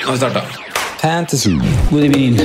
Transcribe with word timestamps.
Nå 0.00 0.06
har 0.06 0.12
vi 0.12 0.18
starta. 0.18 0.42
Fantasy. 1.02 1.50
God 1.90 2.04
evening. 2.04 2.36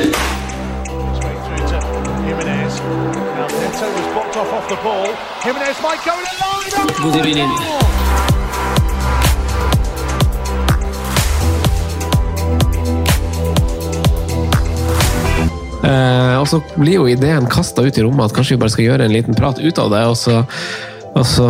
God 7.04 7.16
evening. 7.16 7.49
Eh, 15.84 16.40
og 16.40 16.48
så 16.48 16.62
blir 16.76 16.94
jo 16.94 17.07
ideen 17.07 17.46
kasta 17.48 17.82
ut 17.85 17.98
i 17.98 18.04
rommet 18.04 18.26
at 18.26 18.35
kanskje 18.35 18.55
vi 18.55 18.62
bare 18.63 18.74
skal 18.74 18.88
gjøre 18.88 19.05
en 19.05 19.13
liten 19.13 19.38
prat 19.38 19.60
ut 19.60 19.79
av 19.79 19.91
det. 19.94 20.05
Og 20.10 20.18
så, 20.18 20.41
og 21.16 21.24
så 21.26 21.46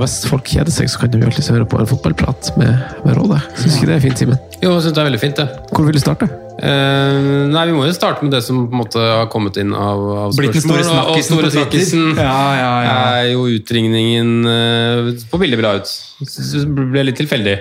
hvis 0.00 0.14
folk 0.30 0.46
kjeder 0.48 0.72
seg, 0.72 0.88
så 0.88 1.00
kan 1.02 1.10
de 1.12 1.18
jo 1.20 1.26
alltid 1.28 1.50
høre 1.52 1.66
på 1.68 1.80
en 1.82 1.88
fotballprat 1.90 2.52
med, 2.60 2.70
med 3.04 3.16
Rådet. 3.18 3.40
Syns 3.60 3.76
ikke 3.76 3.90
det 3.90 3.96
er 3.98 4.04
fint, 4.06 4.18
Simen? 4.22 4.38
Jo, 4.62 4.70
jeg 4.76 4.84
synes 4.86 4.94
det 4.96 5.02
er 5.02 5.08
veldig 5.10 5.20
fint, 5.20 5.36
det. 5.42 5.48
Hvor 5.76 5.84
vil 5.88 5.98
du 5.98 6.00
starte? 6.00 6.28
Eh, 6.60 7.18
nei, 7.52 7.64
Vi 7.68 7.72
må 7.76 7.86
jo 7.88 7.92
starte 7.96 8.24
med 8.24 8.32
det 8.36 8.42
som 8.44 8.62
på 8.68 8.72
en 8.76 8.80
måte 8.82 9.00
har 9.00 9.28
kommet 9.32 9.56
inn 9.60 9.74
av, 9.76 10.00
av 10.26 10.32
spørsmål, 10.36 10.80
og- 10.92 11.10
og 11.16 11.22
store 11.24 11.50
snakkisen 11.52 12.16
Ja, 12.16 12.38
ja, 12.56 12.72
ja. 12.84 12.96
er 13.20 13.28
jo 13.32 13.44
utringningen 13.48 14.32
uh, 14.44 15.12
på 15.32 15.40
bildet 15.40 15.56
vi 15.60 15.64
la 15.68 15.74
ut. 15.80 15.92
Det 16.20 16.64
ble 16.92 17.04
litt 17.08 17.16
tilfeldig. 17.20 17.58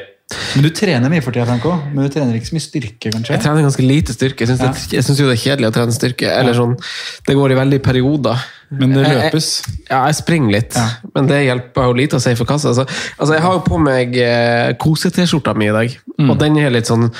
Men 0.55 0.63
du 0.63 0.69
trener 0.69 1.09
mye 1.09 1.23
for 1.25 1.33
tida, 1.33 1.45
Franco. 1.47 1.71
Men 1.89 2.05
du 2.05 2.13
trener 2.13 2.35
ikke 2.37 2.51
så 2.51 2.55
mye 2.57 2.65
styrke, 2.67 3.09
kanskje? 3.15 3.33
Jeg 3.33 3.41
trener 3.41 3.63
ganske 3.65 3.81
lite 3.87 4.13
styrke. 4.13 4.45
Jeg 4.45 4.51
syns, 4.59 4.91
Ja. 4.93 5.01
syns 5.01 5.17
jo 5.19 5.25
det 5.25 5.39
er 5.39 5.41
kjedelig 5.41 5.71
å 5.71 5.73
trene 5.73 5.95
styrke. 5.95 6.27
Eller 6.29 6.53
sånn, 6.53 6.75
Det 7.25 7.35
går 7.35 7.51
i 7.51 7.55
veldig 7.57 7.79
perioder. 7.81 8.37
Men 8.71 8.93
det 8.93 9.03
Jeg- 9.07 9.15
jeg- 9.17 9.31
løpes. 9.33 9.47
Ja, 9.89 10.05
jeg 10.05 10.15
springer 10.15 10.51
litt, 10.51 10.73
Ja. 10.75 10.87
men 11.15 11.25
det 11.27 11.45
hjelper 11.47 11.83
jo 11.87 11.93
lite 11.93 12.15
å 12.17 12.21
si 12.21 12.35
for 12.35 12.45
kassa. 12.45 12.69
Altså, 12.69 12.85
altså, 13.19 13.33
jeg 13.33 13.41
har 13.41 13.53
jo 13.53 13.59
på 13.65 13.79
meg 13.81 14.15
eh, 14.17 14.73
kose-T-skjorta 14.73 15.55
mi 15.55 15.67
i 15.69 15.71
dag, 15.71 15.97
Mm. 16.19 16.29
og 16.31 16.37
den 16.39 16.57
er 16.57 16.69
litt 16.69 16.85
sånn 16.85 17.11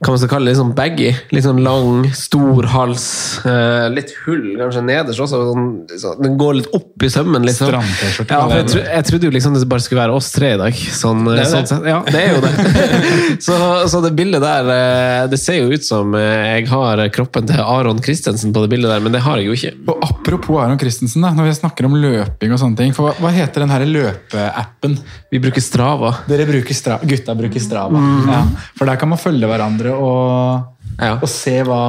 kan 0.00 0.12
man 0.12 0.18
så 0.20 0.28
kalle 0.30 0.44
det 0.46 0.54
litt 0.54 0.60
sånn 0.62 0.74
baggy. 0.76 1.08
Litt 1.32 1.42
sånn 1.44 1.58
lang, 1.60 2.04
stor 2.14 2.62
hals, 2.70 3.40
eh, 3.44 3.88
litt 3.90 4.12
hull 4.24 4.54
kanskje 4.56 4.84
nederst 4.84 5.18
også. 5.18 5.40
Sånn, 5.52 5.88
sånn, 5.98 6.22
den 6.22 6.38
går 6.38 6.54
litt 6.54 6.68
opp 6.72 7.02
i 7.02 7.06
sømmen. 7.10 7.42
Liksom. 7.44 7.66
Stram-T-skjorte. 7.72 8.30
Ja, 8.30 8.48
jeg, 8.48 8.66
tro, 8.68 8.80
jeg 8.80 9.04
trodde 9.04 9.22
jo 9.24 9.30
liksom 9.34 9.54
det 9.58 9.68
bare 9.68 9.80
skulle 9.80 10.00
være 10.06 10.14
oss 10.14 10.30
tre 10.30 10.52
i 10.54 10.56
dag. 10.56 10.72
Sånn, 10.72 11.24
Det 11.24 11.40
er 11.40 11.50
sånn 11.50 11.66
det. 11.66 11.68
sett. 11.68 11.84
Ja, 11.84 12.02
det 12.06 12.14
er 12.14 12.34
jo 12.34 12.40
det. 12.40 13.42
så, 13.48 13.88
så 13.90 14.00
det 14.04 14.14
bildet 14.14 14.40
der, 14.40 14.70
eh, 14.70 15.26
det 15.26 15.38
ser 15.40 15.54
jo 15.64 15.70
ut 15.74 15.84
som 15.84 16.14
eh, 16.14 16.60
jeg 16.60 16.68
har 16.68 16.96
kroppen 17.08 17.46
til 17.50 17.56
Aron 17.58 17.98
Christensen 18.00 18.52
på 18.54 18.62
det 18.62 18.70
bildet 18.70 18.90
der, 18.94 19.00
men 19.00 19.10
det 19.12 19.20
har 19.22 19.36
jeg 19.38 19.46
jo 19.50 19.52
ikke. 19.58 19.74
Og 19.88 19.98
apropos 20.12 20.60
Aron 20.62 20.78
Christensen, 20.78 20.87
da, 21.22 21.30
når 21.36 21.48
vi 21.48 21.54
snakker 21.58 21.86
om 21.88 21.96
løping 22.00 22.52
og 22.54 22.60
sånne 22.62 22.76
ting. 22.80 22.92
For 22.96 23.08
hva, 23.08 23.14
hva 23.22 23.32
heter 23.34 23.64
den 23.64 23.72
her 23.74 23.84
løpeappen? 23.88 24.98
Vi 25.32 25.40
bruker 25.42 25.60
Strava. 25.64 26.12
Dere 26.28 26.46
bruker 26.48 26.74
Stra 26.76 26.98
Gutta 27.02 27.34
bruker 27.38 27.60
Strava. 27.62 28.00
Ja, 28.28 28.42
for 28.78 28.86
der 28.90 28.96
kan 29.00 29.08
man 29.12 29.18
følge 29.22 29.48
hverandre 29.50 29.92
og, 29.96 30.64
Ja. 30.98 31.14
og 31.22 31.28
se 31.30 31.58
hva, 31.62 31.82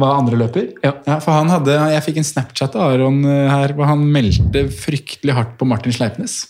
hva 0.00 0.12
andre 0.18 0.38
løper. 0.40 0.70
Ja. 0.84 0.94
for 1.20 1.32
han 1.36 1.48
hadde, 1.52 1.74
Jeg 1.92 2.02
fikk 2.06 2.16
en 2.22 2.24
Snapchat 2.30 2.76
av 2.76 2.94
Aron 2.94 3.24
eh, 3.24 3.48
her 3.50 3.74
hvor 3.76 3.86
han 3.90 4.06
meldte 4.12 4.68
fryktelig 4.72 5.34
hardt 5.36 5.58
på 5.58 5.66
Martin 5.68 5.92
Sleipnes. 5.92 6.46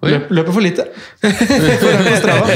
Løp, 0.00 0.30
løper 0.32 0.54
for 0.56 0.64
lite. 0.64 0.86
Er 1.28 2.14
Strava. 2.16 2.46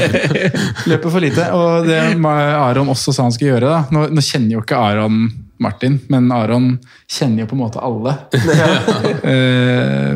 løper 0.89 1.11
for 1.13 1.21
lite. 1.21 1.43
Og 1.53 1.85
det 1.85 1.99
Aron 2.25 2.89
også 2.89 3.13
sa 3.13 3.23
han 3.27 3.31
skulle 3.35 3.51
gjøre 3.53 3.69
da. 3.69 3.81
Nå, 3.93 4.07
nå 4.17 4.23
kjenner 4.25 4.55
jo 4.57 4.63
ikke 4.63 4.79
Aron 4.81 5.27
Martin, 5.57 5.99
men 6.11 6.31
Aron 6.35 6.71
kjenner 7.07 7.43
jo 7.43 7.49
på 7.51 7.55
en 7.57 7.63
måte 7.65 7.83
alle. 7.83 8.17
Eh, 9.25 10.15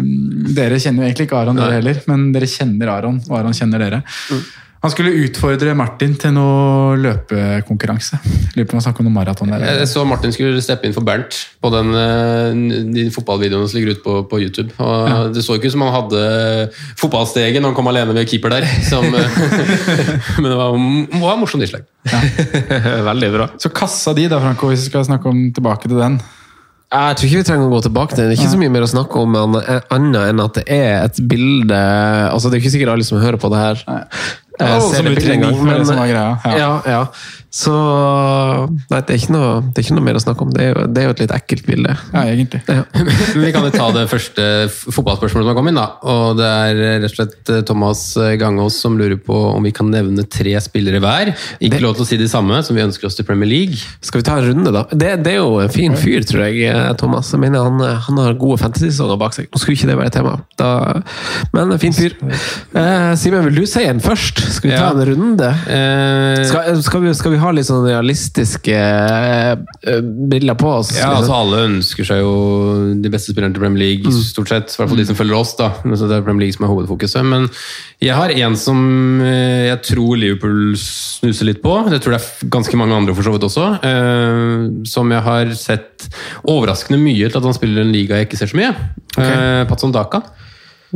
dere 0.53 0.77
kjenner 0.81 1.01
jo 1.01 1.07
egentlig 1.07 1.25
ikke 1.25 1.37
Aron, 1.39 1.57
dere 1.57 1.79
heller, 1.79 1.97
men 2.09 2.27
dere 2.33 2.47
kjenner 2.49 2.91
Aron, 2.93 3.17
og 3.29 3.37
Aron 3.39 3.55
kjenner 3.57 3.81
dere. 3.81 4.01
Han 4.79 4.91
skulle 4.93 5.11
utfordre 5.25 5.73
Martin 5.75 6.13
til 6.15 6.31
noe 6.37 6.95
løpekonkurranse. 7.03 8.19
Lurer 8.55 8.67
på 8.67 8.75
om 8.75 8.79
han 8.79 8.85
snakker 8.85 9.03
om 9.03 9.09
noe 9.09 9.15
maraton 9.17 9.51
der. 9.51 9.65
Jeg 9.81 9.89
så 9.91 10.05
Martin 10.07 10.31
skulle 10.31 10.63
steppe 10.63 10.87
inn 10.87 10.95
for 10.95 11.03
Bernt 11.03 11.35
på 11.59 11.71
den, 11.73 11.91
eh, 11.99 12.85
de 12.95 13.03
fotballvideoene 13.11 13.67
som 13.67 13.75
ligger 13.75 13.97
ute 13.97 14.05
på, 14.05 14.15
på 14.31 14.39
YouTube. 14.39 14.71
Og 14.79 15.35
Det 15.35 15.43
så 15.43 15.59
ikke 15.59 15.67
ut 15.67 15.75
som 15.75 15.83
han 15.83 15.95
hadde 15.97 16.23
fotballsteget 17.01 17.59
når 17.59 17.73
han 17.73 17.79
kom 17.81 17.91
alene 17.91 18.15
ved 18.15 18.31
keeper 18.31 18.55
der. 18.55 18.67
Som, 18.87 19.03
men 20.41 20.47
det 20.47 20.57
var, 20.63 20.79
var 21.27 21.39
morsomt 21.43 21.67
innslag. 21.67 21.83
Veldig 23.11 23.35
bra. 23.35 23.51
Så 23.59 23.75
kassa 23.75 24.15
di, 24.15 24.29
da, 24.31 24.39
Franco, 24.39 24.71
hvis 24.71 24.87
vi 24.87 24.93
skal 24.93 25.09
snakke 25.11 25.27
om 25.27 25.49
tilbake 25.51 25.91
til 25.91 25.99
den. 25.99 26.21
Jeg 26.89 27.17
tror 27.19 27.27
ikke 27.27 27.37
vi 27.43 27.45
trenger 27.45 27.67
å 27.67 27.73
gå 27.75 27.79
tilbake 27.85 28.15
til 28.15 28.23
det. 28.23 28.31
Det 28.31 28.37
er 28.37 28.39
ikke 28.39 28.53
så 28.55 28.63
mye 28.63 28.71
mer 28.73 28.87
å 28.87 28.89
snakke 28.89 29.19
om 29.21 29.35
annet 29.37 30.23
enn 30.23 30.39
at 30.41 30.55
det 30.55 30.63
er 30.73 31.03
et 31.03 31.19
bilde 31.29 31.77
altså 32.31 32.49
Det 32.49 32.57
er 32.57 32.63
ikke 32.63 32.71
sikkert 32.73 32.95
alle 32.95 33.05
som 33.05 33.19
hører 33.21 33.37
på 33.37 33.51
det 33.53 33.59
her, 33.61 33.83
Eh, 34.59 35.63
Men, 35.63 35.85
ja. 36.09 36.25
ja, 36.43 36.71
ja. 36.85 37.03
Så 37.49 37.73
Nei, 38.91 38.99
det 39.07 39.13
er, 39.15 39.17
ikke 39.17 39.33
noe, 39.33 39.53
det 39.73 39.81
er 39.81 39.85
ikke 39.87 39.95
noe 39.97 40.05
mer 40.05 40.17
å 40.19 40.21
snakke 40.21 40.45
om. 40.45 40.51
Det 40.53 40.61
er 40.61 40.69
jo, 40.69 40.81
det 40.93 41.01
er 41.01 41.07
jo 41.07 41.13
et 41.15 41.21
litt 41.23 41.31
ekkelt 41.33 41.63
bilde. 41.65 41.95
Ja, 42.13 42.21
egentlig. 42.29 42.59
Ja. 42.69 42.83
Men 43.33 43.45
vi 43.47 43.51
kan 43.55 43.65
jo 43.65 43.71
ta 43.73 43.87
det 43.95 44.03
første 44.11 44.45
fotballspørsmålet 44.69 45.47
som 45.47 45.49
har 45.49 45.57
kommet 45.57 45.73
inn. 45.73 45.79
da. 45.79 45.87
Og 46.13 46.37
Det 46.37 46.49
er 46.49 46.81
rett 46.99 47.07
og 47.09 47.15
slett 47.15 47.51
eh, 47.55 47.63
Thomas 47.65 48.03
Gangås 48.41 48.77
som 48.83 48.99
lurer 48.99 49.17
på 49.23 49.39
om 49.55 49.65
vi 49.65 49.71
kan 49.75 49.89
nevne 49.89 50.27
tre 50.29 50.53
spillere 50.61 51.01
hver. 51.01 51.31
Ikke 51.57 51.77
Det- 51.79 51.81
lov 51.87 51.95
til 51.97 52.05
å 52.05 52.09
si 52.11 52.19
de 52.21 52.27
samme 52.29 52.59
som 52.65 52.77
vi 52.77 52.83
ønsker 52.85 53.09
oss 53.09 53.17
til 53.17 53.25
Premier 53.25 53.49
League. 53.49 53.79
Skal 54.05 54.21
vi 54.21 54.27
ta 54.29 54.37
en 54.37 54.45
runde, 54.51 54.75
da? 54.75 54.85
Det, 54.93 55.15
det 55.25 55.33
er 55.33 55.39
jo 55.41 55.57
en 55.63 55.73
fin 55.73 55.97
fyr, 55.97 56.21
tror 56.29 56.45
jeg, 56.45 56.69
eh, 56.69 56.93
Thomas. 57.01 57.31
Jeg 57.33 57.41
mener 57.41 57.65
Han, 57.65 57.79
han 57.81 58.21
har 58.21 58.37
gode 58.39 58.59
fantasy-sesonger 58.61 59.17
bak 59.19 59.33
seg. 59.39 59.49
Nå 59.49 59.57
skulle 59.63 59.79
ikke 59.79 59.89
det 59.89 59.97
være 60.03 60.13
tema, 60.19 60.35
da, 60.59 60.69
men 61.55 61.73
en 61.73 61.81
fin 61.81 61.95
fyr. 61.97 62.13
Eh, 62.29 63.15
Simen, 63.19 63.49
vil 63.49 63.63
du 63.63 63.65
si 63.69 63.83
en 63.89 63.99
først? 64.03 64.45
Skal 64.49 64.71
vi 64.71 64.75
ta 64.75 64.83
Ja. 64.83 64.91
en 64.91 65.05
runde? 65.05 65.47
Eh, 65.69 66.43
Skal, 66.49 66.81
skal, 66.83 67.01
vi, 67.03 67.13
skal 67.13 67.31
vi 67.35 67.37
ha 67.41 67.51
litt 67.55 67.67
sånn 67.67 67.85
realistiske 67.85 68.75
eh, 68.75 69.55
briller 70.29 70.57
på 70.59 70.71
oss? 70.79 70.91
Ja, 70.97 71.11
altså 71.19 71.33
Alle 71.37 71.61
ønsker 71.67 72.07
seg 72.07 72.21
jo 72.23 72.33
de 73.03 73.11
beste 73.13 73.33
spillerne 73.33 73.53
til 73.55 73.63
Premier 73.63 73.83
League, 73.85 74.11
stort 74.25 74.49
sett. 74.51 74.73
I 74.73 74.81
hvert 74.81 74.91
fall 74.93 75.01
de 75.01 75.05
som 75.09 75.17
følger 75.19 75.37
oss. 75.39 75.53
da. 75.59 75.69
Så 75.95 76.09
det 76.09 76.17
er 76.19 76.25
Premier 76.25 76.47
League 76.47 76.57
som 76.57 76.65
er 76.67 76.73
hovedfokuset. 76.73 77.25
Men 77.25 77.47
jeg 78.03 78.15
har 78.17 78.33
en 78.33 78.55
som 78.59 78.81
eh, 79.21 79.69
jeg 79.69 79.81
tror 79.91 80.17
Liverpool 80.19 80.73
snuser 80.79 81.49
litt 81.51 81.61
på. 81.63 81.75
Det 81.91 82.01
tror 82.03 82.17
jeg 82.17 82.23
er 82.25 82.51
ganske 82.57 82.79
mange 82.79 82.95
andre 82.97 83.15
for 83.17 83.27
så 83.27 83.35
vidt 83.35 83.47
også. 83.49 83.69
eh, 83.83 84.67
Som 84.89 85.11
jeg 85.13 85.21
har 85.25 85.53
sett 85.59 86.09
overraskende 86.47 86.99
mye 87.01 87.27
til 87.29 87.37
at 87.41 87.43
han 87.49 87.53
spiller 87.57 87.83
en 87.85 87.91
liga 87.93 88.15
jeg 88.19 88.29
ikke 88.29 88.39
ser 88.39 88.51
så 88.53 88.59
mye. 88.59 88.73
Okay. 89.17 89.65
Patson 89.69 89.91
Daka 89.91 90.21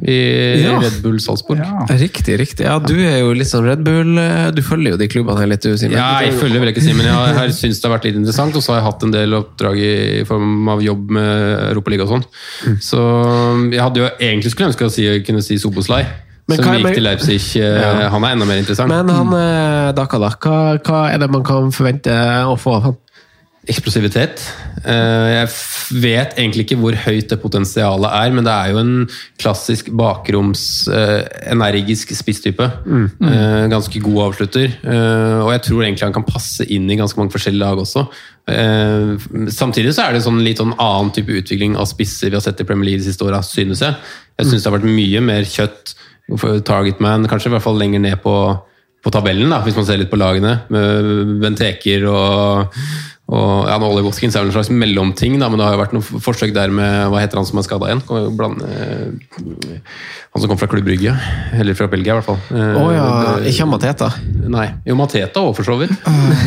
i 0.01 0.63
Ja. 0.63 0.79
Red 0.81 1.01
Bull 1.03 1.19
Salzburg. 1.21 1.59
Ja. 1.61 1.85
Riktig, 1.99 2.37
riktig. 2.39 2.65
Ja, 2.65 2.79
Du 2.79 2.95
er 2.97 3.19
jo 3.19 3.33
litt 3.37 3.47
sånn 3.47 3.63
Red 3.67 3.83
Bull 3.85 4.17
eh, 4.17 4.49
Du 4.51 4.61
følger 4.65 4.95
jo 4.95 4.97
de 4.97 5.07
klubbene 5.07 5.37
her 5.43 5.47
litt, 5.51 5.61
du, 5.61 5.75
Simen. 5.77 5.93
Ja, 5.99 6.19
jeg 6.25 6.33
følger 6.39 6.59
vel 6.63 6.71
ikke 6.73 6.81
Simen. 6.81 7.05
jeg 7.05 7.13
har, 7.13 7.47
syntes 7.53 7.79
det 7.79 7.89
har 7.89 7.93
vært 7.99 8.07
litt 8.09 8.17
interessant. 8.17 8.55
Og 8.57 8.63
så 8.65 8.73
har 8.73 8.81
jeg 8.81 8.87
hatt 8.89 9.03
en 9.03 9.13
del 9.13 9.33
oppdrag 9.37 9.77
i, 9.77 9.93
i 10.21 10.25
form 10.25 10.67
av 10.73 10.81
jobb 10.81 11.13
med 11.13 11.69
Europaligaen 11.69 12.07
og 12.07 12.13
sånn. 12.15 12.25
Mm. 12.65 12.79
Så 12.81 13.05
jeg 13.71 13.81
hadde 13.85 14.01
jo 14.01 14.09
egentlig 14.17 14.51
skulle 14.55 14.71
ønske 14.73 14.89
å 14.89 14.93
si, 14.93 15.05
kunne 15.27 15.45
si 15.45 15.59
Soboslai. 15.61 16.01
Men 16.49 16.57
Som 16.59 16.73
gikk 16.75 16.97
til 16.97 17.05
Leipzig. 17.05 17.39
eh, 17.61 17.79
Ja. 17.85 18.09
Han 18.11 18.25
er 18.25 18.33
enda 18.35 18.45
mer 18.49 18.57
interessant. 18.59 18.89
Men 18.89 19.07
han 19.13 19.29
Daka 19.95 20.17
Daka, 20.17 20.19
da. 20.19 20.29
Hva, 20.41 20.57
hva 20.83 21.03
er 21.13 21.21
det 21.21 21.29
man 21.31 21.43
kan 21.47 21.69
forvente 21.71 22.11
å 22.49 22.57
få 22.59 22.75
av 22.79 22.83
han? 22.89 22.97
Eksplosivitet. 23.69 24.41
Eh, 24.83 25.29
Jeg 25.37 25.47
vet 26.03 26.33
egentlig 26.35 26.65
ikke 26.65 26.77
hvor 26.81 26.95
høyt 27.05 27.29
det 27.31 27.37
potensialet 27.39 28.09
er, 28.11 28.33
men 28.35 28.43
det 28.43 28.51
er 28.51 28.71
jo 28.73 28.79
en 28.81 28.93
klassisk 29.39 29.87
bakroms, 29.95 30.87
eh, 30.91 31.23
energisk 31.53 32.11
spisstype. 32.17 32.65
Eh, 33.23 33.67
Ganske 33.71 34.01
god 34.03 34.19
avslutter. 34.27 34.73
Og 35.43 35.51
jeg 35.53 35.61
tror 35.69 35.83
egentlig 35.83 36.03
han 36.09 36.13
kan 36.17 36.27
passe 36.27 36.65
inn 36.67 36.89
i 36.91 36.97
ganske 36.99 37.17
mange 37.17 37.31
forskjellige 37.31 37.63
lag 37.63 37.79
også. 37.79 38.03
Samtidig 39.53 39.93
så 39.95 40.09
er 40.09 40.13
det 40.17 40.23
sånn 40.25 40.43
litt 40.43 40.59
sånn 40.59 40.75
annen 40.77 41.13
type 41.15 41.31
utvikling 41.31 41.77
av 41.79 41.87
spisser 41.87 42.29
vi 42.29 42.35
har 42.35 42.43
sett 42.43 42.59
i 42.59 42.67
Premier 42.67 42.89
League 42.91 42.99
de 43.03 43.07
siste 43.07 43.23
åra, 43.23 43.39
synes 43.41 43.79
jeg. 43.85 43.95
Jeg 44.39 44.49
syns 44.49 44.63
det 44.63 44.71
har 44.71 44.77
vært 44.79 44.89
mye 44.91 45.21
mer 45.23 45.47
kjøtt 45.47 45.95
Targetman, 46.67 47.27
kanskje 47.27 47.47
i 47.47 47.53
hvert 47.55 47.63
fall 47.65 47.77
lenger 47.79 47.99
ned 48.03 48.19
på, 48.23 48.33
på 49.03 49.11
tabellen, 49.11 49.49
da, 49.51 49.61
hvis 49.63 49.75
man 49.75 49.85
ser 49.87 49.99
litt 49.99 50.11
på 50.11 50.19
lagene. 50.19 50.61
Med 50.71 51.39
Benteker 51.43 52.05
og, 52.11 52.77
og 53.31 53.69
ja, 53.69 53.77
Ollie 53.79 54.03
Watkins 54.03 54.35
er 54.35 54.43
vel 54.43 54.51
en 54.51 54.55
slags 54.57 54.69
mellomting, 54.73 55.37
da, 55.39 55.47
men 55.49 55.61
det 55.61 55.65
har 55.65 55.77
jo 55.77 55.79
vært 55.79 55.93
noen 55.95 56.23
forsøk 56.25 56.51
der 56.53 56.73
med 56.75 57.07
Hva 57.09 57.21
heter 57.23 57.39
han 57.39 57.47
som 57.47 57.61
er 57.61 57.65
skada 57.65 57.87
igjen? 57.87 58.03
Blande, 58.35 58.67
eh, 58.67 59.87
han 60.33 60.43
som 60.43 60.51
kom 60.51 60.59
fra 60.59 60.67
Klubb 60.69 60.85
Brygge, 60.85 61.15
eller 61.55 61.77
fra 61.79 61.87
Belgia 61.91 62.17
i 62.17 62.19
hvert 62.19 62.27
fall. 62.27 62.41
Eh, 62.51 62.81
oh, 62.81 62.91
ja, 62.93 63.07
ikke 63.49 63.69
Mateta. 63.69 64.11
Nei. 64.51 64.67
Jo, 64.85 64.97
Mateta 64.99 65.45
òg, 65.45 65.55
for 65.57 65.67
så 65.67 65.79
vidt. 65.79 65.95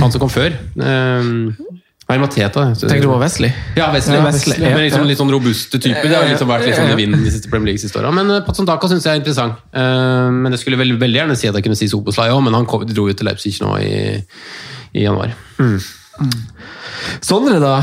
Han 0.02 0.12
som 0.12 0.22
kom 0.22 0.32
før. 0.32 0.52
Eh, 0.52 1.32
Nei, 2.06 2.20
Mateta. 2.22 2.68
Tenker 2.78 3.02
du 3.02 3.08
på 3.10 3.18
Wesley? 3.18 3.50
Ja, 3.74 3.88
Wesley. 3.90 4.14
Ja, 4.14 4.20
Ja, 4.20 4.26
Wesley, 4.28 4.60
Men 4.60 4.76
ja. 4.76 4.82
liksom, 4.84 5.06
litt 5.08 5.18
sånn 5.18 5.32
robuste 5.32 5.80
typer. 5.82 6.06
Det 6.06 6.14
har 6.14 6.28
liksom 6.30 6.46
vært 6.46 6.68
litt 6.68 6.78
sånn 6.78 6.92
i 6.92 6.98
vinden 7.00 7.24
de 7.26 7.32
siste 7.34 7.50
Premier 7.50 7.72
League 7.72 7.82
siste 7.82 7.98
åra. 7.98 8.12
Men 8.14 8.30
uh, 8.30 8.44
Patsundaka 8.46 8.86
syns 8.92 9.08
jeg 9.08 9.18
er 9.18 9.22
interessant. 9.24 9.58
Eh, 9.74 10.28
men 10.30 10.54
jeg 10.54 10.62
skulle 10.62 10.78
veldig, 10.78 11.00
veldig 11.02 11.18
gjerne 11.18 11.38
si 11.40 11.50
at 11.50 11.58
jeg 11.58 11.66
kunne 11.66 11.78
si 11.78 11.90
Soboslai 11.90 12.28
òg, 12.30 12.44
men 12.46 12.54
han 12.54 12.68
kom, 12.70 12.86
dro 12.86 13.08
jo 13.10 13.16
til 13.18 13.26
Leipzig 13.26 13.56
nå 13.58 13.72
i, 13.82 13.96
i 14.94 15.02
januar. 15.02 15.34
Sondre, 17.24 17.58
da? 17.62 17.80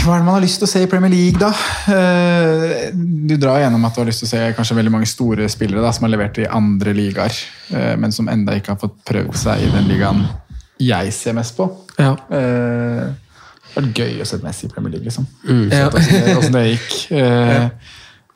Hva 0.00 0.14
er 0.14 0.20
det 0.22 0.24
man 0.24 0.36
har 0.36 0.42
lyst 0.44 0.60
til 0.62 0.68
å 0.68 0.70
se 0.70 0.80
i 0.84 0.88
Premier 0.88 1.10
League, 1.12 1.38
da? 1.40 1.50
Eh, 1.92 2.90
Du 2.94 3.34
drar 3.36 3.58
gjennom 3.60 3.84
at 3.86 3.94
du 3.96 4.00
har 4.00 4.08
lyst 4.08 4.22
til 4.22 4.28
å 4.28 4.30
se 4.30 4.42
kanskje 4.56 4.76
veldig 4.78 4.92
mange 4.94 5.08
store 5.10 5.48
spillere 5.52 5.82
da, 5.84 5.90
som 5.92 6.06
har 6.06 6.12
levert 6.14 6.38
i 6.40 6.46
andre 6.46 6.94
ligaer, 6.96 7.34
eh, 7.74 7.96
men 8.00 8.12
som 8.14 8.28
enda 8.32 8.54
ikke 8.58 8.72
har 8.74 8.80
fått 8.80 8.96
prøvd 9.10 9.36
seg 9.36 9.66
i 9.66 9.72
den 9.74 9.90
ligaen 9.90 10.22
jeg 10.80 11.12
ser 11.12 11.34
mest 11.36 11.56
på. 11.58 11.66
Ja. 12.00 12.14
Eh, 12.32 13.10
Det 13.70 13.76
har 13.76 13.82
vært 13.84 13.98
gøy 14.00 14.22
å 14.22 14.26
se 14.26 14.38
Messi 14.42 14.66
i 14.66 14.70
Premier 14.72 14.90
League, 14.96 15.04
liksom. 15.06 15.26
Ja. 15.70 15.90
Se 15.94 16.34
Åssen 16.38 16.52
det 16.56 16.62
gikk. 16.72 16.94
Ja. 17.14 17.68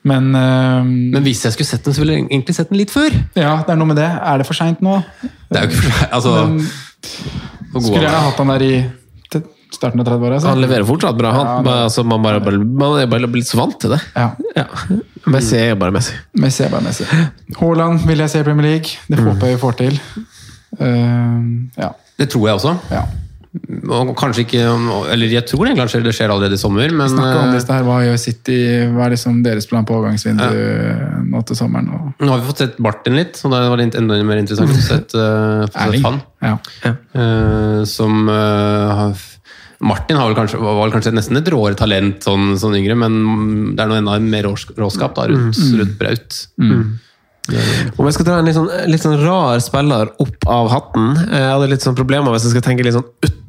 Men, 0.05 0.29
eh, 0.37 0.83
Men 0.85 1.23
hvis 1.25 1.43
jeg 1.43 1.53
skulle 1.57 1.67
sett 1.67 1.83
den, 1.85 1.95
så 1.97 2.03
ville 2.05 2.13
jeg 2.19 2.27
egentlig 2.29 2.55
sett 2.55 2.69
den 2.71 2.79
litt 2.79 2.91
før. 2.93 3.11
ja, 3.35 3.57
det 3.65 3.71
er 3.73 3.77
noe 3.81 3.87
med 3.89 3.97
det. 3.97 4.11
Er 4.11 4.39
det 4.39 4.47
for 4.47 4.55
seint 4.55 4.83
nå? 4.85 5.01
Det 5.51 5.59
er 5.59 5.65
jo 5.65 5.71
ikke 5.73 5.81
for 5.81 5.91
seg. 5.91 6.13
Altså, 6.13 6.35
Men 6.53 6.69
skulle 7.83 8.01
gjerne 8.05 8.21
er. 8.21 8.29
hatt 8.31 8.37
han 8.39 8.47
der 8.49 8.63
i 8.63 8.75
starten 9.75 10.01
av 10.01 10.07
30-åra. 10.07 10.41
Han 10.47 10.61
leverer 10.61 10.85
fortsatt 10.87 11.17
bra, 11.19 11.33
han. 11.33 11.47
Ja, 11.47 11.63
det- 11.63 11.79
altså, 11.89 12.05
man, 12.07 12.23
bare, 12.23 12.41
man 12.63 13.01
er 13.01 13.07
bare 13.11 13.27
blitt 13.27 13.47
så 13.49 13.57
vant 13.59 13.79
til 13.81 13.91
det. 13.91 14.01
Ja. 14.15 14.31
Ja. 14.55 14.65
Messi 15.27 15.57
er 15.57 15.75
bare 15.75 15.91
Messi. 15.91 16.13
Messi 16.39 16.63
er 16.65 16.71
bare 16.71 16.83
Messi. 16.85 17.05
Haaland 17.59 18.01
vil 18.07 18.19
jeg 18.19 18.31
se 18.31 18.39
i 18.41 18.45
Premier 18.45 18.63
League. 18.71 18.91
Det 19.09 19.19
Mm. 19.19 19.27
håper 19.27 19.47
jeg 19.49 19.57
vi 19.57 19.61
får 19.61 19.77
til. 19.77 20.01
Uh, 20.79 21.69
ja. 21.79 21.91
Det 22.19 22.29
tror 22.31 22.47
jeg 22.49 22.55
også. 22.61 22.77
ja. 22.91 23.03
Og 23.55 24.09
kanskje 24.19 24.43
ikke 24.43 24.63
Eller 25.13 25.31
jeg 25.31 25.47
tror 25.47 25.69
det 25.69 25.77
kanskje 25.79 26.01
det 26.03 26.15
skjer 26.17 26.33
allerede 26.35 26.57
i 26.57 26.61
sommer, 26.61 26.91
men 26.91 27.11
Snakke 27.13 27.37
om 27.39 27.53
eh, 27.53 27.55
dette 27.55 27.77
her, 27.77 27.85
Hva 27.87 27.99
gjør 28.03 28.17
City? 28.19 28.57
Hva 28.91 29.05
er 29.07 29.15
liksom 29.15 29.37
deres 29.45 29.69
plan 29.71 29.87
på 29.87 29.95
overgangsvindu 29.95 30.49
nå 31.31 31.43
til 31.47 31.59
sommeren? 31.59 31.93
Og 31.95 32.25
nå 32.25 32.33
har 32.33 32.43
vi 32.43 32.49
fått 32.49 32.65
sett 32.65 32.81
Martin 32.83 33.15
litt, 33.19 33.39
og 33.47 33.55
da 33.55 33.63
var 33.71 33.79
det 33.79 33.93
enda 34.01 34.19
mer 34.27 34.43
interessant 34.43 34.75
å 34.75 34.83
sett, 34.83 35.15
uh, 35.15 35.63
sett 35.71 36.03
han. 36.03 36.19
Ja. 36.43 36.57
Eh, 36.85 37.79
som 37.89 38.27
uh, 38.27 38.91
har 38.99 39.23
Martin 39.85 40.19
har 40.19 40.31
vel 40.31 40.37
kanskje, 40.39 40.59
var 40.63 40.79
vel 40.81 40.95
kanskje 40.95 41.15
nesten 41.15 41.39
et 41.39 41.49
råere 41.53 41.77
talent 41.79 42.25
sånn, 42.25 42.55
sånn 42.61 42.77
yngre, 42.79 42.97
men 42.99 43.17
det 43.77 43.85
er 43.85 43.91
noe 43.91 44.01
enda 44.01 44.19
mer 44.23 44.49
råskap 44.49 45.17
da, 45.19 45.27
rundt, 45.31 45.59
rundt 45.79 45.99
Braut. 46.01 46.39
Om 47.99 48.07
jeg 48.09 48.17
skal 48.17 48.27
dra 48.27 48.39
en 48.41 48.47
litt 48.49 48.57
sånn, 48.57 48.71
litt 48.89 49.03
sånn 49.05 49.19
rar 49.21 49.61
spiller 49.61 50.15
opp 50.23 50.47
av 50.49 50.71
hatten 50.73 51.11
Jeg 51.13 51.43
hadde 51.45 51.67
litt 51.69 51.85
sånn 51.85 51.97
problemer 51.99 52.33
hvis 52.33 52.47
jeg 52.47 52.55
skal 52.55 52.65
tenke 52.65 52.87
litt 52.87 52.97
sånn 52.97 53.05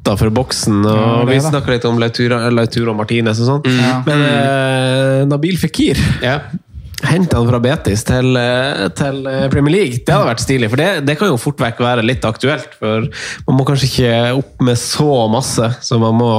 utafor 0.06 0.30
boksen. 0.34 0.84
Og 0.86 0.96
Ja, 0.96 1.24
det 1.26 1.34
Vi 1.34 1.40
snakka 1.48 1.74
litt 1.74 1.84
om 1.88 1.98
Lautura, 1.98 2.40
Lautura 2.50 2.92
og 2.94 3.00
Martinez 3.02 3.40
og 3.42 3.50
sånn. 3.50 3.66
Ja. 3.80 3.98
Men 4.06 4.22
eh, 4.30 5.26
Nabil 5.26 5.58
Fikir 5.60 5.98
Ja. 6.22 6.40
Hente 7.04 7.36
han 7.36 7.44
fra 7.50 7.58
Betis 7.60 8.00
til, 8.08 8.30
eh, 8.40 8.86
til 8.96 9.18
eh, 9.28 9.42
Premier 9.52 9.74
League. 9.74 9.98
Det 10.06 10.14
hadde 10.14 10.30
vært 10.30 10.40
stilig, 10.40 10.70
for 10.72 10.80
det, 10.80 10.86
det 11.04 11.16
kan 11.20 11.28
jo 11.28 11.36
fort 11.40 11.60
vekk 11.60 11.82
være 11.84 12.04
litt 12.06 12.24
aktuelt. 12.24 12.72
For 12.80 13.04
man 13.50 13.58
må 13.58 13.66
kanskje 13.68 13.88
ikke 13.90 14.12
opp 14.38 14.64
med 14.64 14.78
så 14.80 15.10
masse 15.28 15.68
så 15.84 15.98
man 16.00 16.16
må 16.16 16.30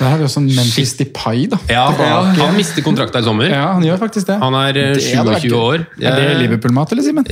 Der 0.00 0.08
har 0.10 0.18
vi 0.18 0.26
sånn 0.32 0.48
Memphis 0.50 0.96
Depay, 0.98 1.44
da. 1.52 1.60
Ja, 1.70 1.84
han, 1.94 2.32
han 2.40 2.56
mister 2.58 2.82
kontrakta 2.82 3.22
i 3.22 3.26
sommer. 3.28 3.46
Ja, 3.52 3.68
han 3.76 3.86
gjør 3.86 4.02
faktisk 4.02 4.32
det. 4.32 4.40
Han 4.42 4.58
er 4.58 4.80
eh, 4.82 4.92
Det 4.98 5.14
hadde 5.14 5.36
vært 5.36 5.46
27 5.46 5.56
år. 5.60 5.86
år. 5.86 5.86
Er 6.02 6.18
det 6.18 6.26
Liverpool-mat, 6.42 6.96
eller, 6.96 7.06
Simen? 7.06 7.30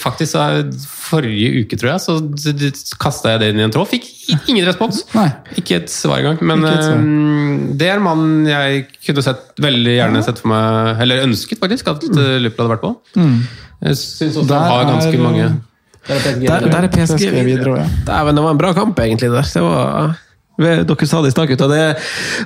Faktisk 0.00 0.40
eh, 0.40 0.62
Forrige 1.04 1.60
uke, 1.66 1.76
tror 1.76 1.92
jeg, 1.92 2.00
så 2.00 2.96
kasta 3.00 3.34
jeg 3.34 3.42
det 3.44 3.52
inn 3.52 3.60
i 3.60 3.66
en 3.66 3.74
tråd. 3.74 3.90
Fikk 3.92 4.08
ingen 4.48 4.64
respons. 4.64 5.02
Nei. 5.12 5.28
Ikke 5.60 5.76
et 5.82 5.92
svar 5.92 6.22
engang. 6.22 6.40
Men 6.40 6.64
svar. 6.64 6.96
eh, 6.96 7.76
det 7.76 7.90
er 7.92 7.98
en 8.00 8.06
mann 8.08 8.24
jeg 8.48 8.86
kunne 9.04 9.24
sett, 9.26 9.44
veldig 9.60 9.98
gjerne 9.98 10.22
sett 10.24 10.40
for 10.40 10.48
meg 10.54 11.02
Eller 11.04 11.20
ønsket, 11.26 11.60
faktisk, 11.60 11.90
at 11.92 12.06
uh, 12.18 12.36
Liverpool 12.40 12.66
hadde 12.66 12.74
vært 12.74 12.84
på. 12.84 12.92
Jeg 13.84 13.96
syns 14.00 14.36
også 14.40 14.48
Der 14.48 14.60
han 14.62 14.70
har 14.72 14.84
ganske 14.88 15.10
er, 15.10 15.18
eh, 15.18 15.24
mange 15.24 15.46
Der, 16.08 16.68
der 16.68 16.86
er 16.86 16.88
PSG 16.92 17.16
PSG 17.16 17.44
videre. 17.44 17.88
det 18.36 18.44
var 18.44 18.50
en 18.50 18.58
bra 18.60 18.72
kamp, 18.76 18.98
egentlig. 18.98 19.30
der. 19.32 19.50
Det 19.54 19.62
var... 19.62 20.16
Dere 20.54 21.06
sa 21.10 21.18
det 21.20 21.32
i 21.32 21.34
stad. 21.34 21.48
Det 21.58 21.78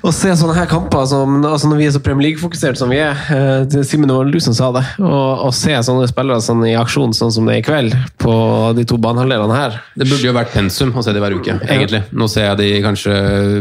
Å 0.01 0.11
se 0.17 0.31
sånne 0.33 0.55
her 0.57 0.69
kamper 0.71 1.05
som, 1.11 1.43
altså 1.45 1.69
når 1.69 1.77
vi 1.77 1.87
er 1.89 1.91
så 1.93 2.01
Premier 2.01 2.31
League-fokusert 2.31 2.79
som 2.81 2.89
vi 2.89 2.97
er 3.05 3.13
eh, 3.13 3.65
det- 3.69 3.83
Simen, 3.85 4.09
det 4.09 4.17
var 4.17 4.25
du 4.33 4.39
som 4.41 4.55
sa 4.57 4.71
det. 4.73 4.81
Å 4.99 5.51
se 5.53 5.75
sånne 5.85 6.09
spillere 6.09 6.41
sånn 6.41 6.65
i 6.65 6.73
aksjon 6.81 7.13
sånn 7.13 7.31
som 7.35 7.45
det 7.45 7.57
er 7.57 7.61
i 7.61 7.67
kveld, 7.67 7.93
på 8.19 8.33
de 8.79 8.85
to 8.89 8.97
banehalvdelene 8.97 9.55
her 9.59 9.77
Det 9.95 10.09
burde 10.09 10.25
jo 10.25 10.33
vært 10.33 10.55
pensum 10.57 10.95
å 10.97 11.05
se 11.05 11.13
de 11.13 11.21
hver 11.21 11.37
uke, 11.37 11.59
egentlig. 11.69 12.01
Nå 12.17 12.31
ser 12.33 12.49
jeg 12.49 12.57
de 12.63 12.71
kanskje 12.87 13.13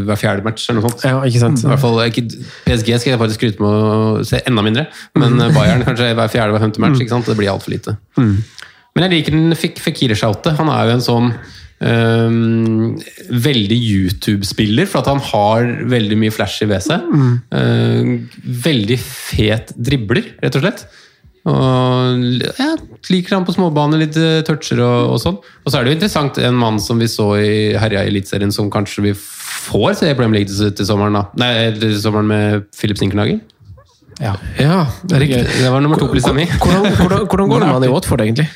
hver 0.08 0.16
fjerde 0.24 0.44
match 0.48 0.70
eller 0.70 0.80
noe 0.82 0.90
sånt. 0.92 1.04
Ja, 1.04 1.20
ikke 1.28 1.44
sant? 1.44 1.64
I 1.66 1.68
hvert 1.74 1.84
fall, 1.84 2.00
ikke, 2.08 2.24
PSG 2.70 3.00
skal 3.02 3.12
jeg 3.18 3.20
faktisk 3.20 3.42
skryte 3.44 3.60
med 3.60 3.70
å 3.70 4.26
se 4.26 4.40
enda 4.48 4.64
mindre, 4.64 4.88
men 5.20 5.38
Bayern 5.54 5.84
kanskje 5.84 6.14
hver 6.16 6.32
fjerde 6.32 6.56
hver 6.56 6.64
femte 6.70 6.80
match. 6.80 7.00
ikke 7.04 7.10
sant? 7.18 7.26
Det 7.28 7.36
blir 7.36 7.52
altfor 7.52 7.76
lite. 7.76 7.98
Men 8.18 9.04
jeg 9.06 9.12
liker 9.12 9.32
den 9.36 9.52
Fek- 9.60 9.78
Fekir-shoutet. 9.84 10.56
Han 10.58 10.70
er 10.74 10.88
jo 10.88 10.94
en 10.96 11.04
sånn 11.06 11.34
øhm, 11.84 12.96
veldig 13.48 13.78
YouTube-spiller, 13.78 14.88
for 14.90 15.04
at 15.04 15.12
han 15.12 15.24
har 15.32 15.74
veldig 15.92 16.20
mye 16.20 16.34
flashy 16.34 16.68
ved 16.70 16.86
seg. 16.86 17.04
Øhm, 17.54 18.16
veldig 18.68 19.00
fet 19.04 19.76
dribler, 19.78 20.34
rett 20.44 20.58
og 20.58 20.66
slett. 20.66 20.88
Og 21.48 22.44
ja, 22.44 22.74
liker 23.08 23.38
han 23.38 23.46
på 23.48 23.56
småbane, 23.56 24.00
litt 24.02 24.18
eh, 24.20 24.42
toucher 24.48 24.82
og, 24.84 25.14
og 25.14 25.20
sånn. 25.24 25.38
Og 25.64 25.72
så 25.72 25.80
er 25.80 25.86
det 25.86 25.94
jo 25.94 25.98
interessant 25.98 26.40
en 26.44 26.58
mann 26.60 26.80
som 26.84 27.00
vi 27.00 27.08
så 27.12 27.30
i 27.40 27.52
herja 27.80 28.04
i 28.04 28.12
Eliteserien, 28.12 28.52
som 28.52 28.72
kanskje 28.74 29.06
vi 29.06 29.14
får 29.16 30.02
se 30.02 30.12
i 30.12 30.18
Premier 30.18 30.42
League 30.42 30.52
til, 30.52 30.88
sommeren. 30.88 31.16
da. 31.16 31.24
Nei, 31.40 31.70
til 31.80 31.96
sommeren 32.04 32.28
med 32.28 32.68
Philip 32.76 33.00
Sinkernagel. 33.00 33.40
Ja. 34.20 34.34
Ja, 34.60 34.88
det. 35.08 35.20
Det 35.30 35.72
var 35.72 35.80
nummer 35.80 36.00
to 36.02 36.10
på 36.10 36.18
lista 36.18 36.34
mi. 36.36 36.48
Hvordan, 36.50 36.90
hvordan, 36.98 37.28
hvordan 37.30 37.52
går 37.54 37.60
det 37.62 37.68
med 37.68 37.76
han 37.78 37.86
i 37.86 37.94
Watford, 37.94 38.26
egentlig? 38.26 38.48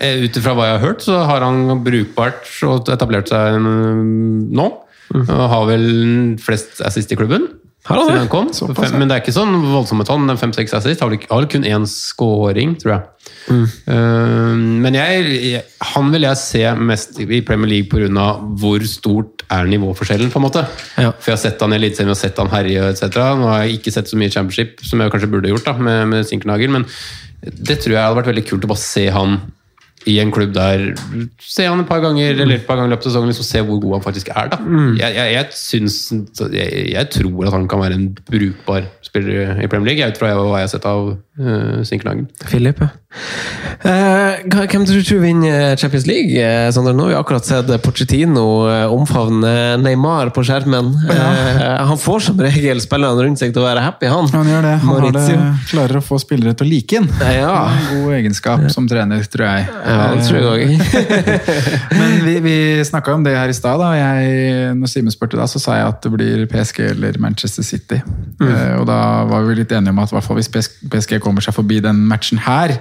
Eh, 0.00 0.24
Ut 0.26 0.38
ifra 0.38 0.54
hva 0.56 0.68
jeg 0.68 0.78
har 0.78 0.86
hørt, 0.86 1.04
så 1.04 1.22
har 1.28 1.44
han 1.44 1.82
brukbart 1.84 2.48
og 2.68 2.92
etablert 2.92 3.32
seg 3.32 3.58
mm, 3.60 4.52
nå. 4.54 4.70
Og 5.12 5.42
har 5.52 5.66
vel 5.68 5.90
flest 6.40 6.80
assist 6.86 7.12
i 7.12 7.18
klubben. 7.18 7.50
Har 7.84 8.12
han 8.14 8.28
kom. 8.30 8.46
Fem, 8.54 8.94
men 8.94 9.10
det 9.10 9.16
er 9.16 9.22
ikke 9.24 9.34
sånn 9.34 9.56
voldsomme 9.72 10.04
tall. 10.06 10.22
Fem-seks 10.38 10.74
assist. 10.78 11.00
Har 11.02 11.10
vel 11.10 11.18
har 11.26 11.40
vel 11.40 11.48
kun 11.50 11.66
én 11.66 11.86
scoring, 11.90 12.76
tror 12.78 12.92
jeg. 12.92 13.08
Mm. 13.50 13.64
Uh, 13.88 14.60
men 14.84 14.94
jeg, 14.94 15.62
han 15.90 16.12
vil 16.14 16.28
jeg 16.28 16.38
se 16.38 16.62
mest 16.78 17.18
i 17.24 17.40
Premier 17.42 17.72
League 17.72 17.90
pga. 17.90 18.28
hvor 18.62 18.86
stort 18.86 19.42
er 19.50 19.66
nivåforskjellen, 19.68 20.30
på 20.30 20.38
en 20.38 20.46
måte. 20.46 20.62
Ja. 20.94 21.10
For 21.10 21.32
jeg 21.32 21.36
har 21.36 21.42
sett 21.42 21.64
han 21.66 21.74
i 21.74 21.80
Eliteserien 21.80 22.18
sett 22.18 22.38
han 22.38 22.52
herje 22.54 22.86
etc. 22.92 23.18
Nå 23.40 23.50
har 23.50 23.64
jeg 23.64 23.80
ikke 23.80 23.96
sett 23.98 24.08
så 24.08 24.20
mye 24.20 24.30
Championship, 24.30 24.78
som 24.86 25.02
jeg 25.02 25.12
kanskje 25.12 25.32
burde 25.34 25.50
gjort 25.50 25.66
da, 25.66 25.74
med, 25.74 26.06
med 26.14 26.28
Sinkernagel, 26.30 26.70
men 26.72 26.86
det 27.42 27.80
tror 27.82 27.96
jeg 27.96 28.04
hadde 28.04 28.20
vært 28.20 28.30
veldig 28.30 28.46
kult 28.46 28.64
å 28.68 28.70
bare 28.70 28.84
se 28.84 29.08
han 29.10 29.40
i 30.10 30.18
en 30.22 30.32
klubb 30.34 30.54
der 30.54 30.88
Se 31.42 31.66
han 31.66 31.80
et 31.82 31.88
par 31.88 32.00
ganger 32.02 32.32
eller 32.42 32.56
et 32.56 32.66
par 32.66 32.78
ganger 32.78 32.90
i 32.90 32.94
løpet 32.94 33.06
av 33.06 33.12
sesongen, 33.12 33.30
liksom 33.32 33.46
se 33.46 33.62
hvor 33.66 33.80
god 33.82 33.98
han 33.98 34.04
faktisk 34.06 34.32
er. 34.34 34.50
da. 34.52 34.58
Jeg, 34.98 35.16
jeg, 35.16 35.34
jeg, 35.36 35.46
synes, 35.58 35.98
jeg, 36.52 36.86
jeg 36.92 37.10
tror 37.18 37.46
at 37.46 37.56
han 37.56 37.68
kan 37.70 37.82
være 37.82 37.98
en 38.00 38.08
brukbar 38.30 38.88
spiller 39.04 39.62
i 39.62 39.68
Premier 39.68 39.92
League, 39.92 40.08
ut 40.08 40.18
fra 40.20 40.32
hva 40.38 40.62
jeg 40.62 40.68
har 40.68 40.72
sett 40.72 40.88
av 40.88 41.12
uh, 41.12 41.80
Sinkernagel. 41.86 42.28
Philip, 42.48 42.80
ja. 42.80 42.92
Uh, 43.82 44.38
hvem 44.70 44.86
tror 44.88 45.02
du 45.04 45.16
vinner 45.20 45.76
Champions 45.76 46.06
League? 46.08 46.38
Eh, 46.38 46.70
Sander? 46.72 46.94
Nå 46.96 47.08
har 47.08 47.10
vi 47.10 47.16
akkurat 47.18 47.44
sett 47.44 47.68
Pochettino 47.82 48.44
eh, 48.70 48.92
omfavne 48.92 49.76
Neymar 49.82 50.30
på 50.32 50.44
skjermen. 50.46 50.92
Eh, 51.12 51.60
han 51.90 52.00
får 52.00 52.24
som 52.28 52.40
regel 52.40 52.80
spillerne 52.80 53.26
rundt 53.26 53.42
seg 53.42 53.52
til 53.52 53.64
å 53.64 53.66
være 53.66 53.84
happy, 53.84 54.08
han. 54.08 54.30
Han 54.32 54.48
gjør 54.48 54.64
det. 54.68 54.74
Han 54.84 54.94
har 54.94 55.18
det, 55.18 55.40
klarer 55.72 56.00
å 56.00 56.04
få 56.04 56.20
spillere 56.22 56.54
til 56.56 56.68
å 56.68 56.72
like 56.72 57.02
ham. 57.02 57.10
Ja. 57.36 57.56
En 57.68 58.04
god 58.04 58.16
egenskap 58.20 58.64
som 58.72 58.88
trener, 58.88 59.26
tror 59.32 59.48
jeg. 59.50 59.68
Ja, 59.92 60.04
det 60.16 60.24
tror 60.24 60.38
jeg 60.40 60.48
òg. 60.48 60.60
Men 62.00 62.14
vi, 62.24 62.34
vi 62.44 62.54
snakka 62.88 63.12
om 63.18 63.24
det 63.26 63.34
her 63.36 63.50
i 63.52 63.56
stad. 63.56 63.82
Når 64.78 64.88
Simen 64.90 65.12
spurte, 65.14 65.36
da, 65.40 65.44
så 65.50 65.60
sa 65.62 65.76
jeg 65.78 65.86
at 65.92 66.02
det 66.06 66.12
blir 66.14 66.44
PSG 66.50 66.80
eller 66.94 67.18
Manchester 67.22 67.66
City. 67.66 67.98
Eh, 68.40 68.74
og 68.80 68.86
da 68.88 68.98
var 69.28 69.44
vi 69.48 69.58
litt 69.60 69.72
enige 69.76 69.92
om 69.94 70.00
at 70.02 70.12
i 70.12 70.16
hvert 70.16 70.26
fall 70.30 70.40
hvis 70.40 70.50
PSG 70.52 71.18
kommer 71.22 71.44
seg 71.44 71.54
forbi 71.56 71.80
den 71.84 72.02
matchen 72.10 72.40
her, 72.46 72.78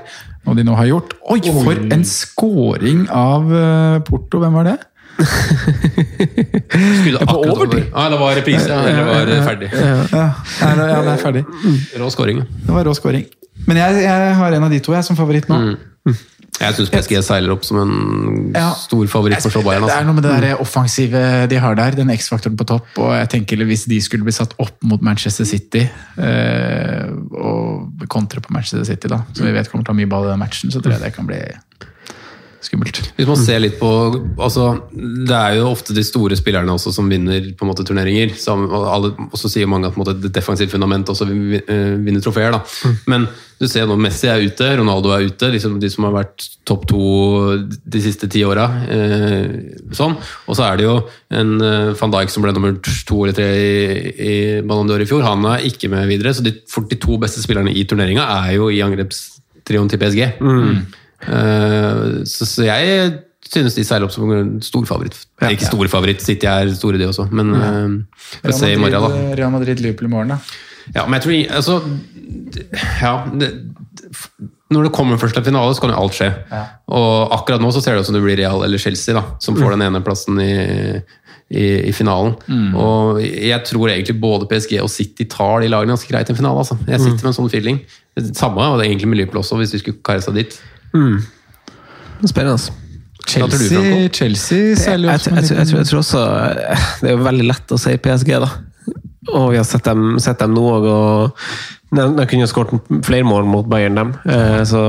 og 0.47 0.55
de 0.57 0.63
nå 0.65 0.73
har 0.79 0.87
gjort 0.89 1.11
Oi, 1.29 1.41
for 1.43 1.77
en 1.93 2.05
scoring 2.07 3.03
av 3.13 3.51
eh, 3.53 3.99
Porto! 4.07 4.39
Hvem 4.41 4.55
var 4.57 4.71
det? 4.71 4.77
Skulle 5.21 7.19
på 7.19 7.25
akkurat 7.27 7.51
overtid? 7.51 7.83
over. 7.83 7.91
Ja, 7.91 8.05
det 8.09 8.19
var 8.21 8.35
reprise, 8.39 8.69
ja. 8.71 8.79
Eller 8.89 9.03
var 9.11 9.25
det 9.29 9.37
ferdig. 9.45 9.69
Ja, 9.75 9.99
det- 10.07 10.87
ja, 10.89 11.01
det 11.05 11.11
er 11.13 11.21
ferdig. 11.21 11.43
Rå 11.99 12.09
scoring. 12.09 12.39
Det 12.65 12.73
var 12.73 12.83
rå 12.87 12.93
scoring. 12.97 13.25
Men 13.67 13.77
jeg, 13.77 14.01
jeg 14.03 14.35
har 14.35 14.51
en 14.57 14.63
av 14.63 14.71
de 14.73 14.79
to 14.81 14.93
jeg 14.95 15.03
som 15.05 15.15
favoritt 15.19 15.49
nå. 15.51 15.59
Jeg 16.61 16.75
syns 16.77 16.91
PSG 16.93 17.15
seiler 17.25 17.51
opp 17.55 17.63
som 17.65 17.77
en 17.81 18.53
Ja. 18.53 18.69
stor 18.77 19.07
favoritt 19.09 19.41
for 19.41 19.49
Solbayern. 19.49 19.81
Det 19.87 19.89
er 19.89 19.97
Altså. 19.97 20.05
noe 20.05 20.13
med 20.13 20.23
det 20.23 20.41
der 20.41 20.61
offensive 20.61 21.47
de 21.49 21.55
har 21.59 21.75
der, 21.75 21.91
den 21.97 22.09
X-faktoren 22.13 22.55
på 22.57 22.65
topp. 22.69 22.85
og 22.97 23.11
jeg 23.17 23.29
tenker 23.29 23.65
Hvis 23.65 23.85
de 23.89 23.99
skulle 24.01 24.23
bli 24.23 24.31
satt 24.31 24.53
opp 24.59 24.77
mot 24.83 25.01
Manchester 25.01 25.45
City, 25.45 25.89
eh, 26.17 27.09
og 27.33 27.91
kontre 28.09 28.41
på 28.41 28.51
Manchester 28.53 28.83
City, 28.85 29.07
da, 29.07 29.21
som 29.33 29.45
vi 29.45 29.51
vet 29.55 29.69
kommer 29.71 29.83
til 29.85 29.93
å 29.93 29.95
ha 29.95 29.99
mye 30.05 30.09
ball 30.09 30.25
i 30.27 30.31
den 30.31 30.39
matchen, 30.39 30.69
så 30.71 30.81
tror 30.81 30.93
jeg 30.93 31.01
det 31.01 31.13
kan 31.15 31.27
bli 31.27 31.41
skummelt. 32.65 32.99
Hvis 33.17 33.29
man 33.29 33.39
ser 33.39 33.61
litt 33.63 33.77
på 33.79 33.89
altså, 34.37 34.67
Det 34.93 35.35
er 35.35 35.57
jo 35.59 35.69
ofte 35.71 35.95
de 35.97 36.03
store 36.05 36.37
spillerne 36.39 36.73
også 36.75 36.93
som 36.95 37.09
vinner 37.11 37.51
på 37.57 37.65
en 37.65 37.71
måte 37.71 37.85
turneringer. 37.87 38.35
Som, 38.39 38.67
og, 38.69 39.07
så 39.37 39.51
sier 39.51 39.69
mange 39.69 39.89
at 39.89 39.95
på 39.95 40.01
en 40.01 40.05
måte, 40.05 40.17
det 40.21 40.33
defensivt 40.35 40.73
fundament 40.73 41.09
også 41.11 41.27
eh, 41.31 41.95
vinner 42.01 42.23
trofeer. 42.23 42.53
Da. 42.55 42.93
Men 43.11 43.27
du 43.61 43.67
ser 43.69 43.85
nå 43.85 43.97
Messi 44.01 44.29
er 44.29 44.41
ute, 44.41 44.67
Ronaldo 44.79 45.11
er 45.13 45.27
ute. 45.29 45.51
Liksom 45.53 45.79
de 45.81 45.89
som 45.93 46.07
har 46.07 46.15
vært 46.15 46.47
topp 46.67 46.87
to 46.89 47.01
de 47.61 48.03
siste 48.03 48.29
ti 48.31 48.43
åra. 48.47 48.67
Eh, 48.89 49.43
sånn. 49.97 50.15
Og 50.47 50.57
så 50.57 50.65
er 50.67 50.79
det 50.79 50.87
jo 50.87 50.95
en 51.37 51.53
eh, 51.65 51.91
van 51.99 52.15
Dijk 52.15 52.33
som 52.33 52.45
ble 52.45 52.55
nummer 52.57 52.77
to 52.81 53.23
eller 53.25 53.37
tre 53.37 53.49
i, 53.51 54.15
i 54.15 54.33
Ballon 54.65 54.89
d'Or 54.89 55.03
i 55.03 55.09
fjor. 55.09 55.25
Han 55.27 55.45
er 55.53 55.67
ikke 55.69 55.91
med 55.93 56.09
videre, 56.09 56.33
så 56.33 56.45
de 56.45 56.55
42 56.65 57.21
beste 57.21 57.43
spillerne 57.43 57.73
i 57.73 57.85
turneringa 57.89 58.25
er 58.41 58.57
jo 58.57 58.71
i 58.73 58.81
angrepstrioen 58.85 59.91
til 59.91 60.01
PSG. 60.01 60.25
Eh, 60.31 60.99
så, 61.25 62.47
så 62.47 62.65
jeg 62.65 63.11
synes 63.51 63.75
de 63.75 63.85
seiler 63.85 64.07
opp 64.07 64.13
som 64.13 64.31
en 64.35 64.55
stor 64.63 64.85
favoritt. 64.89 65.17
Ikke 65.49 65.67
stor 65.67 65.91
favoritt, 65.91 66.23
City 66.23 66.47
er 66.49 66.71
store 66.77 67.01
de 67.01 67.09
også, 67.09 67.27
men 67.35 67.53
uh, 67.55 68.27
får 68.39 68.57
se 68.57 68.73
i 68.73 68.79
morgen, 68.79 69.07
da. 69.07 69.23
Real 69.39 69.53
Madrid-Liverpool 69.53 70.09
i 70.09 70.13
morgen, 70.13 70.35
da. 70.35 70.39
Ja, 70.95 71.05
men 71.05 71.19
jeg 71.19 71.25
tror 71.25 71.57
altså, 71.59 71.75
ja, 73.03 73.11
det, 73.37 73.49
Når 74.73 74.87
det 74.87 74.91
kommer 74.95 75.19
først 75.21 75.35
til 75.37 75.45
finale, 75.45 75.75
så 75.75 75.83
kan 75.83 75.93
jo 75.93 75.99
alt 76.01 76.17
skje. 76.17 76.29
Og 76.89 77.35
akkurat 77.37 77.61
nå 77.61 77.69
så 77.75 77.83
ser 77.83 77.95
det 77.95 78.03
ut 78.03 78.09
som 78.09 78.17
det 78.17 78.23
blir 78.23 78.39
Real 78.39 78.63
eller 78.65 78.81
Chelsea 78.81 79.15
da, 79.17 79.25
som 79.43 79.59
får 79.59 79.75
den 79.75 79.85
ene 79.89 80.01
plassen 80.05 80.39
i, 80.41 80.51
i, 81.51 81.65
i 81.91 81.93
finalen. 81.95 82.37
Og 82.79 83.21
jeg 83.21 83.61
tror 83.67 83.91
egentlig 83.91 84.17
både 84.23 84.47
PSG 84.49 84.77
og 84.81 84.89
City 84.91 85.27
tar 85.29 85.61
de 85.61 85.71
lagene 85.71 85.93
ganske 85.93 86.09
greit 86.11 86.31
i 86.31 86.33
en 86.33 86.39
finale. 86.39 86.63
Altså. 86.63 86.79
Jeg 86.87 87.03
sitter 87.03 87.19
med 87.21 87.33
en 87.33 87.39
sånn 87.41 87.51
feeling. 87.51 87.81
Samme 88.31 88.63
var 88.63 88.79
det 88.79 88.87
egentlig 88.89 89.11
med 89.11 89.21
Liverpool 89.21 89.43
også, 89.43 89.59
hvis 89.61 89.75
vi 89.75 89.83
skulle 89.83 90.01
kare 90.07 90.23
seg 90.23 90.39
dit. 90.39 90.57
Spennende. 90.91 92.57
Hva 93.21 93.47
Chelsea, 93.47 94.07
Chelsea 94.11 94.75
seiler 94.75 95.07
jo 95.07 95.13
jeg, 95.13 95.21
jeg, 95.29 95.43
jeg, 95.53 95.67
tror- 95.69 95.77
jeg 95.79 95.87
tror 95.87 95.99
også 96.01 96.21
eh, 96.25 96.85
Det 97.01 97.09
er 97.11 97.13
jo 97.13 97.21
veldig 97.27 97.45
lett 97.47 97.71
å 97.71 97.77
si 97.79 97.93
PSG, 98.01 98.31
da. 98.43 98.47
Og 99.31 99.51
vi 99.53 99.59
har 99.59 99.67
sett 99.69 99.85
dem, 99.85 100.15
sett 100.19 100.39
dem 100.41 100.55
nå 100.57 100.63
òg, 100.65 100.87
og 100.89 101.43
de, 101.93 102.05
de 102.17 102.25
kunne 102.27 102.41
jo 102.43 102.49
skåret 102.49 102.89
flere 103.05 103.23
mål 103.27 103.45
mot 103.47 103.67
Bayern, 103.69 103.95
dem. 103.99 104.11
Eh, 104.25 104.63
så 104.67 104.81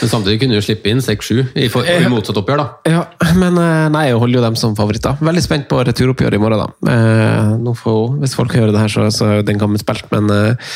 Men 0.00 0.10
samtidig 0.10 0.40
kunne 0.40 0.56
du 0.56 0.64
slippe 0.64 0.88
inn 0.90 1.02
6-7 1.04 1.42
i, 1.60 1.66
i 1.68 2.08
motsatt 2.10 2.40
oppgjør, 2.40 2.62
da. 2.62 2.66
Ja, 2.96 3.02
men 3.36 3.60
eh, 3.60 3.84
nei, 3.92 4.06
jeg 4.08 4.18
holder 4.22 4.40
jo 4.40 4.44
dem 4.48 4.56
som 4.58 4.74
favoritter. 4.78 5.20
Veldig 5.20 5.44
spent 5.44 5.68
på 5.70 5.82
returoppgjøret 5.86 6.40
i 6.40 6.42
morgen, 6.42 6.64
da. 6.64 6.96
Eh, 6.96 7.52
nå 7.60 7.76
får, 7.78 8.00
jo- 8.00 8.16
hvis 8.24 8.34
folk 8.40 8.56
hører 8.56 8.72
det 8.74 8.80
her, 8.86 8.94
så, 8.96 9.06
så 9.14 9.28
er 9.36 9.44
den 9.46 9.60
kampen 9.60 9.78
spilt, 9.84 10.08
men 10.16 10.32
eh, 10.32 10.72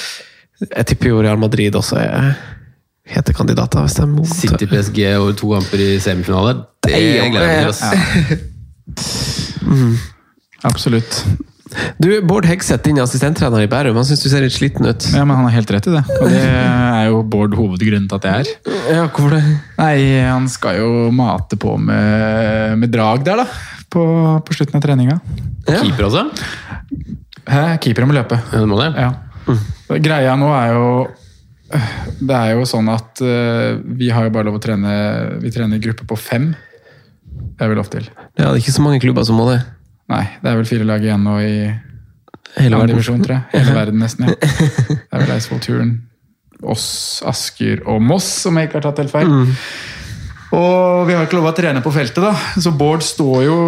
jeg 0.68 0.90
tipper 0.92 1.14
jo 1.14 1.24
Real 1.24 1.40
Madrid 1.40 1.74
også 1.80 1.98
er 2.04 2.36
hete 3.08 3.34
kandidater, 3.36 3.84
hvis 3.84 3.98
de 3.98 4.06
mottar- 4.10 4.40
City 4.42 4.68
PSG 4.70 5.02
over 5.16 5.36
to 5.38 5.50
kamper 5.54 5.82
i 5.82 5.90
semifinale, 6.02 6.54
det 6.86 6.94
jeg 6.98 7.32
gleder 7.34 7.52
jeg 7.52 7.66
meg 7.66 7.74
til. 7.74 8.42
mm. 9.72 9.94
Absolutt. 10.68 11.22
Du, 12.00 12.08
Bård 12.24 12.46
Hegseth, 12.48 12.80
din 12.86 12.98
assistenttrener 13.02 13.66
i 13.66 13.68
Bærum, 13.70 13.98
han 14.00 14.06
syns 14.08 14.22
du 14.24 14.28
ser 14.32 14.44
litt 14.44 14.54
sliten 14.54 14.86
ut. 14.88 15.04
Ja, 15.12 15.24
men 15.28 15.36
han 15.36 15.44
har 15.48 15.56
helt 15.58 15.70
rett 15.74 15.88
i 15.90 15.92
det. 15.92 16.02
Og 16.16 16.30
det 16.32 16.40
er 16.48 17.10
jo 17.10 17.20
Bård 17.28 17.56
hovedgrunnen 17.58 18.08
til 18.08 18.16
at 18.18 18.28
jeg 18.28 18.46
er. 18.46 18.72
Ja, 18.96 19.02
hvorfor 19.04 19.36
det? 19.36 19.42
Nei, 19.76 19.94
han 20.24 20.48
skal 20.52 20.80
jo 20.80 20.88
mate 21.14 21.58
på 21.60 21.76
med, 21.80 22.78
med 22.80 22.92
drag 22.94 23.24
der, 23.26 23.44
da. 23.44 23.46
På, 23.92 24.04
på 24.44 24.56
slutten 24.56 24.80
av 24.80 24.84
treninga. 24.84 25.18
Ja. 25.68 25.82
Keeper 25.82 26.08
også? 26.08 26.24
Hæ? 27.48 27.62
Keepere 27.84 28.08
må 28.08 28.16
løpe. 28.16 28.40
Ja, 28.48 28.62
det 28.64 28.68
må 28.68 28.80
det. 28.80 28.90
Ja. 28.96 29.12
Greia 30.04 30.34
nå 30.40 30.50
er 30.52 30.72
jo 30.74 30.88
Det 31.68 32.32
er 32.36 32.54
jo 32.56 32.64
sånn 32.68 32.88
at 32.92 33.20
uh, 33.20 33.76
vi 33.98 34.08
har 34.14 34.24
jo 34.24 34.32
bare 34.32 34.48
lov 34.48 34.56
å 34.56 34.62
trene 34.62 34.92
Vi 35.42 35.50
trener 35.52 35.76
i 35.76 35.82
gruppe 35.84 36.06
på 36.08 36.16
fem. 36.16 36.46
Det 37.58 37.66
er 37.66 37.68
vi 37.72 37.76
lov 37.76 37.90
til. 37.92 38.06
Ja, 38.38 38.48
det 38.48 38.54
er 38.54 38.62
ikke 38.62 38.72
så 38.78 38.84
mange 38.84 39.00
klubber 39.02 39.26
som 39.28 39.36
må 39.38 39.44
det. 39.50 39.58
Nei, 40.08 40.22
det 40.40 40.48
er 40.48 40.56
vel 40.62 40.68
fire 40.70 40.86
lag 40.88 41.04
igjen 41.04 41.26
nå 41.26 41.34
i 41.44 41.52
Hele 42.56 42.78
verden. 42.80 42.94
divisjon, 42.94 43.20
tror 43.26 43.36
jeg. 43.36 43.44
Hele 43.58 43.74
verden 43.82 44.00
nesten, 44.00 44.30
ja. 44.30 44.36
Det 44.38 44.96
er 45.12 45.20
vel 45.26 45.34
Eidsvollturen, 45.36 45.90
oss, 46.72 46.86
Asker 47.28 47.82
og 47.84 48.00
Moss, 48.02 48.30
om 48.48 48.56
jeg 48.58 48.70
ikke 48.70 48.80
har 48.80 48.86
tatt 48.88 49.02
helt 49.04 49.12
feil. 49.12 49.28
Og 50.56 51.04
vi 51.06 51.12
har 51.18 51.26
ikke 51.28 51.36
lov 51.36 51.50
å 51.50 51.54
trene 51.58 51.82
på 51.84 51.92
feltet, 51.92 52.24
da. 52.24 52.32
Så 52.56 52.72
Bård 52.72 53.04
står 53.04 53.42
jo 53.44 53.58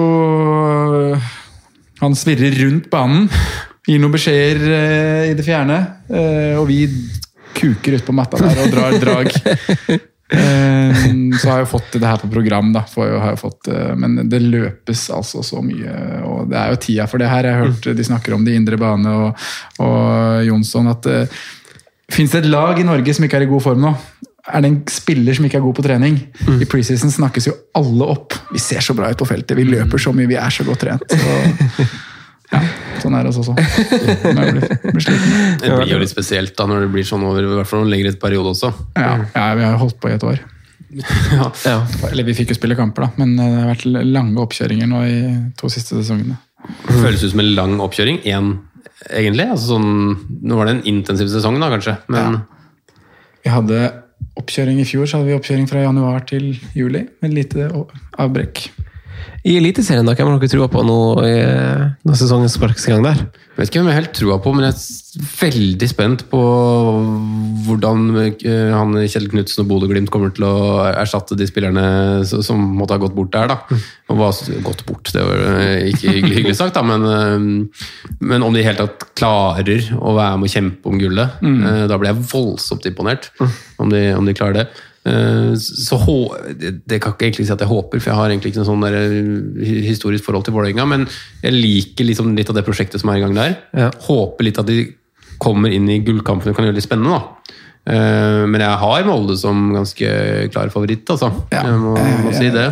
Han 2.00 2.16
svirrer 2.16 2.56
rundt 2.64 2.88
banen. 2.92 3.28
Gir 3.88 4.00
noen 4.00 4.14
beskjeder 4.14 4.64
eh, 4.72 5.30
i 5.30 5.36
det 5.36 5.44
fjerne. 5.44 5.76
eh, 6.08 6.56
og 6.60 6.66
vi 6.70 6.86
kuker 7.56 7.98
ut 7.98 8.06
på 8.06 8.14
matta 8.16 8.40
der 8.42 8.64
og 8.64 8.72
drar 8.74 8.98
drag. 9.02 9.34
Eh, 10.30 10.98
så 11.40 11.48
har 11.48 11.56
jeg 11.58 11.64
jo 11.64 11.70
fått 11.72 11.96
det 11.98 12.06
her 12.06 12.20
på 12.22 12.28
program, 12.30 12.68
da. 12.74 12.84
Fått, 12.86 13.66
eh, 13.66 13.94
men 13.98 14.28
det 14.30 14.38
løpes 14.44 15.08
altså 15.10 15.42
så 15.42 15.62
mye. 15.64 15.94
Og 16.22 16.50
det 16.50 16.58
er 16.60 16.70
jo 16.70 16.80
tida 16.84 17.06
for 17.10 17.22
det 17.22 17.30
her. 17.30 17.48
Jeg 17.48 17.58
har 17.58 17.66
hørt 17.66 17.88
de 17.98 18.06
snakker 18.06 18.36
om 18.36 18.44
det 18.46 18.54
indre 18.54 18.78
bane 18.80 19.10
og, 19.24 19.48
og 19.82 20.44
Jonsson. 20.46 20.92
at 20.92 21.10
uh, 21.10 21.40
Fins 22.10 22.30
det 22.34 22.44
et 22.44 22.50
lag 22.50 22.78
i 22.78 22.86
Norge 22.86 23.14
som 23.14 23.26
ikke 23.26 23.40
er 23.40 23.46
i 23.46 23.50
god 23.50 23.64
form 23.64 23.82
nå? 23.84 23.94
Er 24.50 24.62
det 24.62 24.70
en 24.70 24.78
spiller 24.90 25.36
som 25.36 25.46
ikke 25.46 25.58
er 25.60 25.66
god 25.66 25.76
på 25.78 25.84
trening? 25.84 26.16
I 26.58 26.66
preseason 26.70 27.12
snakkes 27.12 27.50
jo 27.50 27.56
alle 27.78 28.06
opp. 28.14 28.34
Vi 28.50 28.62
ser 28.62 28.82
så 28.82 28.96
bra 28.98 29.10
ut 29.12 29.20
på 29.20 29.28
feltet, 29.28 29.54
vi 29.58 29.66
løper 29.68 30.00
så 30.00 30.14
mye, 30.16 30.30
vi 30.30 30.38
er 30.40 30.54
så 30.54 30.66
godt 30.66 30.82
trent. 30.86 31.04
Så, 31.12 31.86
ja, 32.50 32.60
sånn 33.02 33.14
er 33.14 33.26
det 33.26 33.32
også. 33.32 33.54
Når 33.54 34.54
blitt 34.56 35.04
sliten. 35.04 35.58
Det 35.62 35.74
blir 35.74 35.92
jo 35.94 36.00
litt 36.02 36.12
spesielt 36.12 36.56
da, 36.58 36.66
når 36.70 36.86
det 36.86 36.92
blir 36.94 37.06
sånn 37.06 37.24
over 37.26 37.46
i 37.46 37.50
hvert 37.60 37.70
fall 37.70 37.84
en 37.84 37.92
lengre 37.92 38.12
periode 38.20 38.54
også. 38.54 38.72
Ja, 38.98 39.12
ja, 39.34 39.44
vi 39.58 39.66
har 39.68 39.78
holdt 39.80 40.00
på 40.02 40.10
i 40.10 40.16
et 40.16 40.26
år. 40.26 40.42
Ja. 40.90 41.76
Eller 42.10 42.26
vi 42.26 42.34
fikk 42.34 42.50
jo 42.50 42.58
spille 42.58 42.74
kamper, 42.78 43.06
da, 43.06 43.22
men 43.22 43.36
det 43.38 43.46
har 43.46 43.70
vært 43.70 43.86
lange 43.86 44.42
oppkjøringer 44.42 44.90
nå 44.90 45.04
i 45.06 45.18
to 45.60 45.70
siste 45.70 46.00
sesongene. 46.00 46.40
Føles 46.88 47.22
ut 47.22 47.32
som 47.32 47.42
en 47.42 47.54
lang 47.56 47.78
oppkjøring. 47.80 48.20
Én, 48.28 48.52
egentlig. 49.08 49.46
Altså 49.54 49.76
sånn, 49.76 49.90
nå 50.42 50.58
var 50.58 50.68
det 50.68 50.78
en 50.78 50.86
intensiv 50.90 51.30
sesong, 51.32 51.60
da, 51.62 51.70
kanskje. 51.72 51.96
Men 52.12 52.42
Vi 53.44 53.54
hadde 53.54 53.84
oppkjøring 54.40 54.82
i 54.82 54.88
fjor, 54.88 55.06
så 55.08 55.20
hadde 55.20 55.30
vi 55.30 55.38
oppkjøring 55.38 55.70
fra 55.70 55.86
januar 55.86 56.26
til 56.28 56.52
juli, 56.76 57.06
med 57.22 57.34
lite 57.38 57.70
avbrekk. 58.20 58.66
I 59.44 59.54
Eliteserien, 59.56 60.04
da, 60.04 60.12
hvem 60.14 60.28
har 60.28 60.38
dere 60.38 60.52
trua 60.52 60.68
på 60.68 60.82
nå 60.84 60.96
i- 61.24 61.92
når 62.04 62.14
sesongen 62.20 62.48
sparkes 62.52 62.86
i 62.88 62.92
gang 62.92 63.02
der? 63.06 63.14
jeg 63.60 63.66
vet 63.66 63.68
ikke 63.70 63.80
hvem 63.82 63.88
jeg 63.92 63.98
helt 64.00 64.12
trua 64.16 64.36
på, 64.40 64.52
men 64.54 64.64
jeg 64.64 64.74
er 64.74 65.24
veldig 65.40 65.88
spent 65.90 66.22
på 66.30 66.40
hvordan 67.66 68.04
eh, 68.22 68.70
han 68.72 68.94
Kjell 69.10 69.26
Knutsen 69.32 69.62
og 69.64 69.68
Bodø-Glimt 69.70 70.10
kommer 70.12 70.32
til 70.34 70.46
å 70.48 70.54
erstatte 70.92 71.36
de 71.36 71.46
spillerne 71.48 72.24
som 72.28 72.60
måtte 72.78 72.96
ha 72.96 73.02
gått 73.02 73.14
bort 73.16 73.32
der. 73.34 73.50
da. 73.52 73.58
Og 74.10 74.16
hva, 74.20 74.30
gått 74.64 74.84
bort, 74.88 75.10
det 75.14 75.24
var 75.24 75.42
eh, 75.60 75.90
ikke 75.92 76.14
hyggelig, 76.16 76.36
hyggelig 76.40 76.56
sagt, 76.60 76.74
da, 76.78 76.82
men, 76.86 77.04
eh, 77.04 78.16
men 78.20 78.42
om 78.46 78.52
de 78.56 78.62
i 78.62 78.66
hele 78.66 78.80
tatt 78.84 79.08
klarer 79.18 79.90
å 79.98 80.14
være 80.16 80.38
med 80.40 80.48
å 80.50 80.54
kjempe 80.54 80.86
om 80.92 81.00
gullet, 81.00 81.36
Mm. 81.40 81.88
da 81.88 81.96
blir 81.98 82.12
jeg 82.14 82.24
voldsomt 82.32 82.86
imponert. 82.88 83.30
Om 83.80 83.88
de, 83.92 84.00
om 84.16 84.24
de 84.26 84.34
klarer 84.36 84.54
det. 84.60 84.66
Eh, 85.06 85.54
Så 85.56 85.96
hå- 85.96 86.36
det, 86.60 86.86
det 86.86 87.00
kan 87.00 87.14
ikke 87.14 87.26
egentlig 87.30 87.46
si 87.48 87.52
at 87.54 87.60
jeg 87.64 87.68
håper, 87.70 88.00
for 88.00 88.10
jeg 88.10 88.18
har 88.18 88.28
egentlig 88.30 88.52
ikke 88.52 88.60
noe 88.60 88.68
sånn 88.68 88.84
der 88.84 88.98
historisk 89.88 90.24
forhold 90.26 90.44
til 90.44 90.54
Vålerenga, 90.54 90.84
men 90.88 91.06
jeg 91.42 91.52
liker 91.56 92.04
liksom 92.04 92.34
litt 92.36 92.50
av 92.52 92.58
det 92.58 92.64
prosjektet 92.66 93.00
som 93.00 93.08
er 93.12 93.16
i 93.20 93.24
gang 93.24 93.34
der. 93.34 93.56
Ja. 93.76 93.90
Håper 94.08 94.44
litt 94.44 94.58
at 94.60 94.66
de 94.68 94.90
kommer 95.40 95.72
inn 95.72 95.88
i 95.88 96.00
gullkampen 96.04 96.50
og 96.52 96.56
kan 96.58 96.66
gjøre 96.66 96.74
det 96.76 96.82
litt 96.82 96.88
spennende. 96.90 97.16
da. 97.16 97.54
Eh, 97.86 98.44
Men 98.46 98.60
jeg 98.60 98.76
har 98.82 99.04
Molde 99.08 99.38
som 99.40 99.72
ganske 99.72 100.50
klar 100.52 100.68
favoritt, 100.68 101.08
altså. 101.08 101.32
Ja. 101.52 101.62
Jeg 101.64 101.80
må, 101.80 101.96
må 102.26 102.32
si 102.36 102.50
det. 102.52 102.68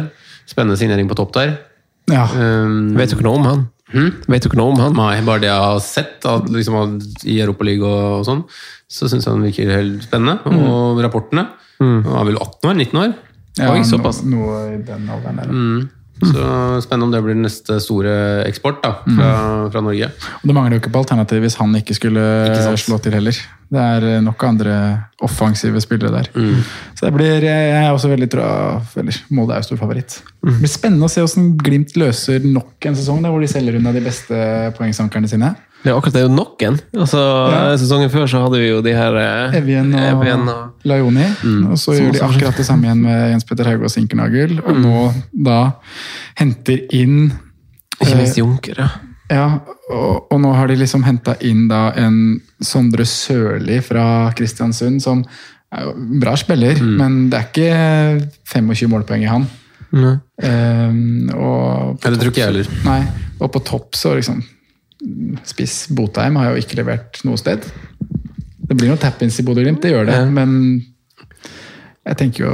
Spennende 0.49 0.77
signering 0.81 1.09
på 1.09 1.17
topp 1.17 1.33
der. 1.33 1.59
Ja, 2.09 2.27
Um, 2.33 2.95
Vet 2.97 3.11
dere 3.13 3.21
noe 3.27 3.37
om 3.37 3.45
han? 3.45 3.67
Vet 4.29 4.43
du 4.45 4.49
ikke 4.49 4.57
noe 4.57 4.73
om 4.73 4.79
han? 4.81 4.93
Nei, 4.97 5.21
bare 5.25 5.41
det 5.41 5.49
jeg 5.49 5.61
har 5.65 5.79
sett 5.81 6.25
at 6.29 6.45
liksom, 6.49 6.99
i 7.29 7.39
Europaligaen 7.41 7.85
og, 7.89 8.19
og 8.21 8.25
sånn, 8.29 8.43
så 8.89 9.09
syns 9.09 9.25
jeg 9.27 9.33
han 9.33 9.45
virker 9.45 9.73
helt 9.73 10.03
spennende. 10.05 10.39
Og 10.49 11.01
rapportene 11.05 11.47
Han 11.79 12.15
var 12.15 12.29
vel 12.29 12.41
18 12.41 12.71
år? 12.71 12.75
19 12.75 13.03
år? 13.05 13.15
ja 13.59 13.71
Oi, 13.75 13.85
såpass. 13.87 14.23
no, 14.23 14.39
noe 14.39 14.59
i 14.75 14.83
den 14.87 15.09
alderen 15.11 15.41
der. 15.43 15.55
Mm. 15.55 15.89
Så 16.19 16.81
spennende 16.83 17.07
om 17.07 17.13
det 17.13 17.21
blir 17.23 17.37
neste 17.39 17.77
store 17.83 18.13
eksport 18.49 18.81
da, 18.83 18.91
fra, 19.07 19.29
fra 19.71 19.83
Norge. 19.87 20.09
Og 20.41 20.49
det 20.51 20.57
mangler 20.57 20.75
jo 20.75 20.81
ikke 20.83 20.91
på 20.97 21.03
alternativ 21.05 21.45
hvis 21.45 21.59
han 21.61 21.77
ikke 21.79 21.95
skulle 21.95 22.25
Ikke 22.49 22.73
slå 22.83 22.99
til 23.03 23.15
heller. 23.15 23.39
Det 23.69 23.85
er 23.85 24.07
eh, 24.09 24.23
nok 24.25 24.43
andre 24.49 24.75
offensive 25.23 25.79
spillere 25.85 26.11
der. 26.17 26.31
Mm. 26.35 26.65
Så 26.99 27.07
det 27.07 27.13
blir, 27.15 27.47
jeg 27.47 27.85
er 27.85 27.93
også 27.93 28.11
veldig 28.11 28.31
tro, 28.33 28.49
Eller, 28.99 29.21
Molde 29.31 29.55
er 29.55 29.63
jo 29.63 29.69
stor 29.69 29.81
favoritt. 29.85 30.19
Det 30.43 30.57
blir 30.59 30.73
spennende 30.73 31.07
å 31.07 31.13
se 31.13 31.23
hvordan 31.23 31.53
Glimt 31.63 31.95
løser 32.01 32.43
nok 32.49 32.89
en 32.91 32.99
sesong 32.99 33.23
der, 33.23 33.31
hvor 33.31 33.45
de 33.45 33.51
selger 33.53 33.79
unna 33.79 33.95
de 33.95 34.03
beste 34.03 34.43
poengsankerne 34.79 35.31
sine. 35.31 35.55
Er 35.87 35.95
akkurat 35.95 36.13
det 36.13 36.23
er 36.23 36.27
jo 36.29 36.35
nok 36.35 36.63
en. 36.67 36.79
Altså, 36.99 37.19
Ja. 37.53 37.77
Sesongen 37.79 38.11
før 38.11 38.27
så 38.29 38.41
hadde 38.43 38.59
vi 38.59 38.69
jo 38.69 38.81
de 38.83 38.93
her 38.93 39.15
eh, 39.17 39.59
Evjen 39.61 39.93
og, 39.95 40.01
Evjen 40.23 40.49
og 40.49 40.73
Laioni. 40.85 41.27
Mm. 41.45 41.67
Og 41.71 41.79
så 41.79 41.95
gjør 41.95 42.13
de 42.13 42.23
akkurat 42.27 42.57
det 42.57 42.67
samme 42.67 42.85
igjen 42.89 43.03
med 43.03 43.31
Jens 43.33 43.45
Petter 43.45 43.65
Hauge 43.71 43.85
og 43.85 43.91
Sinkernagel. 43.95 44.59
Og 44.65 44.75
Mm. 44.75 44.83
nå 44.83 45.13
da 45.45 45.59
henter 46.37 46.83
inn 46.93 47.33
Ikke 48.01 48.11
eh, 48.13 48.17
minst 48.19 48.39
Junker, 48.39 48.75
ja. 48.79 48.89
Ja, 49.31 49.47
og, 49.93 50.27
og 50.33 50.41
nå 50.41 50.53
har 50.57 50.67
de 50.69 50.77
liksom 50.81 51.03
henta 51.05 51.35
inn 51.45 51.69
da 51.69 51.93
en 52.01 52.41
Sondre 52.65 53.05
Sørli 53.05 53.81
fra 53.85 54.33
Kristiansund, 54.35 55.03
som 55.03 55.23
er 55.73 55.83
jo 55.85 55.95
bra 56.21 56.35
spiller, 56.37 56.75
Mm. 56.81 56.97
men 56.97 57.31
det 57.31 57.39
er 57.39 57.49
ikke 57.53 58.29
25 58.49 58.89
målpoeng 58.89 59.23
i 59.23 59.29
han. 59.29 59.47
Ehm, 60.43 61.29
og 61.35 61.99
Eller 62.05 62.17
Ja, 62.17 62.23
tror 62.23 62.31
ikke 62.33 62.43
jeg 62.43 62.47
heller. 62.53 62.67
Nei, 62.85 63.03
og 63.41 63.53
på 63.53 63.63
topp 63.65 63.93
så 63.97 64.15
liksom 64.17 64.43
Spiss 65.47 65.87
Botheim 65.95 66.37
har 66.41 66.53
jo 66.55 66.63
ikke 66.63 66.77
levert 66.81 67.21
noe 67.25 67.39
sted. 67.39 67.65
Det 68.69 68.77
blir 68.77 68.89
noen 68.91 68.99
tap-ins 69.01 69.39
i 69.41 69.45
Bodø-Glimt, 69.47 69.81
det 69.81 69.93
gjør 69.95 70.07
det, 70.11 70.15
Ja. 70.19 70.25
men 70.29 70.85
jeg 72.09 72.17
tenker 72.17 72.45
jo 72.47 72.53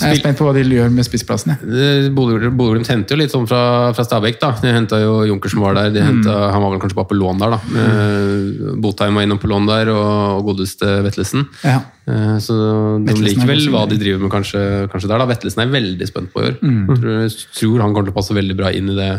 Jeg 0.00 0.14
er 0.14 0.16
spent 0.16 0.38
på 0.38 0.44
hva 0.46 0.54
de 0.56 0.62
gjør 0.64 0.90
med 0.90 1.04
spissplassen. 1.04 1.52
jeg. 1.52 1.60
Eh, 1.68 2.08
Bodø-Glimt 2.10 2.88
henter 2.88 3.14
jo 3.14 3.20
litt 3.20 3.30
sånn 3.32 3.46
fra, 3.46 3.92
fra 3.92 4.04
Stabæk. 4.04 4.38
da. 4.40 4.50
De 4.62 4.72
henta 4.72 4.96
jo 5.02 5.24
Junker 5.28 5.50
som 5.52 5.60
var 5.60 5.74
der. 5.74 5.90
De 5.90 6.00
hentet, 6.00 6.26
Han 6.52 6.62
var 6.62 6.70
vel 6.72 6.80
kanskje 6.80 6.96
bare 6.96 7.10
på 7.12 7.18
lån 7.20 7.38
der. 7.38 7.50
da. 7.50 7.58
Mm. 7.68 8.80
Botheim 8.80 9.14
var 9.14 9.22
innom 9.22 9.38
på 9.38 9.48
lån 9.48 9.66
der, 9.68 9.88
og, 9.92 10.38
og 10.40 10.44
godeste 10.56 10.88
Vetlesen. 11.04 11.46
Ja. 11.62 11.82
Eh, 12.08 12.38
Så 12.40 12.56
de 13.04 13.12
er 13.12 13.20
liker 13.28 13.46
vel 13.46 13.68
hva 13.70 13.86
de 13.88 13.96
driver 14.00 14.20
med 14.24 14.32
kanskje, 14.32 14.88
kanskje 14.90 15.08
der. 15.08 15.18
da. 15.18 15.26
Vetlesen 15.26 15.62
er 15.62 15.72
veldig 15.80 16.08
spent 16.08 16.32
på 16.32 16.40
i 16.42 16.48
år. 16.48 16.58
Mm. 16.62 16.86
Tror, 16.96 17.28
tror 17.60 17.80
han 17.84 17.92
kommer 17.94 18.08
til 18.08 18.14
å 18.14 18.20
passe 18.20 18.34
veldig 18.34 18.56
bra 18.56 18.72
inn 18.72 18.88
i 18.88 18.94
det, 18.96 19.10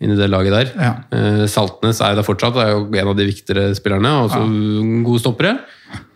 inn 0.00 0.14
i 0.14 0.16
det 0.18 0.30
laget 0.32 0.54
der. 0.54 0.70
Ja. 0.80 0.92
Eh, 1.12 1.44
Saltnes 1.50 2.00
er 2.04 2.16
der 2.16 2.26
fortsatt, 2.26 2.56
er 2.56 2.72
jo 2.72 2.86
en 2.88 3.12
av 3.12 3.18
de 3.18 3.28
viktigere 3.28 3.74
spillerne. 3.76 4.14
Og 4.24 4.32
så 4.32 4.40
gode 5.04 5.22
stoppere. 5.22 5.58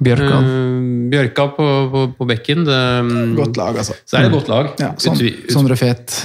Bjørka. 0.05 0.41
Eh, 0.41 1.11
Bjørka 1.13 1.49
på, 1.59 1.69
på, 1.93 2.07
på 2.19 2.29
bekken. 2.31 2.65
Det, 2.69 2.81
Godt 3.37 3.61
lag, 3.61 3.83
altså. 3.85 3.99
Så 4.07 4.19
er 4.19 4.27
det 4.27 4.33
et 4.33 4.39
godt 4.39 4.53
lag. 4.53 4.73
Ja, 4.81 4.95
Sondre 5.53 5.79
Fet. 5.81 6.23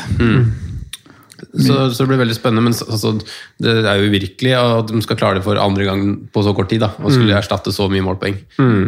Så, 1.39 1.77
så 1.93 2.03
det 2.03 2.09
blir 2.11 2.21
veldig 2.23 2.35
spennende, 2.37 2.63
men 2.67 2.75
altså, 2.75 3.13
det 3.61 3.75
er 3.83 3.99
jo 3.99 4.09
uvirkelig 4.11 4.53
at 4.57 4.91
de 4.91 5.01
skal 5.05 5.19
klare 5.19 5.39
det 5.39 5.45
for 5.45 5.59
andre 5.61 5.87
gang 5.87 6.03
på 6.33 6.43
så 6.45 6.53
kort 6.57 6.69
tid. 6.71 6.83
da, 6.83 6.91
Og 7.03 7.13
skulle 7.13 7.37
erstatte 7.37 7.73
så 7.75 7.87
mye 7.91 8.05
målpoeng. 8.05 8.37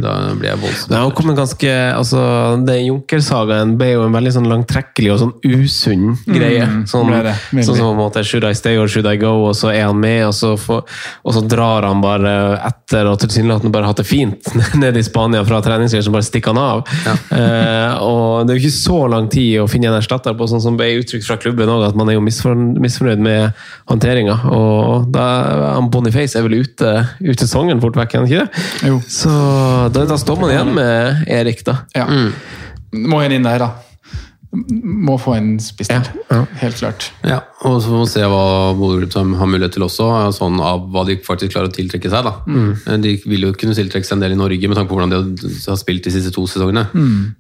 Da 0.04 0.16
blir 0.38 0.52
jeg 0.52 0.62
voldsomt 0.62 0.92
Det 0.94 1.00
har 1.02 1.14
kommet 1.18 1.40
ganske, 1.40 1.72
altså, 1.96 2.22
Det 2.68 2.78
Junker-sagaen 2.82 3.76
ble 3.80 3.92
jo 3.94 4.06
en 4.06 4.16
veldig 4.16 4.34
sånn 4.38 4.50
langtrekkelig 4.52 5.14
og 5.16 5.22
sånn 5.24 5.34
usunn 5.48 6.16
greie. 6.28 6.68
Sånn, 6.90 7.12
det 7.12 7.22
det, 7.30 7.36
sånn 7.66 7.78
som 7.78 7.90
på 7.90 7.94
en 7.96 8.02
måte 8.02 8.24
Should 8.28 8.46
I 8.48 8.54
stay 8.58 8.78
or 8.80 8.90
should 8.92 9.08
I 9.10 9.18
go? 9.22 9.34
Og 9.50 9.56
så 9.58 9.72
er 9.74 9.88
han 9.88 10.00
med, 10.02 10.26
og 10.30 10.36
så, 10.38 10.54
for, 10.60 10.88
og 11.24 11.36
så 11.36 11.44
drar 11.48 11.88
han 11.88 12.02
bare 12.04 12.34
etter 12.68 13.08
og 13.12 13.20
tilsynelatende 13.22 13.72
bare 13.74 13.90
hatt 13.90 14.02
det 14.02 14.08
fint 14.10 14.52
nede 14.82 15.00
i 15.02 15.06
Spania 15.06 15.44
fra 15.48 15.62
treningsleiren, 15.64 16.06
så 16.08 16.14
bare 16.14 16.28
stikker 16.28 16.56
han 16.56 16.62
av. 16.62 16.84
Eh, 17.32 18.02
og 18.04 18.48
det 18.48 18.56
er 18.56 18.60
jo 18.60 18.64
ikke 18.66 18.76
så 18.76 19.00
lang 19.12 19.30
tid 19.32 19.62
å 19.62 19.68
finne 19.72 19.92
en 19.92 20.00
erstatter 20.00 20.36
på, 20.38 20.48
sånn 20.50 20.64
som 20.64 20.78
ble 20.80 20.90
uttrykt 21.00 21.28
fra 21.28 21.38
klubben 21.42 21.70
òg, 21.72 21.86
at 21.90 21.96
man 22.00 22.10
er 22.10 22.18
jo 22.18 22.24
misfor, 22.26 22.41
misfornøyd 22.82 23.22
med 23.24 23.62
håndteringa. 23.92 24.38
Og 24.54 25.08
da, 25.14 25.26
Boniface 25.92 26.40
er 26.40 26.48
vel 26.48 26.62
ute 26.64 26.96
ut 27.22 27.44
sesongen 27.46 27.82
fort 27.84 28.00
vekk, 28.00 28.16
er 28.16 28.24
han 28.24 28.30
ikke 28.30 28.46
det? 28.46 28.66
Jo. 28.90 29.00
Så 29.12 29.36
da, 29.94 30.06
da 30.10 30.18
står 30.20 30.42
man 30.42 30.54
igjen 30.54 30.74
med 30.78 31.24
Erik, 31.32 31.64
da. 31.68 31.82
Ja. 31.98 32.08
Må 32.92 33.22
en 33.24 33.38
inn 33.38 33.48
der, 33.48 33.68
da. 33.68 33.91
Må 34.52 35.14
få 35.16 35.38
en 35.38 35.54
spiss 35.64 35.88
til. 35.88 36.04
Ja, 36.28 36.42
ja. 36.42 36.46
Helt 36.60 36.76
klart. 36.76 37.06
Ja, 37.24 37.38
og 37.64 37.78
så 37.80 37.88
får 37.88 38.02
vi 38.02 38.08
se 38.12 38.24
hva 38.28 38.42
Bodø-Glimt 38.76 39.14
har 39.40 39.48
mulighet 39.48 39.78
til 39.78 39.86
også, 39.86 40.08
sånn 40.36 40.58
av 40.60 40.82
hva 40.92 41.06
de 41.08 41.16
faktisk 41.24 41.54
klarer 41.54 41.70
å 41.70 41.74
tiltrekke 41.78 42.12
seg. 42.12 42.26
da. 42.28 42.34
Eh, 42.92 42.98
De 43.00 43.14
vil 43.32 43.46
jo 43.48 43.54
kunne 43.56 43.74
tiltrekke 43.78 44.04
seg 44.04 44.18
en 44.18 44.26
del 44.26 44.36
i 44.36 44.40
Norge, 44.42 44.68
med 44.68 44.76
tanke 44.76 44.92
på 44.92 44.98
hvordan 45.00 45.14
de 45.14 45.48
har- 45.70 45.80
spilt 45.80 46.04
de 46.04 46.12
siste 46.12 46.34
to 46.36 46.44
sesongene. 46.52 46.84
Mm. 46.92 47.36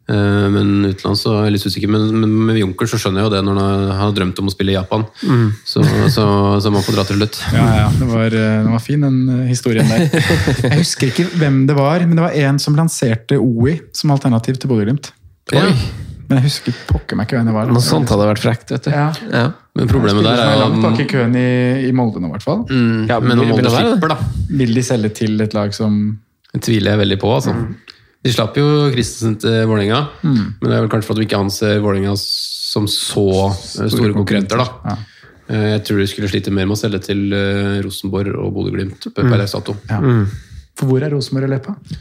Men 0.56 0.86
utenlands 0.88 1.24
så 1.26 1.36
er 1.42 1.50
jeg 1.50 1.58
litt 1.58 1.66
usikker. 1.68 1.90
Men, 1.92 2.08
men 2.22 2.32
med 2.48 2.62
Junker 2.62 2.88
så 2.88 2.96
skjønner 3.02 3.22
jeg 3.26 3.28
jo 3.30 3.36
det 3.36 3.44
når 3.44 3.60
han 3.60 3.92
har- 4.00 4.16
drømt 4.16 4.40
om 4.40 4.48
å 4.48 4.56
spille 4.56 4.72
i 4.72 4.80
Japan. 4.80 5.04
Så, 5.68 5.84
så, 6.16 6.26
så 6.64 6.72
man 6.72 6.82
får 6.88 6.96
dra 6.96 7.04
til 7.12 7.20
slutt. 7.20 7.42
Ja, 7.52 7.66
ja, 7.76 7.90
det 8.00 8.08
var, 8.08 8.30
det 8.30 8.72
var 8.72 8.80
fin, 8.80 9.02
den 9.04 9.20
eh, 9.42 9.48
historien 9.52 9.88
der. 9.92 10.08
Jeg 10.64 10.80
husker 10.80 11.12
ikke 11.12 11.28
hvem 11.36 11.66
det 11.68 11.76
var, 11.76 12.00
men 12.08 12.16
det 12.16 12.24
var 12.24 12.32
en 12.48 12.58
som 12.58 12.76
lanserte 12.80 13.36
OI 13.36 13.82
som 13.92 14.12
alternativ 14.16 14.56
til 14.64 14.72
Bodø-Glimt. 14.72 15.12
Ja. 15.52 15.68
Men 16.32 16.40
jeg 16.40 16.46
husker 16.48 16.76
pokker 16.90 17.20
meg 17.20 17.28
ikke 17.28 17.38
hvem 17.42 17.50
det 17.52 17.56
var. 17.58 17.70
Noe 17.76 17.84
sånt 17.84 18.10
hadde 18.14 18.26
vært 18.32 18.40
frekt, 18.42 18.72
vet 18.72 18.88
du. 18.88 18.92
Ja. 18.96 19.10
Ja. 19.36 19.46
Men 19.76 19.88
problemet 19.92 20.24
der 20.26 20.40
er 20.40 20.54
jo 20.56 20.62
langt 20.64 20.82
bak 20.84 21.00
i 21.04 21.06
køen 21.12 21.36
i, 21.40 21.46
i 21.88 21.92
Molde 21.96 22.20
nå, 22.24 22.28
i 22.32 22.36
hvert 22.38 22.44
fall. 22.48 22.64
mm, 22.72 23.06
Ja, 23.12 23.20
Men 23.24 23.40
om 23.44 23.52
Molde 23.52 23.68
det 23.68 23.72
slipper, 23.76 24.14
da. 24.16 24.18
Vil 24.62 24.74
de 24.76 24.84
selge 24.88 25.12
til 25.22 25.44
et 25.44 25.54
lag 25.56 25.74
som 25.76 25.98
Det 26.54 26.62
tviler 26.66 26.92
jeg 26.96 27.00
veldig 27.06 27.20
på. 27.22 27.32
altså. 27.36 27.56
De 28.24 28.32
slapp 28.32 28.58
jo 28.60 28.66
Christensen 28.94 29.38
til 29.42 29.64
Vålerenga, 29.68 30.02
men 30.24 30.52
det 30.62 30.76
er 30.76 30.84
vel 30.84 30.90
kanskje 30.92 31.08
for 31.10 31.16
at 31.18 31.22
de 31.24 31.26
ikke 31.30 31.40
anser 31.42 31.80
Vålerenga 31.84 32.16
som 32.22 32.86
så 32.88 33.24
store, 33.56 33.90
store 33.90 34.14
konkurrenter. 34.16 34.58
da. 34.62 34.68
Ja. 34.92 34.98
Eh, 35.52 35.68
Jeg 35.76 35.84
tror 35.88 35.98
de 36.00 36.08
skulle 36.08 36.30
slite 36.32 36.52
mer 36.54 36.66
med 36.70 36.78
å 36.78 36.80
selge 36.80 37.00
til 37.08 37.34
eh, 37.34 37.82
Rosenborg 37.84 38.36
og 38.38 38.54
Bodø-Glimt 38.56 39.08
dato. 39.16 39.76
Ja. 39.90 40.00
For 40.80 40.88
hvor 40.88 41.04
er 41.04 41.12
Rosenborg 41.12 41.50
i 41.50 41.52
løpet? 41.56 41.98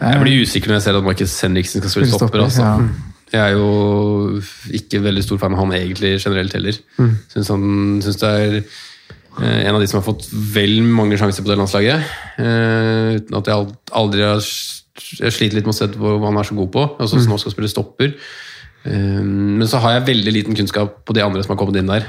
Jeg 0.00 0.20
blir 0.24 0.42
usikker 0.42 0.68
når 0.72 0.76
jeg 0.80 0.82
ser 0.88 0.98
at 0.98 1.06
Markus 1.06 1.36
Henriksen 1.44 1.80
skal 1.80 1.90
spille 1.94 2.10
stopper. 2.18 2.42
altså. 2.44 2.66
ja. 2.66 2.74
Jeg 3.32 3.40
er 3.44 3.56
jo 3.58 4.40
ikke 4.72 5.02
veldig 5.04 5.22
stor 5.26 5.38
fan 5.42 5.52
av 5.54 5.60
han 5.66 5.72
egentlig 5.76 6.14
generelt 6.22 6.54
heller. 6.56 6.78
Syns 7.32 7.48
han 7.52 7.64
synes 8.02 8.16
det 8.22 8.28
er 8.28 8.56
eh, 8.58 9.68
en 9.68 9.74
av 9.76 9.80
de 9.82 9.86
som 9.90 10.00
har 10.00 10.06
fått 10.06 10.28
vel 10.32 10.78
mange 10.82 11.18
sjanser 11.20 11.44
på 11.44 11.50
det 11.52 11.58
landslaget. 11.60 12.02
eh, 12.40 13.16
uten 13.20 13.36
at 13.40 13.46
jeg 13.52 13.68
aldri 13.92 14.22
har 14.24 14.40
Jeg 15.20 15.30
sliter 15.32 15.54
litt 15.60 15.66
med 15.68 15.74
å 15.74 15.78
se 15.78 15.86
hva 15.94 16.18
han 16.26 16.36
er 16.40 16.42
så 16.48 16.56
god 16.58 16.70
på. 16.74 16.82
Altså, 16.98 17.20
så 17.22 17.28
nå 17.30 17.36
skal 17.38 17.52
spille 17.54 17.68
stopper. 17.70 18.14
Eh, 18.84 19.22
Men 19.22 19.66
så 19.70 19.78
har 19.78 19.92
jeg 19.98 20.06
veldig 20.08 20.32
liten 20.34 20.56
kunnskap 20.58 21.04
på 21.06 21.14
de 21.14 21.22
andre 21.22 21.42
som 21.44 21.52
har 21.54 21.58
kommet 21.60 21.76
inn 21.78 21.86
der. 21.86 22.06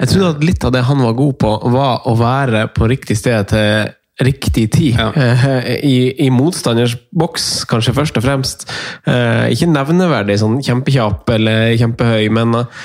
Jeg 0.00 0.08
trodde 0.08 0.32
at 0.36 0.42
litt 0.44 0.64
av 0.64 0.72
det 0.72 0.82
han 0.88 0.98
var 0.98 1.12
god 1.14 1.36
på, 1.38 1.52
var 1.70 2.08
å 2.10 2.16
være 2.18 2.68
på 2.74 2.88
riktig 2.90 3.16
sted 3.20 3.46
til 3.52 3.92
riktig 4.22 4.72
tid. 4.72 4.96
Ja. 4.98 5.12
Eh, 5.14 5.74
I, 5.84 6.26
I 6.26 6.30
motstanders 6.30 6.96
boks, 7.10 7.64
kanskje 7.70 7.94
først 7.96 8.18
og 8.20 8.26
fremst. 8.26 8.66
Eh, 9.10 9.50
ikke 9.54 9.70
nevneverdig 9.72 10.38
sånn 10.42 10.60
kjempekjapp 10.64 11.34
eller 11.34 11.74
kjempehøy, 11.80 12.28
men 12.34 12.54
eh, 12.60 12.84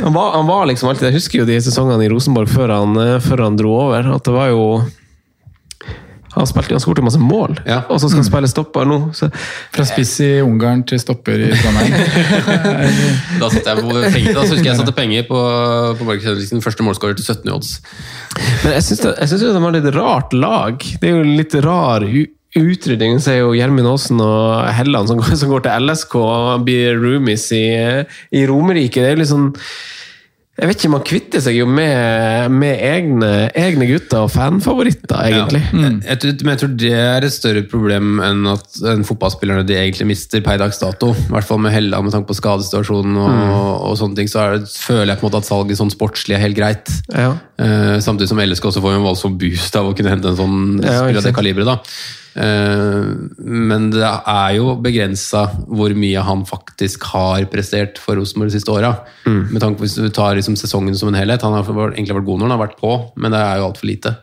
han 0.00 0.14
var, 0.14 0.34
han 0.36 0.46
var 0.46 0.68
liksom 0.68 0.90
alltid 0.90 1.08
Jeg 1.08 1.16
husker 1.16 1.40
jo 1.40 1.46
de 1.48 1.56
sesongene 1.64 2.04
i 2.06 2.10
Rosenborg 2.12 2.50
før 2.52 2.72
han, 2.76 2.98
før 3.24 3.48
han 3.48 3.56
dro 3.58 3.74
over. 3.88 4.12
At 4.16 4.24
det 4.26 4.34
var 4.34 4.52
jo 4.52 4.64
Han 6.34 6.48
spilte 6.50 6.72
jo, 6.74 6.78
han 6.78 6.84
skåret 6.84 7.04
masse 7.06 7.20
mål, 7.22 7.56
Ja. 7.66 7.80
og 7.88 8.00
så 8.02 8.08
skal 8.10 8.22
han 8.22 8.28
spille 8.28 8.50
stopper 8.50 8.88
nå. 8.90 8.98
Så, 9.16 9.28
Fra 9.74 9.86
spiss 9.88 10.14
i 10.24 10.30
Ungarn 10.44 10.84
til 10.88 11.00
stopper 11.02 11.38
i 11.46 11.50
Trondheim. 11.54 11.94
Da 13.40 13.50
satte 13.50 13.74
jeg 13.74 13.82
på 13.84 13.90
penger, 14.14 14.30
da 14.34 14.44
så 14.44 14.54
husker 14.54 14.64
jeg 14.64 14.70
jeg 14.72 14.80
satte 14.82 14.94
penger 14.96 15.26
på, 15.28 15.40
på 15.98 16.06
Markus 16.08 16.26
Henriksen, 16.28 16.62
første 16.64 16.86
målskårer 16.86 17.18
til 17.18 17.26
17 17.26 17.48
i 17.50 17.54
odds. 17.54 17.72
Men 18.64 18.76
jeg 18.76 18.86
syns 18.88 19.04
de 19.44 19.52
har 19.66 19.76
litt 19.76 19.90
rart 19.94 20.34
lag. 20.36 20.82
Det 21.00 21.10
er 21.10 21.18
jo 21.18 21.26
litt 21.38 21.54
rar 21.64 22.06
utrydding. 22.54 23.18
Så 23.22 23.32
er 23.34 23.40
jo 23.42 23.54
Gjermund 23.56 23.88
Aasen 23.90 24.20
og 24.22 24.68
Helland 24.76 25.10
som 25.10 25.20
går, 25.20 25.34
som 25.40 25.50
går 25.52 25.64
til 25.66 25.88
LSK 25.88 26.16
og 26.20 26.64
blir 26.66 26.98
roomies 27.00 27.48
i, 27.56 27.64
i 28.34 28.44
Romerike. 28.50 29.02
Det 29.02 29.10
er 29.12 29.16
jo 29.16 29.22
litt 29.22 29.32
sånn 29.32 29.50
Jeg 30.54 30.70
vet 30.70 30.78
ikke, 30.78 30.90
man 30.92 31.02
kvitter 31.02 31.42
seg 31.42 31.56
jo 31.58 31.64
med, 31.66 32.52
med 32.54 32.78
egne, 32.86 33.30
egne 33.58 33.88
gutter 33.88 34.22
og 34.22 34.30
fanfavoritter, 34.30 35.16
egentlig. 35.26 35.62
Ja. 35.74 35.88
Jeg, 36.12 36.20
tror, 36.22 36.34
men 36.46 36.52
jeg 36.52 36.60
tror 36.60 36.76
det 36.78 36.92
er 36.94 37.26
et 37.26 37.34
større 37.34 37.64
problem 37.66 38.20
enn 38.22 38.46
at 38.52 38.78
en 38.92 39.02
fotballspillerne 39.08 39.66
de 39.66 39.74
egentlig 39.80 40.06
mister 40.12 40.44
per 40.46 40.62
dags 40.62 40.78
dato. 40.78 41.10
I 41.10 41.32
hvert 41.34 41.48
fall 41.48 41.58
med 41.64 41.74
Hella, 41.74 41.98
med 42.06 42.14
tanke 42.14 42.30
på 42.30 42.38
skadesituasjonen 42.38 43.18
og, 43.18 43.88
og 43.90 43.98
sånne 43.98 44.20
ting. 44.20 44.30
Så 44.30 44.44
er 44.44 44.60
det, 44.60 44.70
føler 44.78 45.16
jeg 45.16 45.22
på 45.24 45.26
en 45.26 45.32
måte 45.32 45.42
at 45.42 45.50
salget 45.50 45.82
sånn 45.82 45.94
sportslig 45.94 46.38
er 46.38 46.44
helt 46.46 46.60
greit. 46.60 46.94
Ja. 47.10 47.32
Eh, 47.58 47.96
samtidig 48.06 48.30
som 48.30 48.44
LSK 48.46 48.70
også 48.70 48.84
får 48.84 49.00
en 49.00 49.08
voldsom 49.10 49.34
boost 49.42 49.74
av 49.80 49.90
å 49.90 49.96
kunne 49.98 50.14
hente 50.14 50.30
en 50.30 50.38
sånn 50.38 50.60
Ja, 50.84 51.00
spiller 51.02 51.18
av 51.18 51.26
det 51.32 51.34
kaliberet. 51.34 51.74
da. 51.74 52.22
Eh, 52.34 53.10
men 53.38 53.90
det 53.94 54.02
er 54.02 54.56
jo 54.56 54.74
begrensa 54.82 55.44
hvor 55.68 55.94
mye 55.94 56.22
han 56.26 56.42
faktisk 56.48 57.06
har 57.12 57.46
prestert 57.52 58.00
for 58.02 58.18
Rosenborg 58.18 58.50
de 58.50 58.58
siste 58.58 58.74
åra. 58.74 58.96
Med 59.24 59.60
tanke 59.62 59.78
på 59.78 59.86
Hvis 59.86 59.96
du 60.00 60.08
tar 60.10 60.34
liksom 60.36 60.56
sesongen 60.58 60.96
som 60.98 61.10
en 61.10 61.18
helhet. 61.18 61.42
Han 61.42 61.54
har 61.54 61.92
egentlig 61.92 62.16
vært 62.16 62.28
god 62.28 62.40
når 62.40 62.48
han 62.48 62.56
har 62.56 62.64
vært 62.66 62.80
på, 62.80 62.92
men 63.20 63.34
det 63.34 63.40
er 63.40 63.60
jo 63.60 63.68
altfor 63.68 63.88
lite. 63.90 64.14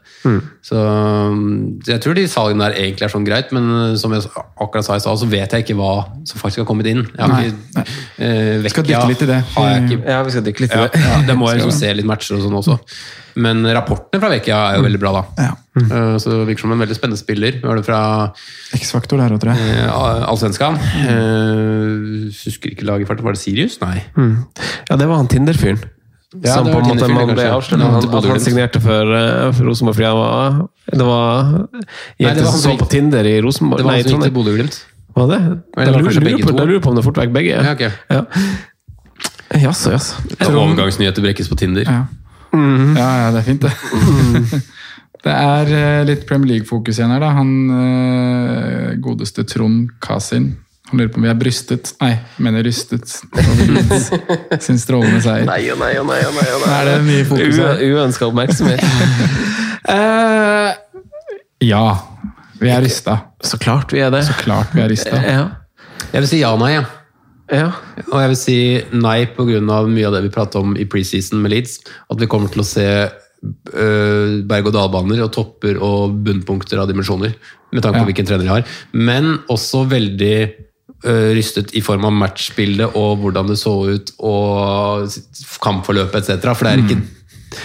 Så 0.66 0.78
um, 0.78 1.80
jeg 1.88 2.02
tror 2.04 2.18
de 2.18 2.28
salgene 2.30 2.68
der 2.68 2.78
egentlig 2.78 3.08
er 3.08 3.14
sånn 3.14 3.26
greit, 3.26 3.54
men 3.56 3.70
uh, 3.72 3.96
som 3.98 4.14
jeg 4.14 4.28
akkurat 4.36 4.86
sa 4.86 4.98
i 5.00 5.04
stad, 5.04 5.18
så 5.22 5.30
vet 5.30 5.56
jeg 5.56 5.66
ikke 5.66 5.78
hva 5.80 5.94
som 6.30 6.42
faktisk 6.42 6.64
har 6.64 6.70
kommet 6.70 6.90
inn. 6.92 7.02
Jeg 7.08 7.22
har 7.24 7.32
Nei, 7.32 7.48
ikke, 7.48 7.86
vekk, 8.66 8.76
Skal 8.76 8.88
dykke 8.90 9.08
litt 9.14 9.26
i 9.26 9.32
det. 9.32 9.42
Ikke, 9.50 10.00
Ja, 10.06 10.22
vi 10.28 10.36
skal 10.36 10.46
dykke 10.46 10.66
litt 10.66 10.76
i 10.78 10.84
ja, 10.84 10.92
det. 10.92 11.26
det 11.30 11.38
må 11.40 11.50
jeg 11.50 11.58
liksom 11.62 11.76
se 11.80 11.94
litt 11.98 12.10
matcher 12.10 12.38
og 12.38 12.46
sånn 12.46 12.60
også. 12.62 12.78
Men 13.36 13.64
rapportene 13.76 14.20
fra 14.22 14.30
Vekia 14.34 14.58
er 14.72 14.80
jo 14.80 14.84
veldig 14.88 15.00
bra, 15.00 15.12
da. 15.20 15.24
Ja. 15.46 15.52
Mm. 15.78 16.20
Så 16.20 16.34
det 16.34 16.40
virker 16.50 16.66
som 16.66 16.74
en 16.76 16.82
veldig 16.84 16.96
spennende 16.98 17.20
spiller. 17.22 17.56
Vi 17.62 17.68
har 17.68 17.78
det 17.80 17.86
fra 17.88 18.02
X-faktor 18.76 19.22
der 19.22 19.32
òg, 19.32 19.40
tror 19.40 19.56
jeg. 19.56 19.78
eh, 19.86 20.28
Allsvenskan. 20.28 20.76
Eh, 21.08 22.30
Husker 22.44 22.74
ikke 22.76 22.86
laget 22.90 23.06
i 23.06 23.10
farten. 23.10 23.24
Var 23.26 23.38
det 23.38 23.42
Sirius? 23.42 23.80
Nei. 23.84 24.02
Ja, 24.90 24.98
det 25.00 25.08
var 25.08 25.16
han 25.22 25.30
Tinder-fyren. 25.32 25.80
Ja, 26.44 26.54
som 26.56 26.66
det 26.66 26.72
på 26.74 26.80
en 26.80 26.88
måte 26.88 27.08
man 27.12 27.34
ble 27.36 27.44
avslørt 27.52 27.82
han, 27.84 27.96
at 28.16 28.26
han 28.30 28.40
signerte 28.40 28.80
for, 28.80 29.10
eh, 29.18 29.50
for 29.52 29.68
Rosenborg 29.68 29.98
fordi 29.98 30.08
han 30.08 30.16
var 30.16 30.70
Det 30.88 31.08
var 31.08 31.50
jenter 32.24 32.46
som 32.48 32.62
så 32.62 32.76
på 32.80 32.88
Tinder 32.90 33.28
i 33.28 33.34
Rosenborg. 33.44 33.82
Det 33.82 33.86
var 33.86 33.98
han 33.98 34.04
som 34.08 34.22
gikk 34.22 34.30
til. 34.30 34.36
Bodø-Glimt. 34.38 34.78
Var 35.12 35.28
det? 35.28 35.40
Jeg 35.76 35.88
lurer, 35.92 36.20
lurer, 36.24 36.46
på, 36.46 36.54
lurer 36.56 36.80
på 36.80 36.90
om 36.94 36.96
det 36.96 37.04
fort 37.04 37.20
vekk 37.20 37.34
begge. 37.36 37.58
Ja, 37.60 37.74
ok. 37.76 37.84
Ja. 38.10 38.22
Jaså, 39.60 39.92
jaså. 39.92 40.16
Overgangsnyheter 40.48 41.20
brekkes 41.26 41.50
på 41.52 41.58
Tinder. 41.60 41.84
Ja. 41.84 42.06
Ja, 42.54 43.10
ja, 43.24 43.30
det 43.32 43.42
er 43.42 43.46
fint, 43.48 43.62
det. 43.64 44.62
det 45.26 45.36
er 45.36 45.72
eh, 45.78 46.02
litt 46.10 46.26
Premier 46.30 46.56
League-fokus 46.56 47.00
igjen 47.00 47.14
her, 47.14 47.22
da. 47.24 47.32
Han 47.38 47.54
eh, 47.78 48.90
godeste 49.04 49.46
Trond 49.48 49.94
Kasin. 50.04 50.52
Han 50.92 51.00
lurer 51.00 51.12
på 51.14 51.22
om 51.22 51.24
vi 51.24 51.30
er 51.32 51.38
brystet 51.40 51.94
Nei, 52.02 52.18
mener 52.44 52.66
rystet 52.68 53.08
sin 54.66 54.80
strålende 54.82 55.22
seier. 55.24 55.46
Nei 55.48 55.62
og 55.72 55.80
nei 55.80 55.94
og 56.02 56.10
nei. 56.10 56.20
og 56.28 56.34
nei, 56.36 56.48
og 56.52 56.66
nei. 56.66 56.72
Er 56.76 56.90
det 56.90 56.96
mye 57.06 57.28
fokus 57.30 57.62
her? 57.64 57.84
Uønska 57.88 58.28
oppmerksomhet. 58.28 58.84
uh, 59.88 60.74
Ja, 61.72 61.86
vi 62.60 62.72
er 62.74 62.82
rysta. 62.84 63.20
så 63.46 63.58
klart 63.62 63.94
vi 63.94 64.02
er 64.04 64.12
det. 64.12 64.26
Så 64.28 64.34
klart 64.42 64.74
vi 64.76 64.82
er 64.84 64.90
rysta. 64.92 65.16
Ja. 65.22 65.46
Jeg 66.12 66.26
vil 66.26 66.28
si 66.28 66.42
ja 66.42 66.52
og 66.56 66.60
nei, 66.60 66.74
ja. 66.76 66.84
Ja. 67.52 67.68
Og 68.12 68.18
jeg 68.22 68.32
vil 68.32 68.40
si 68.40 68.58
nei 68.96 69.26
pga. 69.36 69.60
mye 69.88 70.08
av 70.08 70.14
det 70.16 70.24
vi 70.24 70.34
pratet 70.34 70.56
om 70.62 70.76
i 70.80 70.86
preseason 70.86 71.42
med 71.44 71.52
Leeds. 71.52 71.80
At 72.10 72.20
vi 72.20 72.28
kommer 72.32 72.52
til 72.54 72.64
å 72.64 72.68
se 72.68 72.88
øh, 73.76 74.42
berg-og-dal-baner 74.48 75.24
og 75.26 75.32
topper 75.36 75.80
og 75.82 76.18
bunnpunkter 76.26 76.80
av 76.82 76.88
dimensjoner. 76.92 77.34
Med 77.72 77.84
tanke 77.84 78.00
på 78.00 78.06
Ja. 78.06 78.10
hvilken 78.12 78.28
trener 78.28 78.44
de 78.44 78.50
har. 78.56 78.66
Men 78.94 79.40
også 79.50 79.86
veldig 79.90 80.52
øh, 81.06 81.32
rystet 81.36 81.74
i 81.74 81.82
form 81.82 82.06
av 82.06 82.14
matchbildet 82.14 82.96
og 82.96 83.18
hvordan 83.24 83.48
det 83.48 83.58
så 83.58 83.74
ut 83.90 84.12
og 84.20 85.10
kampforløpet 85.64 86.30
etc. 86.30 86.54
For 86.56 86.66
det 86.68 86.74
er 86.74 86.84
ikke 86.86 87.02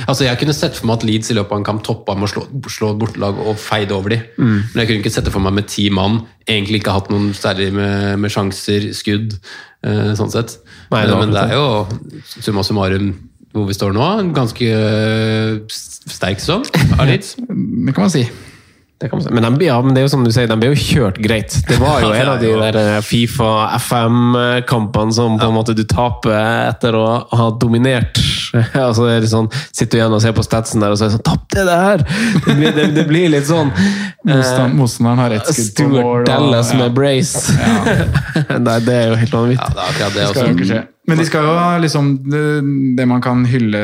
Altså 0.07 0.27
Jeg 0.27 0.41
kunne 0.41 0.55
sett 0.57 0.77
for 0.79 0.89
meg 0.89 0.99
at 0.99 1.07
Leeds 1.09 1.31
i 1.31 1.37
løpet 1.37 1.55
av 1.55 1.61
en 1.61 1.67
kamp 1.69 1.85
toppa 1.87 2.17
med 2.19 2.29
å 2.29 2.33
slå, 2.33 2.47
slå 2.73 2.91
bortelag 2.99 3.39
og 3.43 3.59
feide 3.61 3.95
over 3.97 4.17
dem. 4.17 4.27
Men 4.41 4.83
jeg 4.83 4.91
kunne 4.91 5.05
ikke 5.05 5.15
sette 5.15 5.35
for 5.35 5.45
meg 5.45 5.55
med 5.61 5.71
ti 5.71 5.87
mann. 5.95 6.21
Egentlig 6.47 6.83
ikke 6.83 6.97
hatt 6.97 7.13
noen 7.13 7.31
særlig 7.37 7.71
med, 7.77 8.17
med 8.23 8.33
sjanser, 8.33 8.91
skudd, 8.97 9.39
eh, 9.87 10.13
sånn 10.19 10.35
sett. 10.35 10.59
Nei, 10.91 11.05
det 11.07 11.15
men, 11.15 11.31
men 11.31 11.37
det 11.37 11.47
er 11.47 11.57
jo 11.59 12.43
summa 12.43 12.67
summarum 12.67 13.15
hvor 13.57 13.71
vi 13.71 13.77
står 13.77 13.95
nå. 13.97 14.05
En 14.21 14.35
ganske 14.37 14.67
øh, 14.69 15.63
sterk 15.73 16.43
sesong 16.43 16.67
av 16.99 17.07
Leeds. 17.11 17.37
Det 17.41 17.97
kan 17.97 18.05
man 18.05 18.13
si. 18.13 18.27
Det 18.99 19.11
kan 19.11 19.19
man 19.19 19.25
si. 19.27 19.33
Men, 19.35 19.59
de, 19.59 19.65
ja, 19.65 19.77
men 19.83 19.95
det 19.95 20.01
er 20.01 20.07
jo 20.07 20.11
som 20.15 20.23
du 20.25 20.31
sier, 20.33 20.49
de 20.49 20.57
ble 20.57 20.71
jo 20.73 20.77
kjørt 20.81 21.19
greit. 21.21 21.53
Det 21.69 21.77
var 21.77 22.01
jo 22.01 22.15
en 22.17 22.31
av 22.33 22.41
de 22.41 22.53
der 22.63 22.79
eh, 22.81 23.01
Fifa 23.05 23.51
FM-kampene 23.77 25.13
som 25.13 25.37
på 25.37 25.51
en 25.51 25.57
måte 25.57 25.75
du 25.77 25.85
taper 25.85 26.33
etter 26.71 26.97
å 26.97 27.07
ha 27.37 27.51
dominert. 27.61 28.23
Altså 28.57 29.05
det 29.05 29.17
er 29.17 29.25
litt 29.25 29.33
sånn, 29.33 29.49
Sitter 29.75 29.91
du 29.91 29.99
igjen 29.99 30.15
og 30.17 30.21
ser 30.23 30.33
på 30.33 30.43
statsen 30.47 30.81
der 30.81 30.93
og 30.95 30.97
så 30.97 31.09
er 31.09 31.11
det 31.11 31.17
sånn 31.17 31.25
Tapte 31.27 31.65
det 31.67 31.75
her! 31.77 32.05
Det 32.47 32.55
blir, 32.57 32.71
det, 32.77 32.85
det 32.95 33.05
blir 33.09 33.27
litt 33.35 33.49
sånn 33.49 33.73
Motstand, 34.31 34.79
motstanderen 34.79 35.21
har 35.21 35.35
ett 35.37 35.51
skudd 35.51 35.75
på 35.77 35.89
mål. 35.91 35.99
Stuart 35.99 36.31
Dallas 36.31 36.47
Dallas 36.47 36.73
ja. 36.73 36.79
med 36.81 36.95
brace. 36.97 37.53
Nei, 38.63 38.77
det 38.87 38.95
er 38.97 39.11
jo 39.11 39.19
helt 39.21 39.35
Ja, 39.35 39.41
vanvittig. 39.43 39.67
det 39.75 39.83
er 39.83 39.91
akkurat 39.91 40.17
det. 40.17 40.29
Skal 40.31 40.49
jo 40.49 40.55
ikke 40.55 40.69
skje. 40.71 40.81
Også. 40.81 40.93
Men 41.11 41.21
de 41.21 41.27
skal 41.29 41.47
jo 41.47 41.57
liksom 41.85 42.09
det, 42.27 42.45
det 42.99 43.09
man 43.11 43.23
kan 43.23 43.45
hylle 43.47 43.83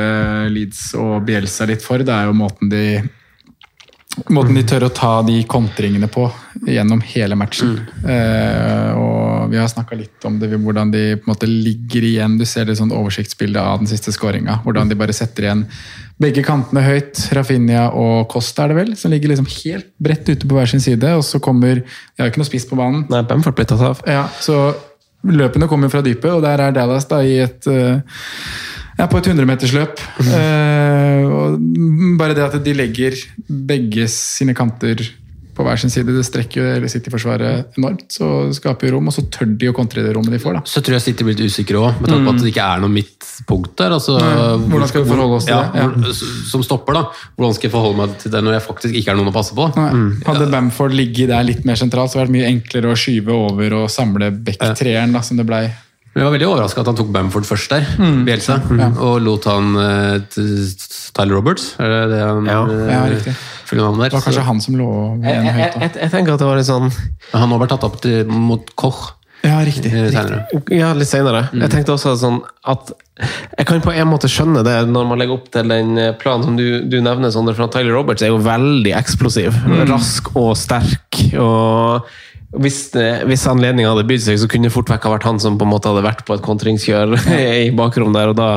Leeds 0.54 0.86
og 0.98 1.26
Bielsa 1.26 1.68
litt 1.70 1.84
for, 1.84 2.02
det 2.02 2.14
er 2.14 2.30
jo 2.30 2.38
måten 2.38 2.72
de 2.72 2.84
Måten 4.28 4.56
de 4.58 4.62
tør 4.68 4.84
å 4.84 4.92
ta 4.92 5.12
de 5.24 5.38
kontringene 5.48 6.08
på 6.12 6.26
gjennom 6.68 7.00
hele 7.14 7.36
matchen. 7.38 7.78
Eh, 8.04 8.90
og 8.92 9.48
Vi 9.50 9.56
har 9.58 9.68
snakka 9.68 9.96
litt 9.96 10.24
om 10.28 10.36
det, 10.40 10.50
hvordan 10.52 10.92
de 10.92 11.16
på 11.16 11.26
en 11.26 11.32
måte 11.32 11.48
ligger 11.48 12.04
igjen. 12.04 12.36
Du 12.38 12.44
ser 12.48 12.68
det 12.68 12.76
sånn 12.78 12.92
oversiktsbilde 12.92 13.60
av 13.60 13.80
den 13.80 13.88
siste 13.90 14.12
skåringa. 14.12 14.60
Hvordan 14.66 14.92
de 14.92 14.98
bare 15.00 15.16
setter 15.16 15.48
igjen 15.48 15.64
begge 16.20 16.44
kantene 16.46 16.84
høyt. 16.84 17.24
Rafinha 17.36 17.88
og 17.98 18.28
Costa 18.32 18.66
er 18.66 18.72
det 18.72 18.78
vel, 18.78 18.92
som 19.00 19.12
ligger 19.12 19.32
liksom 19.32 19.48
helt 19.48 19.88
bredt 20.02 20.28
ute 20.28 20.46
på 20.46 20.58
hver 20.58 20.70
sin 20.70 20.84
side. 20.84 21.16
Og 21.16 21.24
så 21.26 21.40
kommer 21.42 21.80
De 21.80 22.20
har 22.20 22.28
jo 22.28 22.34
ikke 22.34 22.44
noe 22.44 22.50
spiss 22.52 22.68
på 22.68 22.78
banen. 22.78 23.06
Nei, 23.12 23.24
Bamford 23.28 23.56
ble 23.56 23.68
tatt 23.68 23.86
av. 23.88 24.04
Ja, 24.08 24.26
så 24.44 24.74
løpene 25.24 25.70
kommer 25.70 25.88
fra 25.88 26.04
dypet, 26.04 26.30
og 26.34 26.44
der 26.44 26.60
er 26.60 26.76
Dallas 26.76 27.08
da 27.10 27.22
i 27.24 27.38
et 27.44 27.66
eh, 27.70 28.02
ja, 28.98 29.08
på 29.08 29.18
et 29.18 29.30
100-metersløp. 29.32 30.04
Eh, 30.22 31.24
og 31.26 31.58
bare 32.20 32.36
det 32.36 32.44
at 32.44 32.60
de 32.64 32.76
legger 32.76 33.16
begge 33.48 34.08
sine 34.12 34.54
kanter 34.56 35.02
på 35.52 35.64
hver 35.66 35.76
sin 35.76 35.92
side, 35.92 36.14
det 36.16 36.24
strekker 36.24 36.62
jo 36.62 36.68
hele 36.70 36.88
City-forsvaret 36.88 37.76
enormt. 37.76 38.06
Så 38.14 38.26
skaper 38.56 38.88
jo 38.88 38.94
rom, 38.94 39.10
og 39.10 39.14
så 39.14 39.24
tør 39.32 39.50
de 39.60 39.68
å 39.68 39.74
kontre 39.76 40.04
det 40.04 40.14
rommet 40.16 40.32
de 40.32 40.40
får. 40.40 40.56
da. 40.56 40.62
Så 40.68 40.80
tror 40.84 40.96
jeg 40.96 41.04
City 41.04 41.26
blir 41.26 41.36
litt 41.36 41.52
usikre 41.52 41.82
òg, 41.82 42.00
med 42.00 42.08
tanke 42.08 42.24
på 42.24 42.32
at 42.32 42.40
det 42.40 42.52
ikke 42.54 42.68
er 42.72 42.80
noe 42.80 42.92
midtpunkt 42.92 43.74
der. 43.82 43.96
Altså, 43.98 44.16
Nei, 44.16 44.32
hvordan 44.72 44.90
skal 44.90 45.04
vi 45.04 45.12
forholde 45.12 45.38
oss 45.40 45.48
til 45.48 45.56
ja, 45.56 45.68
det? 45.74 46.08
Ja. 46.08 46.16
Som 46.48 46.64
stopper, 46.64 46.96
da. 46.96 47.04
Hvordan 47.36 47.58
skal 47.58 47.68
jeg 47.68 47.74
forholde 47.76 48.00
meg 48.00 48.16
til 48.24 48.32
det 48.32 48.44
når 48.46 48.56
jeg 48.56 48.66
faktisk 48.70 48.98
ikke 49.02 49.12
er 49.12 49.20
noen 49.20 49.32
å 49.32 49.36
passe 49.36 49.56
på? 49.58 49.68
Nei. 49.76 49.90
Hadde 50.30 50.48
Bamford 50.56 50.96
ligget 50.96 51.32
der 51.34 51.48
litt 51.48 51.68
mer 51.68 51.80
sentralt, 51.80 52.14
så 52.14 52.22
hadde 52.22 52.30
det 52.30 52.32
vært 52.32 52.38
mye 52.38 52.52
enklere 52.56 52.94
å 52.94 53.00
skyve 53.04 53.36
over 53.50 53.80
og 53.82 53.88
samle 53.92 54.32
Beck-treeren, 54.32 55.20
som 55.20 55.40
det 55.40 55.48
blei. 55.48 55.66
Men 56.12 56.20
Jeg 56.20 56.26
var 56.28 56.34
veldig 56.36 56.48
overraska 56.50 56.82
at 56.82 56.88
han 56.90 56.96
tok 56.98 57.12
Bamford 57.14 57.46
først 57.48 57.70
der, 57.72 57.86
Bielsa, 58.26 58.58
og 59.00 59.22
lot 59.24 59.46
han 59.48 59.70
eh, 59.80 60.18
Tyler 60.36 61.38
Roberts, 61.38 61.70
er 61.80 61.88
det 61.88 62.02
det 62.12 62.20
han 62.20 62.44
Ja. 62.50 62.58
eh, 62.68 62.92
Ja, 62.92 63.00
riktig. 63.08 63.34
Det 63.72 63.80
var 63.80 64.10
kanskje 64.20 64.42
han 64.44 64.58
som 64.60 64.74
lå 64.76 64.86
igjen 65.24 65.46
høyt. 65.48 65.72
da. 65.72 65.80
jeg, 65.86 65.92
jeg 66.02 66.10
tenker 66.12 66.34
at 66.34 66.42
det 66.42 66.48
var 66.50 66.58
litt 66.60 66.68
sånn 66.68 66.90
Han 67.32 67.48
har 67.54 67.58
vært 67.62 67.70
tatt 67.72 67.86
opp 67.88 67.94
til, 68.04 68.26
mot 68.28 68.68
Koch 68.76 69.14
Ja, 69.42 69.56
riktig. 69.64 69.88
eh, 69.96 70.10
riktig. 70.12 70.76
Ja, 70.76 70.90
litt 70.92 71.08
senere. 71.08 71.46
Jeg 71.56 71.70
tenkte 71.72 71.94
også 71.96 72.12
sånn 72.20 72.42
at 72.68 72.92
Jeg 73.56 73.66
kan 73.66 73.80
på 73.80 73.94
en 73.96 74.10
måte 74.12 74.28
skjønne 74.28 74.60
det 74.68 74.76
når 74.92 75.08
man 75.08 75.18
legger 75.18 75.38
opp 75.40 75.48
til 75.50 75.72
den 75.72 75.96
planen 76.20 76.44
som 76.44 76.56
du, 76.60 76.82
du 76.92 76.98
nevner, 77.00 77.32
Sondre, 77.32 77.56
for 77.56 77.72
Tyler 77.72 77.96
Roberts 77.96 78.22
er 78.22 78.28
jo 78.34 78.38
veldig 78.44 78.92
eksplosiv. 79.00 79.56
Rask 79.88 80.28
og 80.36 80.52
sterk. 80.60 81.22
og 81.40 82.04
hvis, 82.52 82.90
det- 82.92 83.24
hvis 83.26 83.46
anledninga 83.48 83.88
hadde 83.94 84.04
bydd 84.08 84.20
seg, 84.26 84.36
så 84.38 84.48
kunne 84.50 84.68
det 84.68 84.72
fort 84.74 84.88
vekk 84.92 85.02
ha 85.08 85.12
vært 85.16 85.24
han 85.24 85.38
som 85.40 85.56
på 85.58 85.64
en 85.64 85.70
måte 85.72 85.88
hadde 85.88 86.02
vært 86.04 86.24
på 86.28 86.34
et 86.36 86.42
kontringskjør 86.44 87.14
i 87.64 87.70
bakrom 87.72 88.12
der. 88.12 88.28
og 88.28 88.36
Da, 88.36 88.48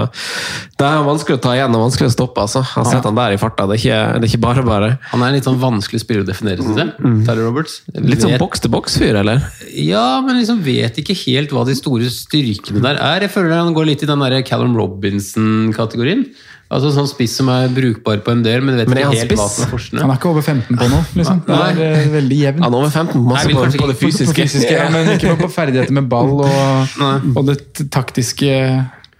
da 0.77 0.86
er 0.89 0.97
han 0.99 1.05
vanskelig 1.08 1.38
å 1.38 1.41
ta 1.45 1.53
igjen 1.55 1.73
og 1.77 1.86
vanskelig 1.88 2.10
å 2.12 2.15
stoppe. 2.15 2.41
altså. 2.43 2.62
Han 2.75 2.84
setter 2.86 2.97
sett 2.97 3.08
han 3.08 3.15
der 3.15 3.36
i 3.36 3.39
farta. 3.39 3.67
Det 3.71 3.77
er 3.77 3.81
ikke, 3.84 4.01
det 4.19 4.27
er 4.27 4.31
ikke 4.34 4.41
bare 4.47 4.65
bare. 4.67 4.89
Han 5.13 5.21
er 5.23 5.27
en 5.31 5.38
litt 5.39 5.47
sånn 5.47 5.60
vanskelig 5.62 6.01
spiller 6.03 6.25
å 6.25 6.27
definere, 6.27 6.60
syns 6.65 6.81
jeg. 6.84 6.91
Tyler 7.25 7.43
Roberts. 7.47 7.77
Jeg 7.93 8.03
Litt 8.12 8.25
sånn 8.25 8.36
boks-til-boks-fyr, 8.41 9.21
eller? 9.23 9.45
Ja, 9.75 10.19
men 10.25 10.41
liksom 10.41 10.60
vet 10.65 10.99
ikke 10.99 11.15
helt 11.25 11.55
hva 11.55 11.63
de 11.67 11.75
store 11.79 12.10
styrkene 12.12 12.81
der 12.84 12.99
er. 12.99 13.21
Jeg 13.27 13.31
føler 13.31 13.55
han 13.62 13.73
går 13.75 13.86
litt 13.93 14.03
i 14.03 14.10
den 14.12 14.19
der 14.25 14.41
Callum 14.47 14.75
Robinson-kategorien. 14.75 16.27
Altså 16.73 16.89
sånn 16.95 17.06
spiss 17.08 17.36
som 17.38 17.49
er 17.54 17.67
brukbar 17.69 18.17
på 18.25 18.32
en 18.34 18.41
del, 18.43 18.63
men 18.65 18.75
vet 18.80 18.88
Men 18.89 18.97
er 18.97 19.04
ikke 19.12 19.19
helt 19.21 19.36
hva 19.38 19.45
som 19.54 19.65
er 19.67 19.69
forskjellene. 19.69 20.01
Han 20.01 20.12
er 20.15 20.17
ikke 20.17 20.30
over 20.32 20.41
15 20.41 20.80
på 20.80 20.88
noe, 20.89 21.04
liksom. 21.19 21.41
Det 21.45 21.58
er 21.62 21.82
eh, 21.86 22.08
veldig 22.15 22.39
jevnt. 22.41 22.63
Han 22.65 22.73
er 22.73 22.78
over 22.80 22.89
15, 22.95 23.21
masse 23.30 23.45
Nei, 23.45 23.54
på, 23.54 23.65
på 23.84 23.89
det 23.91 23.97
fysiske. 23.99 24.25
på- 24.25 24.36
det 24.36 24.49
fysiske. 24.49 24.71
ja, 24.73 24.88
men 24.89 25.12
ikke 25.13 25.36
på- 25.36 25.43
på 25.45 25.51
ferdigheter 25.54 25.93
med 25.99 26.10
ball 26.10 26.34
og, 26.41 26.97
og 27.38 27.45
det 27.51 27.60
taktiske 27.93 28.49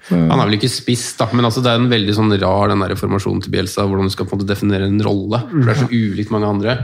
Han 0.10 0.38
er 0.40 0.46
vel 0.46 0.58
ikke 0.60 0.70
spiss, 0.70 1.06
da, 1.18 1.26
men 1.34 1.46
altså 1.46 1.62
det 1.66 1.72
er 1.72 1.80
en 1.82 1.90
veldig 1.90 2.14
sånn 2.18 2.34
rar 2.42 2.70
den 2.70 2.82
der 2.84 2.94
formasjonen 2.98 3.42
til 3.46 3.52
Bielsa, 3.54 3.86
hvordan 3.90 4.06
du 4.10 4.14
skal 4.14 4.26
på 4.30 4.36
en 4.36 4.42
måte 4.42 4.50
definere 4.54 4.86
en 4.90 5.00
rolle. 5.02 5.40
For 5.50 5.66
Det 5.66 5.74
er 5.74 5.80
så 5.86 5.90
ulikt 5.90 6.34
mange 6.34 6.46
andre. 6.50 6.76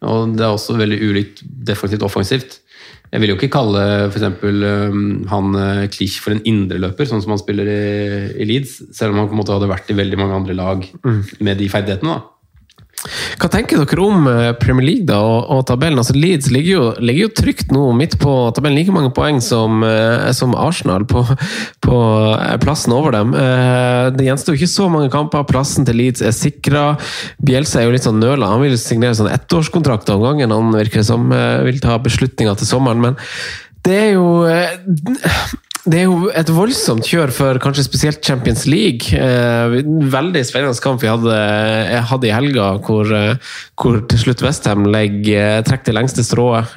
Og 0.00 0.32
det 0.36 0.40
er 0.46 0.52
også 0.54 0.76
veldig 0.80 0.96
ulikt 1.10 1.42
defensivt 1.44 2.00
offensivt. 2.06 2.60
Jeg 3.10 3.22
vil 3.22 3.32
jo 3.32 3.36
ikke 3.38 3.50
kalle 3.50 3.84
for 4.12 4.20
eksempel, 4.20 4.64
um, 4.92 5.06
han 5.30 5.54
eh, 5.58 5.86
Klich 5.90 6.20
for 6.22 6.34
en 6.34 6.44
indreløper, 6.46 7.08
sånn 7.10 7.22
som 7.24 7.34
han 7.34 7.40
spiller 7.42 7.66
i, 7.66 7.80
i 8.38 8.46
Leeds, 8.46 8.76
selv 8.94 9.14
om 9.14 9.22
han 9.22 9.30
på 9.30 9.34
en 9.34 9.40
måte 9.40 9.56
hadde 9.56 9.70
vært 9.70 9.90
i 9.90 9.98
veldig 9.98 10.20
mange 10.20 10.36
andre 10.38 10.54
lag 10.58 10.86
med 11.42 11.58
de 11.58 11.70
ferdighetene. 11.72 12.14
da. 12.14 12.39
Hva 13.40 13.48
tenker 13.48 13.80
dere 13.80 14.02
om 14.04 14.26
eh, 14.28 14.50
Premier 14.60 14.84
League 14.84 15.06
da, 15.08 15.16
og, 15.24 15.46
og 15.54 15.62
tabellen? 15.70 16.00
Altså 16.02 16.16
Leeds 16.16 16.50
ligger 16.52 16.70
jo, 16.70 16.82
ligger 17.00 17.26
jo 17.26 17.32
trygt 17.38 17.72
nå 17.72 17.84
midt 17.96 18.18
på 18.20 18.34
tabellen. 18.56 18.76
Like 18.76 18.94
mange 18.94 19.12
poeng 19.16 19.40
som, 19.44 19.80
eh, 19.86 20.28
som 20.36 20.52
Arsenal 20.58 21.06
på, 21.08 21.24
på 21.86 22.00
eh, 22.34 22.58
plassen 22.60 22.94
over 22.96 23.16
dem. 23.16 23.32
Det 24.16 24.26
gjenstår 24.26 24.54
jo 24.54 24.60
ikke 24.60 24.74
så 24.74 24.90
mange 24.92 25.12
kamper. 25.12 25.46
Plassen 25.48 25.88
til 25.88 25.96
Leeds 26.00 26.24
er 26.24 26.36
sikra. 26.36 26.84
Bielsa 27.40 27.80
er 27.80 27.88
jo 27.88 27.96
litt 27.96 28.06
sånn 28.06 28.20
nøla. 28.20 28.52
Han 28.52 28.64
vil 28.66 28.76
signere 28.80 29.16
sånn 29.16 29.32
ettårskontrakt 29.32 30.12
om 30.12 30.26
gangen. 30.26 30.52
Han 30.52 30.76
virker 30.76 31.06
som 31.06 31.32
vil 31.64 31.80
ta 31.82 31.96
beslutninger 32.02 32.60
til 32.60 32.68
sommeren. 32.68 33.00
Men 33.08 33.18
det 33.86 33.96
er 33.96 34.12
jo 34.18 34.44
det 35.88 36.02
er 36.02 36.08
jo 36.10 36.28
et 36.36 36.50
voldsomt 36.52 37.06
kjør 37.08 37.30
for 37.32 37.58
kanskje 37.62 37.86
spesielt 37.86 38.24
Champions 38.24 38.66
League. 38.68 39.16
Eh, 39.16 39.78
veldig 40.12 40.42
spennende 40.44 40.76
kamp 40.84 41.00
vi 41.00 41.08
hadde, 41.08 41.36
eh, 41.36 42.02
hadde 42.10 42.28
i 42.28 42.34
helga, 42.34 42.74
hvor, 42.84 43.08
eh, 43.08 43.38
hvor 43.80 44.02
til 44.06 44.18
slutt 44.18 44.42
Westham 44.44 44.84
trekker 44.84 45.88
det 45.88 45.94
lengste 45.96 46.24
strået. 46.24 46.68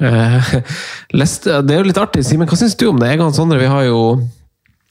Det 1.14 1.70
er 1.70 1.78
jo 1.78 1.90
litt 1.90 2.00
artig, 2.00 2.24
Simen. 2.24 2.48
Hva 2.48 2.56
syns 2.56 2.78
du 2.80 2.88
om 2.88 2.98
det? 2.98 3.10
Jeg 3.12 3.20
og 3.20 3.34
Sondre, 3.34 3.60
vi 3.60 3.68
har 3.68 3.84
jo 3.84 4.00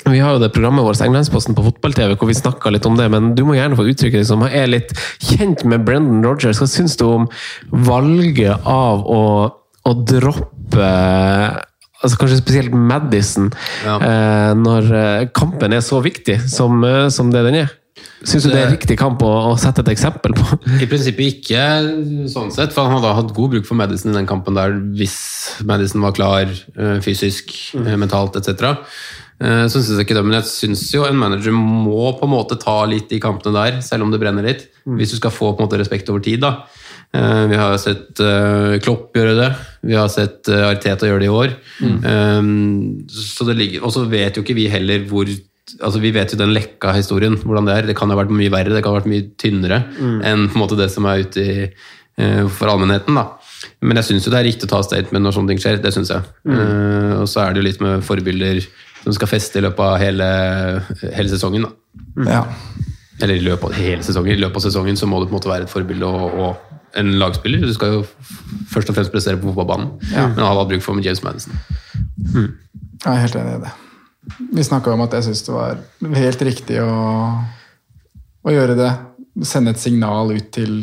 vi 0.05 0.19
har 0.19 0.35
jo 0.35 0.39
det 0.41 0.51
programmet 0.51 0.83
vårt 0.83 0.99
Englandsposten 1.01 1.55
på 1.55 1.63
fotball-TV 1.63 2.17
hvor 2.19 2.27
vi 2.27 2.35
snakka 2.35 2.69
litt 2.73 2.85
om 2.85 2.97
det, 2.99 3.09
men 3.09 3.33
du 3.37 3.45
må 3.47 3.55
gjerne 3.55 3.77
få 3.79 3.87
uttrykke 3.87 4.19
deg 4.19 4.27
som 4.27 4.43
er 4.43 4.67
litt 4.67 4.91
kjent 5.23 5.63
med 5.63 5.85
Brendan 5.87 6.21
Rodgers. 6.25 6.59
Hva 6.59 6.67
syns 6.67 6.97
du 6.99 7.05
om 7.07 7.29
valget 7.71 8.67
av 8.67 9.07
å, 9.07 9.21
å 9.87 9.93
droppe 10.03 10.89
altså 12.03 12.19
Kanskje 12.19 12.41
spesielt 12.41 12.73
Madison, 12.75 13.51
Ja. 13.85 13.95
eh, 13.97 14.51
når 14.59 14.91
eh, 14.91 15.29
kampen 15.33 15.73
er 15.73 15.81
så 15.81 16.01
viktig 16.03 16.41
som, 16.49 16.83
eh, 16.83 17.09
som 17.09 17.31
det 17.31 17.43
den 17.45 17.63
er? 17.63 17.71
Syns 18.23 18.43
du 18.43 18.51
det 18.51 18.61
er 18.61 18.71
riktig 18.71 18.95
kamp 18.97 19.21
å, 19.21 19.31
å 19.51 19.57
sette 19.59 19.83
et 19.83 19.91
eksempel 19.91 20.35
på? 20.35 20.59
I 20.83 20.87
prinsippet 20.87 21.41
ikke 21.43 21.63
sånn 22.31 22.53
sett, 22.55 22.71
for 22.71 22.87
han 22.87 22.95
hadde 22.97 23.15
hatt 23.17 23.33
god 23.35 23.51
bruk 23.55 23.67
for 23.67 23.79
Madison 23.79 24.13
i 24.13 24.17
den 24.17 24.29
kampen 24.29 24.55
der 24.55 24.77
hvis 24.95 25.17
Madison 25.67 26.03
var 26.03 26.15
klar 26.15 26.47
eh, 26.47 27.01
fysisk, 27.03 27.51
mm. 27.75 27.91
mentalt 27.99 28.39
etc. 28.39 28.79
Så 29.43 29.81
synes 29.81 29.97
jeg 29.97 30.05
ikke 30.05 30.15
det, 30.15 30.21
men 30.23 30.37
jeg 30.37 30.47
syns 30.47 30.85
jo 30.93 31.01
en 31.03 31.17
manager 31.19 31.51
må 31.51 32.13
på 32.15 32.23
en 32.23 32.31
måte 32.31 32.55
ta 32.61 32.77
litt 32.87 33.11
i 33.11 33.19
kampene 33.19 33.51
der, 33.57 33.79
selv 33.83 34.05
om 34.05 34.13
det 34.13 34.21
brenner 34.21 34.45
litt. 34.45 34.69
Hvis 34.87 35.11
du 35.11 35.17
skal 35.17 35.33
få 35.35 35.49
på 35.51 35.59
en 35.59 35.67
måte 35.67 35.79
respekt 35.81 36.07
over 36.13 36.23
tid, 36.23 36.39
da. 36.45 36.61
Eh, 37.13 37.45
Vi 37.51 37.57
har 37.59 37.77
sett 37.77 38.19
eh, 38.23 38.75
Klopp 38.83 39.15
gjøre 39.17 39.35
det, 39.37 39.49
vi 39.85 39.97
har 39.97 40.09
sett 40.09 40.49
eh, 40.49 40.65
Arteta 40.69 41.07
gjøre 41.09 41.21
det 41.23 41.29
i 41.29 41.33
år. 41.33 41.55
Mm. 41.83 43.07
Så 43.09 43.45
det 43.49 43.57
ligger, 43.59 43.83
Og 43.85 43.93
så 43.93 44.05
vet 44.09 44.37
jo 44.37 44.43
ikke 44.45 44.55
vi 44.57 44.69
heller 44.71 45.05
hvor 45.09 45.29
altså 45.79 45.99
Vi 46.03 46.11
vet 46.11 46.33
jo 46.33 46.37
den 46.37 46.51
lekka 46.53 46.91
historien, 46.93 47.37
hvordan 47.39 47.65
det 47.69 47.75
er. 47.75 47.85
Det 47.87 47.95
kan 47.97 48.11
ha 48.11 48.17
vært 48.19 48.33
mye 48.35 48.51
verre, 48.51 48.73
det 48.73 48.83
kan 48.83 48.93
ha 48.93 48.99
vært 48.99 49.09
mye 49.09 49.29
tynnere 49.39 49.83
enn 50.25 50.49
på 50.49 50.57
en 50.57 50.61
måte 50.65 50.77
det 50.77 50.89
som 50.91 51.05
er 51.09 51.23
ute 51.23 51.39
i, 51.43 51.67
for 52.51 52.69
allmennheten. 52.69 53.15
da. 53.15 53.23
Men 53.81 53.97
jeg 54.01 54.09
syns 54.09 54.27
det 54.27 54.37
er 54.37 54.45
riktig 54.49 54.67
å 54.67 54.73
ta 54.75 54.81
statement 54.85 55.23
når 55.23 55.35
sånne 55.37 55.53
ting 55.53 55.61
skjer. 55.63 55.79
det 55.81 55.93
synes 55.95 56.11
jeg. 56.11 56.27
Eh, 56.51 57.13
og 57.21 57.27
så 57.31 57.45
er 57.45 57.53
det 57.53 57.61
jo 57.63 57.67
litt 57.69 57.81
med 57.83 58.03
forbilder 58.05 58.59
som 59.03 59.15
skal 59.15 59.31
feste 59.31 59.59
i 59.59 59.63
løpet 59.65 59.83
av 59.87 59.97
hele, 60.03 60.27
hele 61.15 61.31
sesongen. 61.31 61.65
da. 61.67 62.27
Ja. 62.27 62.43
Eller 63.21 63.39
i 63.39 63.45
løpet 63.47 63.69
av 63.71 63.79
hele 63.79 64.03
sesongen. 64.05 64.35
I 64.35 64.41
løpet 64.43 64.59
av 64.59 64.67
sesongen 64.67 64.99
så 64.99 65.07
må 65.09 65.19
du 65.21 65.27
på 65.27 65.33
en 65.33 65.39
måte 65.39 65.51
være 65.51 65.67
et 65.67 65.73
forbilde 65.73 66.07
og, 66.07 66.37
og 66.43 66.72
en 66.99 67.13
lagspiller. 67.19 67.63
Du 67.65 67.73
skal 67.73 67.93
jo 67.97 68.01
først 68.71 68.89
og 68.91 68.95
fremst 68.97 69.11
prestere 69.13 69.39
på 69.41 69.49
fotballbanen. 69.49 69.89
Men 70.11 70.37
han 70.37 70.49
hadde 70.51 70.67
bruk 70.73 70.83
for 70.85 70.99
James 71.03 71.23
Madison. 71.25 71.53
Jeg 72.33 73.09
er 73.11 73.23
helt 73.25 73.35
enig 73.39 73.55
i 73.57 73.63
det. 73.63 73.71
Vi 74.55 74.63
snakka 74.63 74.93
om 74.93 75.01
at 75.03 75.13
jeg 75.17 75.25
syns 75.27 75.41
det 75.47 75.53
var 75.55 75.79
helt 76.15 76.43
riktig 76.47 76.77
å, 76.83 76.91
å 78.43 78.53
gjøre 78.53 78.77
det. 78.79 78.91
Sende 79.43 79.73
et 79.73 79.81
signal 79.81 80.31
ut 80.35 80.51
til 80.53 80.77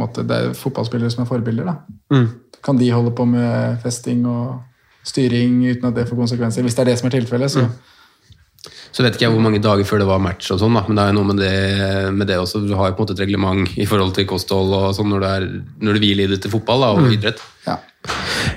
måte, 0.00 0.24
Det 0.24 0.36
er 0.36 0.56
fotballspillere 0.56 1.10
som 1.12 1.24
er 1.24 1.28
forbilder. 1.28 1.64
da. 1.70 2.24
Kan 2.64 2.78
de 2.80 2.90
holde 2.92 3.12
på 3.16 3.24
med 3.28 3.78
festing 3.82 4.24
og 4.28 4.60
styring 5.06 5.60
uten 5.66 5.88
at 5.88 5.94
det 5.96 6.08
får 6.08 6.16
konsekvenser? 6.16 6.62
Hvis 6.62 6.74
det 6.76 6.82
er 6.84 6.90
det 6.92 6.98
som 7.00 7.08
er 7.10 7.16
tilfellet, 7.18 7.50
så 7.52 7.66
Så 8.92 9.02
vet 9.04 9.14
ikke 9.16 9.24
jeg 9.28 9.32
hvor 9.32 9.40
mange 9.44 9.60
dager 9.62 9.86
før 9.88 10.02
det 10.02 10.06
var 10.10 10.18
match, 10.20 10.50
og 10.52 10.58
sånn 10.60 10.74
da, 10.76 10.82
men 10.88 10.96
det 10.98 11.04
er 11.04 11.12
jo 11.12 11.18
noe 11.20 11.28
med 11.30 11.38
det, 11.40 12.12
med 12.12 12.26
det 12.28 12.36
også. 12.42 12.60
Du 12.66 12.74
har 12.76 12.90
jo 12.90 12.96
på 12.98 13.00
en 13.02 13.06
måte 13.06 13.14
et 13.16 13.22
reglement 13.24 13.78
i 13.80 13.86
forhold 13.88 14.12
til 14.18 14.26
kosthold 14.28 14.74
og 14.76 14.90
sånn 14.98 15.08
når, 15.14 15.46
når 15.80 15.96
du 15.96 16.02
hviler 16.02 16.26
i 16.26 16.34
det 16.34 16.40
til 16.44 16.52
fotball 16.52 16.84
da, 16.84 16.90
og 16.98 17.14
idrett. 17.14 17.40
ja. 17.68 17.78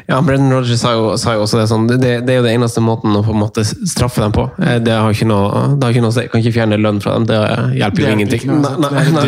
Ja, 0.08 0.22
Brendan 0.24 0.54
Rodgers 0.56 0.80
sa 0.80 0.94
jo, 0.96 1.18
sa 1.20 1.34
jo 1.36 1.42
også 1.44 1.58
det 1.60 1.66
sånn, 1.68 1.84
det, 1.90 1.98
det 2.24 2.32
er 2.32 2.38
jo 2.38 2.44
det 2.46 2.54
eneste 2.56 2.80
måten 2.84 3.12
å 3.16 3.22
på 3.26 3.34
en 3.34 3.42
måte 3.42 3.64
straffe 3.68 4.22
dem 4.24 4.32
på. 4.36 4.46
Eh, 4.64 4.78
Det 4.84 4.94
har 4.96 5.12
ikke 5.12 5.28
noe, 5.28 5.64
det 5.76 5.84
har 5.84 5.92
ikke 5.96 6.04
noe 6.06 6.14
å 6.14 6.16
si. 6.16 6.24
Kan 6.32 6.40
ikke 6.44 6.54
fjerne 6.56 6.78
lønn 6.80 7.02
fra 7.04 7.18
dem, 7.18 7.26
det 7.28 7.40
hjelper 7.80 8.00
Det 8.00 8.06
jo 8.08 8.14
ingenting. 8.16 8.40
ikke 8.40 8.56
noe. 8.56 8.72
Nei, 8.80 9.04
Det 9.04 9.12
nei, 9.12 9.28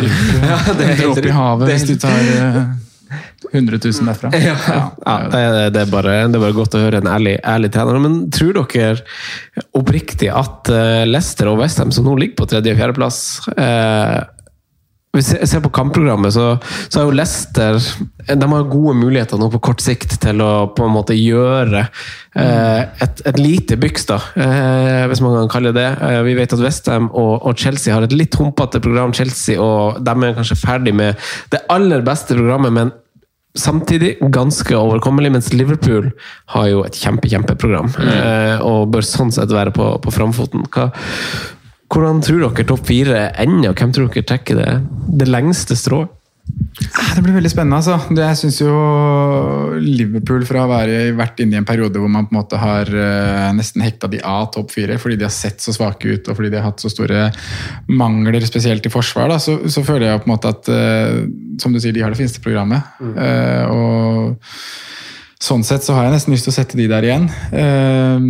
Det 0.78 0.86
er 0.86 0.92
En 0.94 1.02
dråpe 1.02 1.28
i 1.28 1.34
havet 1.36 1.68
hvis 1.74 1.84
du 1.90 1.94
tar 2.00 2.32
eh, 2.32 2.62
100 3.52 3.78
000 3.84 4.08
derfra. 4.10 4.30
Ja, 4.34 4.54
ja 5.06 5.16
det, 5.30 5.40
er- 5.40 5.70
det, 5.74 5.82
er 5.86 5.90
bare, 5.92 6.14
det 6.28 6.38
er 6.38 6.44
bare 6.46 6.56
godt 6.56 6.74
å 6.78 6.82
høre 6.82 7.00
en 7.02 7.10
ærlig, 7.10 7.36
ærlig 7.46 7.70
trener. 7.74 8.00
Men 8.02 8.16
tror 8.34 8.56
dere 8.58 8.96
oppriktig 9.78 10.30
at 10.32 10.70
eh, 10.72 11.04
Leicester 11.08 11.50
og 11.52 11.60
Westham, 11.62 11.92
som 11.94 12.06
nå 12.08 12.16
ligger 12.20 12.40
på 12.42 12.48
tredje- 12.50 12.74
og 12.74 12.80
fjerdeplass 12.82 13.20
eh, 13.56 14.16
Hvis 15.14 15.30
jeg 15.32 15.48
ser 15.48 15.62
på 15.64 15.72
kampprogrammet, 15.72 16.34
så, 16.34 16.56
så 16.90 17.00
har 17.00 17.06
jo 17.06 17.14
Leicester 17.16 17.78
De 18.26 18.48
har 18.50 18.66
gode 18.68 18.96
muligheter 18.98 19.40
nå 19.40 19.48
på 19.54 19.62
kort 19.70 19.80
sikt 19.80 20.18
til 20.20 20.42
å 20.44 20.50
på 20.76 20.84
en 20.84 20.92
måte 20.92 21.16
gjøre 21.16 21.86
eh, 21.86 22.82
et, 23.04 23.22
et 23.30 23.40
lite 23.40 23.78
byks, 23.80 24.08
da, 24.10 24.18
eh, 24.34 25.06
hvis 25.08 25.22
man 25.24 25.38
kan 25.38 25.50
kalle 25.56 25.72
det. 25.76 25.88
Eh, 26.04 26.20
vi 26.26 26.36
vet 26.36 26.52
at 26.52 26.60
Westham 26.60 27.08
og, 27.14 27.46
og 27.48 27.56
Chelsea 27.56 27.94
har 27.94 28.04
et 28.04 28.16
litt 28.16 28.36
humpete 28.36 28.82
program, 28.84 29.14
Chelsea, 29.16 29.56
og 29.62 30.02
de 30.04 30.16
er 30.20 30.36
kanskje 30.36 30.60
ferdig 30.60 30.92
med 30.96 31.16
det 31.54 31.64
aller 31.72 32.04
beste 32.04 32.36
programmet, 32.36 32.76
men 32.76 32.94
samtidig 33.56 34.16
ganske 34.20 34.76
overkommelig, 34.76 35.32
mens 35.32 35.52
Liverpool 35.52 36.10
har 36.52 36.68
jo 36.70 36.82
et 36.86 36.98
kjempe, 37.00 37.28
kjempeprogram. 37.32 37.92
Eh, 38.04 38.64
og 38.64 38.90
bør 38.92 39.06
sånn 39.06 39.32
sett 39.34 39.52
være 39.54 39.72
på, 39.74 39.88
på 40.02 40.12
framfoten. 40.14 40.66
Hva, 40.72 40.90
hvordan 41.92 42.22
tror 42.24 42.44
dere 42.48 42.66
topp 42.66 42.86
fire 42.88 43.30
ender, 43.42 43.70
og 43.70 43.80
hvem 43.80 43.92
tror 43.94 44.12
dere 44.12 44.26
trekker 44.26 44.58
det, 44.60 44.70
det 45.22 45.28
lengste 45.30 45.76
strået? 45.78 46.12
Ah, 46.94 47.16
Det 47.16 47.22
blir 47.24 47.34
veldig 47.34 47.50
spennende. 47.50 47.76
altså. 47.80 47.96
Det, 48.14 48.22
jeg 48.22 48.38
syns 48.38 48.60
jo 48.60 48.72
Liverpool, 49.82 50.44
fra 50.46 50.62
å 50.62 50.70
være 50.70 51.10
vært 51.18 51.40
inne 51.42 51.56
i 51.56 51.58
en 51.58 51.66
periode 51.66 51.98
hvor 51.98 52.10
man 52.12 52.28
på 52.28 52.34
en 52.36 52.38
måte 52.38 52.60
har 52.60 52.86
eh, 52.86 53.48
nesten 53.56 53.82
hekta 53.82 54.06
de 54.12 54.20
av 54.22 54.52
topp 54.54 54.70
fire, 54.70 54.98
fordi 55.02 55.18
de 55.18 55.26
har 55.26 55.34
sett 55.34 55.62
så 55.64 55.74
svake 55.74 56.06
ut 56.06 56.30
og 56.30 56.38
fordi 56.38 56.52
de 56.52 56.60
har 56.60 56.68
hatt 56.68 56.82
så 56.82 56.90
store 56.92 57.24
mangler, 57.90 58.46
spesielt 58.46 58.86
i 58.86 58.92
forsvar, 58.94 59.32
da, 59.34 59.40
så, 59.42 59.58
så 59.66 59.82
føler 59.86 60.06
jeg 60.12 60.22
på 60.22 60.30
en 60.30 60.34
måte 60.36 60.52
at 60.54 60.70
eh, 60.70 61.24
som 61.62 61.74
du 61.74 61.82
sier, 61.82 61.96
de 61.96 62.04
har 62.04 62.14
det 62.14 62.20
fineste 62.20 62.44
programmet. 62.44 62.94
Mm. 63.02 63.16
og 63.74 64.36
Sånn 65.46 65.66
sett 65.66 65.84
så 65.84 65.92
har 65.92 66.06
jeg 66.06 66.14
nesten 66.14 66.32
lyst 66.32 66.46
til 66.46 66.54
å 66.54 66.56
sette 66.56 66.78
de 66.78 66.86
der 66.88 67.04
igjen. 67.04 67.26
Eh, 67.52 68.22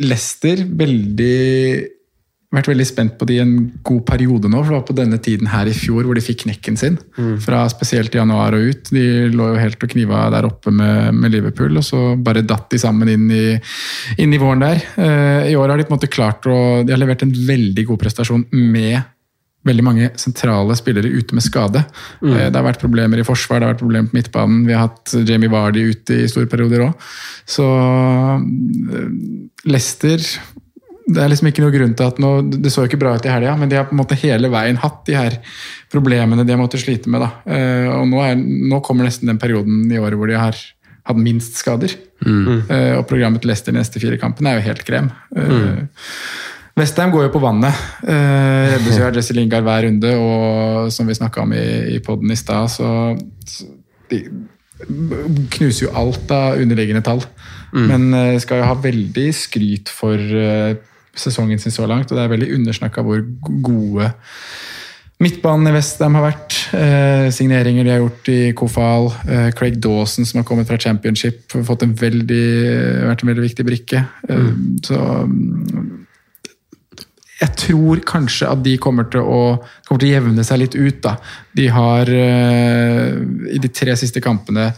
Leicester, 0.00 0.62
veldig 0.64 1.34
vært 2.58 2.70
veldig 2.70 2.86
spent 2.88 3.14
på 3.20 3.26
de 3.28 3.38
en 3.42 3.54
god 3.86 4.02
periode 4.08 4.50
nå, 4.50 4.60
for 4.62 4.72
det 4.72 4.78
var 4.78 4.86
på 4.88 4.96
denne 4.98 5.18
tiden 5.22 5.50
her 5.52 5.68
i 5.70 5.74
fjor 5.76 6.04
hvor 6.06 6.18
de 6.18 6.24
fikk 6.24 6.44
knekken 6.44 6.76
sin. 6.80 6.98
Fra 7.44 7.64
spesielt 7.72 8.14
januar 8.14 8.56
og 8.56 8.68
ut. 8.70 8.92
De 8.94 9.04
lå 9.32 9.50
jo 9.52 9.60
helt 9.60 9.82
og 9.84 9.94
kniva 9.94 10.26
der 10.34 10.48
oppe 10.48 10.72
med, 10.74 11.14
med 11.18 11.34
Liverpool, 11.34 11.76
og 11.80 11.86
så 11.86 12.02
bare 12.16 12.44
datt 12.46 12.68
de 12.72 12.80
sammen 12.82 13.10
inn 13.14 13.26
i, 13.34 13.46
inn 14.22 14.34
i 14.34 14.40
våren 14.42 14.64
der. 14.64 14.84
Eh, 14.96 15.50
I 15.52 15.56
år 15.58 15.74
har 15.74 15.80
de 15.80 15.88
på 15.88 15.94
en 15.94 15.98
måte 15.98 16.12
klart 16.12 16.46
å 16.50 16.58
De 16.84 16.92
har 16.94 17.00
levert 17.00 17.22
en 17.26 17.34
veldig 17.34 17.86
god 17.90 18.00
prestasjon 18.04 18.46
med 18.52 19.02
veldig 19.64 19.84
mange 19.86 20.10
sentrale 20.20 20.74
spillere 20.76 21.08
ute 21.08 21.36
med 21.36 21.44
skade. 21.44 21.84
Eh, 22.20 22.48
Det 22.50 22.56
har 22.58 22.66
vært 22.66 22.82
problemer 22.82 23.20
i 23.20 23.24
forsvar, 23.24 23.60
det 23.60 23.66
har 23.68 23.74
vært 23.74 23.84
problemer 23.84 24.10
på 24.10 24.18
midtbanen. 24.18 24.66
Vi 24.68 24.74
har 24.76 24.88
hatt 24.88 25.14
Jamie 25.24 25.48
Vardy 25.48 25.86
ute 25.90 26.18
i 26.24 26.28
store 26.28 26.50
perioder 26.52 26.84
òg. 26.88 27.06
Så 27.48 27.64
eh, 27.64 29.08
Leicester 29.64 30.20
det 31.04 31.20
er 31.20 31.28
liksom 31.28 31.50
ikke 31.50 31.64
noe 31.64 31.74
grunn 31.74 31.92
til 31.96 32.08
at 32.08 32.20
nå, 32.22 32.30
Det 32.48 32.72
så 32.72 32.84
jo 32.84 32.88
ikke 32.88 33.00
bra 33.02 33.12
ut 33.18 33.26
i 33.26 33.32
helga, 33.32 33.56
men 33.60 33.68
de 33.68 33.76
har 33.76 33.88
på 33.88 33.92
en 33.96 34.00
måte 34.00 34.16
hele 34.22 34.48
veien 34.52 34.80
hatt 34.80 35.02
de 35.08 35.18
her 35.18 35.36
problemene 35.92 36.46
de 36.46 36.54
har 36.54 36.60
måttet 36.60 36.84
slite 36.84 37.12
med. 37.12 37.20
da. 37.20 37.30
Eh, 37.44 37.90
og 37.92 38.08
nå, 38.08 38.22
er, 38.24 38.40
nå 38.40 38.80
kommer 38.86 39.08
nesten 39.08 39.28
den 39.28 39.40
perioden 39.42 39.84
i 39.92 40.00
året 40.00 40.16
hvor 40.18 40.32
de 40.32 40.40
har 40.40 40.56
hatt 41.04 41.20
minst 41.20 41.60
skader. 41.60 41.92
Mm. 42.24 42.70
og 42.96 43.02
programmet 43.04 43.42
til 43.42 43.50
Leicester 43.50 43.74
de 43.74 43.76
neste 43.76 44.00
fire 44.00 44.16
kampene 44.16 44.54
er 44.54 44.56
jo 44.56 44.68
helt 44.70 44.84
krem. 44.88 45.10
Mm. 45.36 45.90
Westham 46.74 47.12
går 47.14 47.28
jo 47.28 47.34
på 47.36 47.42
vannet. 47.42 47.82
Uh, 48.02 48.72
reddes 48.72 48.98
jo 48.98 49.04
av 49.06 49.14
Jesse 49.14 49.36
Lingard 49.36 49.66
hver 49.66 49.84
runde, 49.86 50.14
og 50.18 50.88
som 50.94 51.06
vi 51.06 51.14
snakka 51.14 51.44
om 51.44 51.52
i, 51.54 51.66
i 51.94 52.00
poden 52.02 52.32
i 52.34 52.38
stad, 52.38 52.72
så, 52.72 52.88
så 53.46 53.68
de 54.10 54.24
knuser 55.54 55.86
jo 55.86 55.92
alt 55.94 56.32
av 56.34 56.58
underliggende 56.58 57.04
tall. 57.06 57.22
Men 57.74 58.08
uh, 58.14 58.40
skal 58.42 58.62
jo 58.62 58.66
ha 58.72 58.74
veldig 58.80 59.28
skryt 59.36 59.92
for 59.92 60.18
sesongen 61.18 61.60
sin 61.62 61.74
så 61.74 61.86
langt, 61.90 62.10
og 62.10 62.18
det 62.18 62.24
er 62.24 62.32
veldig 62.32 62.52
undersnakka 62.58 63.04
hvor 63.06 63.24
gode 63.64 64.12
Midtbanen 65.22 65.70
i 65.70 65.72
Westham 65.76 66.16
har 66.18 66.24
vært. 66.26 66.56
Eh, 66.74 67.28
signeringer 67.32 67.86
de 67.86 67.92
har 67.92 68.00
gjort 68.02 68.30
i 68.32 68.38
Kofal. 68.58 69.06
Eh, 69.30 69.50
Craig 69.54 69.76
Dawson 69.80 70.26
som 70.26 70.40
har 70.40 70.46
kommet 70.48 70.66
fra 70.66 70.78
Championship, 70.78 71.44
har 71.54 71.62
fått 71.68 71.84
en 71.86 71.94
veldig, 71.94 72.46
vært 73.06 73.22
en 73.22 73.30
veldig 73.30 73.44
viktig 73.46 73.66
brikke. 73.68 74.02
Eh, 74.28 74.48
Så 74.82 74.98
mm, 74.98 76.04
jeg 77.40 77.56
tror 77.62 78.02
kanskje 78.06 78.50
at 78.50 78.62
de 78.66 78.74
kommer 78.82 79.06
til 79.10 79.22
å, 79.22 79.40
kommer 79.86 80.02
til 80.02 80.10
å 80.10 80.16
jevne 80.16 80.44
seg 80.46 80.64
litt 80.64 80.74
ut. 80.74 80.98
da. 81.06 81.16
De 81.54 81.68
har 81.72 82.10
eh, 82.10 83.14
i 83.54 83.62
de 83.62 83.70
tre 83.70 83.94
siste 84.00 84.22
kampene 84.24 84.72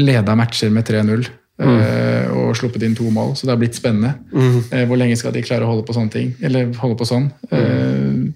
leda 0.00 0.36
matcher 0.38 0.72
med 0.72 0.88
3-0. 0.88 1.28
Eh, 1.60 2.30
og 2.34 2.54
sluppet 2.58 2.84
inn 2.86 2.96
to 2.98 3.08
mål, 3.12 3.34
så 3.36 3.46
det 3.46 3.54
har 3.54 3.60
blitt 3.60 3.78
spennende. 3.78 4.14
Mm. 4.32 4.86
hvor 4.88 5.00
lenge 5.00 5.18
skal 5.18 5.34
de 5.34 5.44
klare 5.44 5.66
å 5.66 5.72
holde 5.72 5.84
på 5.88 5.96
sånne 5.96 6.14
ting? 6.14 6.32
Eller 6.42 6.70
holde 6.80 6.96
på 6.98 7.08
sånn? 7.08 7.28
Mm. 7.50 8.32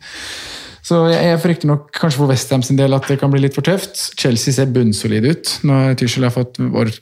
så 0.85 1.01
jeg, 1.13 1.23
jeg 1.31 1.41
frykter 1.43 1.71
nok 1.71 1.89
kanskje 1.97 2.21
for 2.21 2.33
Westham 2.33 2.65
sin 2.67 2.79
del 2.81 2.97
at 2.97 3.09
det 3.09 3.19
kan 3.23 3.33
bli 3.33 3.43
litt 3.47 3.57
for 3.57 3.67
tøft. 3.67 3.97
Chelsea 4.21 4.55
ser 4.57 4.73
bunnsolid 4.75 5.27
ut. 5.29 5.59
Når 5.65 5.99
Tyskland 6.03 6.29
har 6.29 6.37
fått 6.37 6.61
vår 6.61 6.93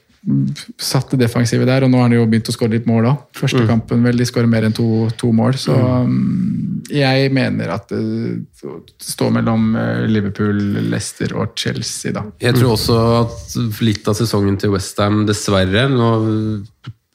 satte 0.78 1.18
defensivet 1.18 1.66
der, 1.66 1.82
og 1.82 1.90
nå 1.90 1.98
har 1.98 2.06
han 2.06 2.14
jo 2.14 2.26
begynt 2.30 2.50
å 2.50 2.54
skåre 2.54 2.76
litt 2.76 2.86
mål 2.86 3.08
òg. 3.10 3.24
Første 3.34 3.64
kampen 3.66 4.04
vel, 4.06 4.20
de 4.20 4.26
skårer 4.28 4.50
mer 4.50 4.68
enn 4.68 4.76
to, 4.76 4.86
to 5.18 5.32
mål, 5.34 5.56
så 5.58 5.74
mm. 6.06 6.86
jeg 6.94 7.32
mener 7.34 7.72
at 7.74 7.90
det 7.90 8.70
står 9.02 9.34
mellom 9.40 9.72
eh, 9.78 10.04
Liverpool, 10.06 10.60
Leicester 10.92 11.34
og 11.34 11.56
Chelsea, 11.58 12.14
da. 12.14 12.22
Jeg 12.42 12.54
tror 12.58 12.76
også 12.76 12.98
at 13.24 13.82
litt 13.82 14.06
av 14.06 14.18
sesongen 14.18 14.60
til 14.62 14.74
Westham, 14.76 15.24
dessverre 15.26 15.88
Nå 15.90 16.12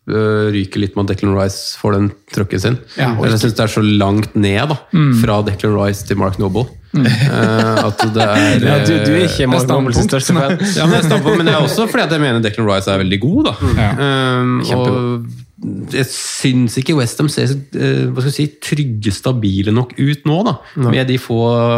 ryker 0.08 0.80
litt 0.80 0.96
med 0.96 1.08
at 1.08 1.15
Declan 1.15 1.36
Rice 1.36 1.78
får 1.82 1.98
den 1.98 2.10
trucken 2.32 2.62
sin. 2.63 2.78
Ja, 2.96 3.10
jeg 3.20 3.39
syns 3.41 3.58
det 3.58 3.65
er 3.65 3.74
så 3.74 3.84
langt 3.84 4.36
ned 4.39 4.72
da, 4.72 4.78
fra 5.22 5.41
Declan 5.48 5.76
Rice 5.76 6.08
til 6.08 6.20
Mark 6.20 6.39
Noble. 6.39 6.67
Mm. 6.96 7.04
at 7.04 8.04
det 8.15 8.24
er 8.24 8.63
Ja, 8.63 8.78
du, 8.80 8.93
du 9.04 9.12
er 9.12 9.26
ikke 9.26 9.50
Mark 9.52 9.67
Nobles 9.67 10.00
største 10.08 10.32
fan. 10.34 10.56
ja, 10.56 10.86
men, 10.88 11.04
jeg 11.04 11.20
men 11.26 11.43
det 11.50 11.52
er 11.52 11.60
også 11.60 11.89
fordi 11.91 12.06
at 12.06 12.15
jeg 12.15 12.24
mener 12.24 12.39
Declan 12.46 12.70
Rice 12.70 12.91
er 12.93 13.04
veldig 13.04 13.20
god. 13.26 13.52
da. 13.52 13.74
Ja. 13.76 13.91
Um, 14.39 14.56
og 14.72 15.46
jeg 15.89 16.06
syns 16.06 16.76
ikke 16.78 16.93
Westham 17.00 17.26
ser 17.34 17.50
eh, 17.50 18.04
hva 18.13 18.22
skal 18.22 18.30
jeg 18.30 18.36
si, 18.36 18.46
trygge, 18.62 19.10
stabile 19.15 19.72
nok 19.74 19.96
ut 19.98 20.28
nå. 20.30 20.36
da. 20.46 20.54
Med 20.86 21.08
de 21.10 21.15
få, 21.17 21.38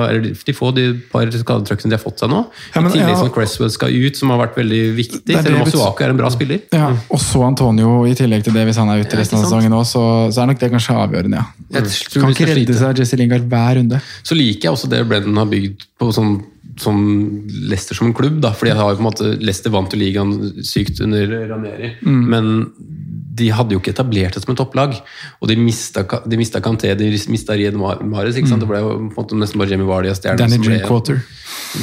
eller 0.09 0.33
de, 0.35 0.53
få 0.57 0.73
de 0.75 0.83
par 1.13 1.31
skadetrucksene 1.31 1.93
de 1.93 1.95
har 1.95 2.03
fått 2.03 2.19
seg 2.19 2.33
nå. 2.33 2.41
Ja, 2.75 2.81
men, 2.83 2.91
I 2.91 2.97
tillegg 2.97 3.13
ja. 3.15 3.21
som 3.21 3.31
Cresswell 3.31 3.71
skal 3.71 3.95
ut, 3.95 4.19
som 4.19 4.33
har 4.35 4.41
vært 4.41 4.59
veldig 4.59 4.81
viktig. 4.99 5.23
Selv 5.31 5.53
om 5.53 5.61
det 5.61 5.69
Masuaku 5.69 6.03
er 6.03 6.11
en 6.11 6.19
bra 6.19 6.33
spiller. 6.35 6.59
Ja, 6.75 6.91
og 7.07 7.23
så 7.23 7.45
Antonio 7.47 7.93
i 8.09 8.13
tillegg 8.19 8.43
til 8.49 8.57
det, 8.59 8.67
hvis 8.67 8.81
han 8.83 8.91
er 8.91 9.05
ute 9.05 9.21
resten 9.21 9.39
av 9.39 9.47
sesongen 9.47 9.77
òg, 9.79 9.87
så, 9.87 10.03
så 10.35 10.43
er 10.43 10.51
nok 10.51 10.59
det 10.59 10.71
kanskje 10.75 10.99
avgjørende, 11.05 11.39
ja. 11.39 11.47
Jeg 11.79 11.87
Mm. 11.89 11.91
tror 12.11 12.21
Kan 12.23 12.31
ikke 12.35 12.45
redde 12.51 12.73
seg 12.75 12.99
Jesse 12.99 13.17
Lingard 13.19 13.43
hver 13.47 13.75
runde. 13.79 13.99
Så 14.27 14.35
liker 14.35 14.67
jeg 14.67 14.75
også 14.75 14.89
det 14.91 15.05
Brennan 15.07 15.37
har 15.39 15.47
bygd 15.47 15.85
på 16.01 16.11
sånn 16.15 16.41
som 16.79 16.95
Leicester 17.69 17.95
som 17.97 18.13
klubb. 18.15 18.39
da, 18.41 18.51
fordi 18.55 18.71
jeg 18.71 18.77
har 18.79 18.91
jo 18.91 18.97
på 18.99 19.03
en 19.03 19.07
måte, 19.09 19.31
Leicester 19.43 19.71
vant 19.73 19.91
jo 19.91 19.99
ligaen 19.99 20.63
sykt 20.63 20.99
under 21.03 21.27
Ranieri, 21.49 21.93
Mm. 22.03 22.21
men 22.29 22.49
de 23.39 23.47
hadde 23.55 23.73
jo 23.75 23.79
ikke 23.81 23.93
etablert 23.95 24.35
det 24.37 24.43
som 24.43 24.51
et 24.53 24.59
topplag. 24.59 24.97
Og 25.41 25.47
de 25.49 25.55
mista, 25.59 26.03
de 26.03 26.37
mista 26.39 26.59
Kanté, 26.63 26.91
de 26.99 27.09
mista 27.31 27.55
Ried 27.57 27.75
Mares. 27.79 28.35
ikke 28.37 28.51
sant? 28.51 28.61
Det 28.63 28.69
ble 28.69 28.81
jo 28.83 28.91
på 28.95 28.99
en 29.07 29.15
måte 29.15 29.39
nesten 29.39 29.61
bare 29.61 29.71
Jamie 29.73 29.87
Vardy 29.89 30.11
og 30.11 30.19
stjernen. 30.19 30.43
Mm. 30.45 30.51
Danny 30.53 30.67
Drinkwater. 30.67 31.21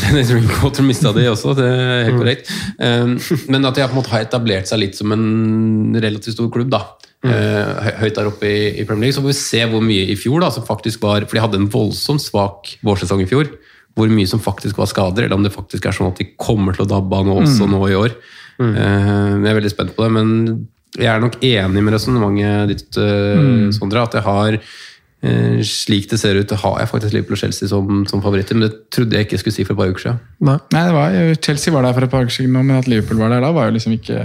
Danny 0.04 0.22
Drinkwater 0.28 0.86
mista 0.86 1.12
de 1.16 1.26
også, 1.32 1.54
det 1.58 1.66
er 1.72 2.12
Mm. 2.12 2.18
korrekt. 2.20 2.52
Um, 2.78 3.16
men 3.48 3.64
at 3.66 3.74
de 3.74 3.82
på 3.88 3.90
en 3.96 3.98
måte 4.02 4.12
har 4.14 4.24
etablert 4.28 4.68
seg 4.70 4.78
litt 4.84 4.94
som 4.98 5.10
en 5.16 5.96
relativt 5.98 6.34
stor 6.36 6.50
klubb. 6.54 6.70
da. 6.70 6.84
Mm. 7.24 7.30
Uh, 7.32 7.86
høyt 8.02 8.14
der 8.14 8.28
oppe 8.28 8.46
i, 8.46 8.58
i 8.80 8.84
Premier 8.84 9.08
League. 9.08 9.16
Så 9.16 9.22
får 9.24 9.32
vi 9.32 9.38
se 9.40 9.62
hvor 9.72 9.82
mye 9.82 10.06
i 10.12 10.16
fjor 10.20 10.40
da, 10.44 10.50
som 10.54 10.62
faktisk 10.68 11.02
var 11.02 11.24
For 11.26 11.34
de 11.38 11.42
hadde 11.42 11.58
en 11.62 11.70
voldsomt 11.72 12.22
svak 12.22 12.76
vårsesong 12.86 13.22
i 13.24 13.26
fjor. 13.30 13.48
Hvor 13.96 14.10
mye 14.12 14.28
som 14.28 14.38
faktisk 14.44 14.76
var 14.76 14.86
skader, 14.90 15.24
eller 15.24 15.38
om 15.38 15.42
det 15.46 15.54
faktisk 15.54 15.86
er 15.88 15.94
sånn 15.96 16.10
at 16.12 16.18
de 16.20 16.26
kommer 16.36 16.76
til 16.76 16.84
å 16.84 16.90
dabbe 16.90 17.16
av 17.16 17.24
nå 17.26 17.38
også 17.40 17.64
Mm. 17.66 17.72
nå 17.72 17.80
i 17.88 17.96
år. 17.96 18.12
Uh, 18.60 19.40
jeg 19.42 19.50
er 19.50 19.58
veldig 19.60 19.70
spent 19.72 19.96
på 19.96 20.04
det, 20.04 20.12
men 20.12 20.68
jeg 20.96 21.08
er 21.12 21.22
nok 21.22 21.38
enig 21.44 21.82
med 21.84 21.96
resonnementet 21.96 22.68
ditt, 22.72 23.00
uh, 23.00 23.36
Mm. 23.36 23.72
Sondre. 23.74 24.02
At 24.06 24.14
jeg 24.14 24.22
har 24.22 24.58
eh, 24.58 25.62
slik 25.66 26.08
det 26.10 26.18
ser 26.20 26.38
ut, 26.38 26.50
har 26.50 26.78
jeg 26.80 26.88
faktisk 26.88 27.12
Liverpool 27.12 27.36
og 27.36 27.42
Chelsea 27.42 27.68
som, 27.68 28.04
som 28.06 28.22
favoritter. 28.22 28.56
Men 28.56 28.68
det 28.68 28.90
trodde 28.94 29.16
jeg 29.16 29.26
ikke 29.26 29.36
jeg 29.36 29.40
skulle 29.44 29.56
si 29.58 29.64
for 29.64 29.74
et 29.74 29.80
par 29.82 29.90
uker 29.90 30.04
siden. 30.04 30.20
Nei, 30.40 30.58
det 30.74 30.94
var, 30.94 31.16
Chelsea 31.42 31.74
var 31.74 31.82
der 31.82 31.96
for 31.96 32.06
et 32.06 32.10
par 32.10 32.22
uker 32.24 32.36
siden 32.38 32.52
men 32.54 32.76
at 32.76 32.88
Liverpool 32.88 33.18
var 33.20 33.34
der 33.34 33.44
da, 33.44 33.50
var 33.52 33.68
jo 33.68 33.76
liksom 33.76 33.96
ikke 33.98 34.20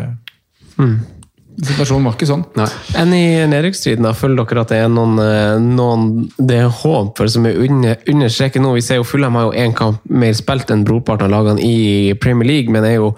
Situasjonen 1.62 2.08
var 2.08 2.16
ikke 2.16 2.26
sånn. 2.26 2.44
Nei. 2.58 2.66
Enn 2.98 3.12
i 3.14 3.26
nedrykksstriden, 3.52 4.08
føler 4.18 4.48
dere 4.50 4.64
at 4.64 4.72
det 4.74 4.80
er 4.82 4.88
noen, 4.90 5.20
eh, 5.22 5.60
noen 5.62 6.08
det 6.40 6.58
er 6.64 6.72
håp 6.82 7.20
for 7.20 7.30
som 7.30 7.46
er 7.46 7.60
under, 7.62 8.00
under 8.10 8.32
streken 8.34 8.66
nå? 8.66 8.74
Vi 8.80 8.82
ser 8.86 8.98
jo 8.98 9.06
Fulham 9.06 9.38
har 9.38 9.50
jo 9.50 9.62
én 9.62 9.76
kamp 9.78 10.02
mer 10.10 10.34
spilt 10.38 10.74
enn 10.74 10.86
brorparten 10.88 11.28
av 11.28 11.36
lagene 11.36 11.62
i 11.62 12.16
Premier 12.22 12.50
League, 12.50 12.74
men 12.74 12.88
er 12.88 12.98
jo 12.98 13.12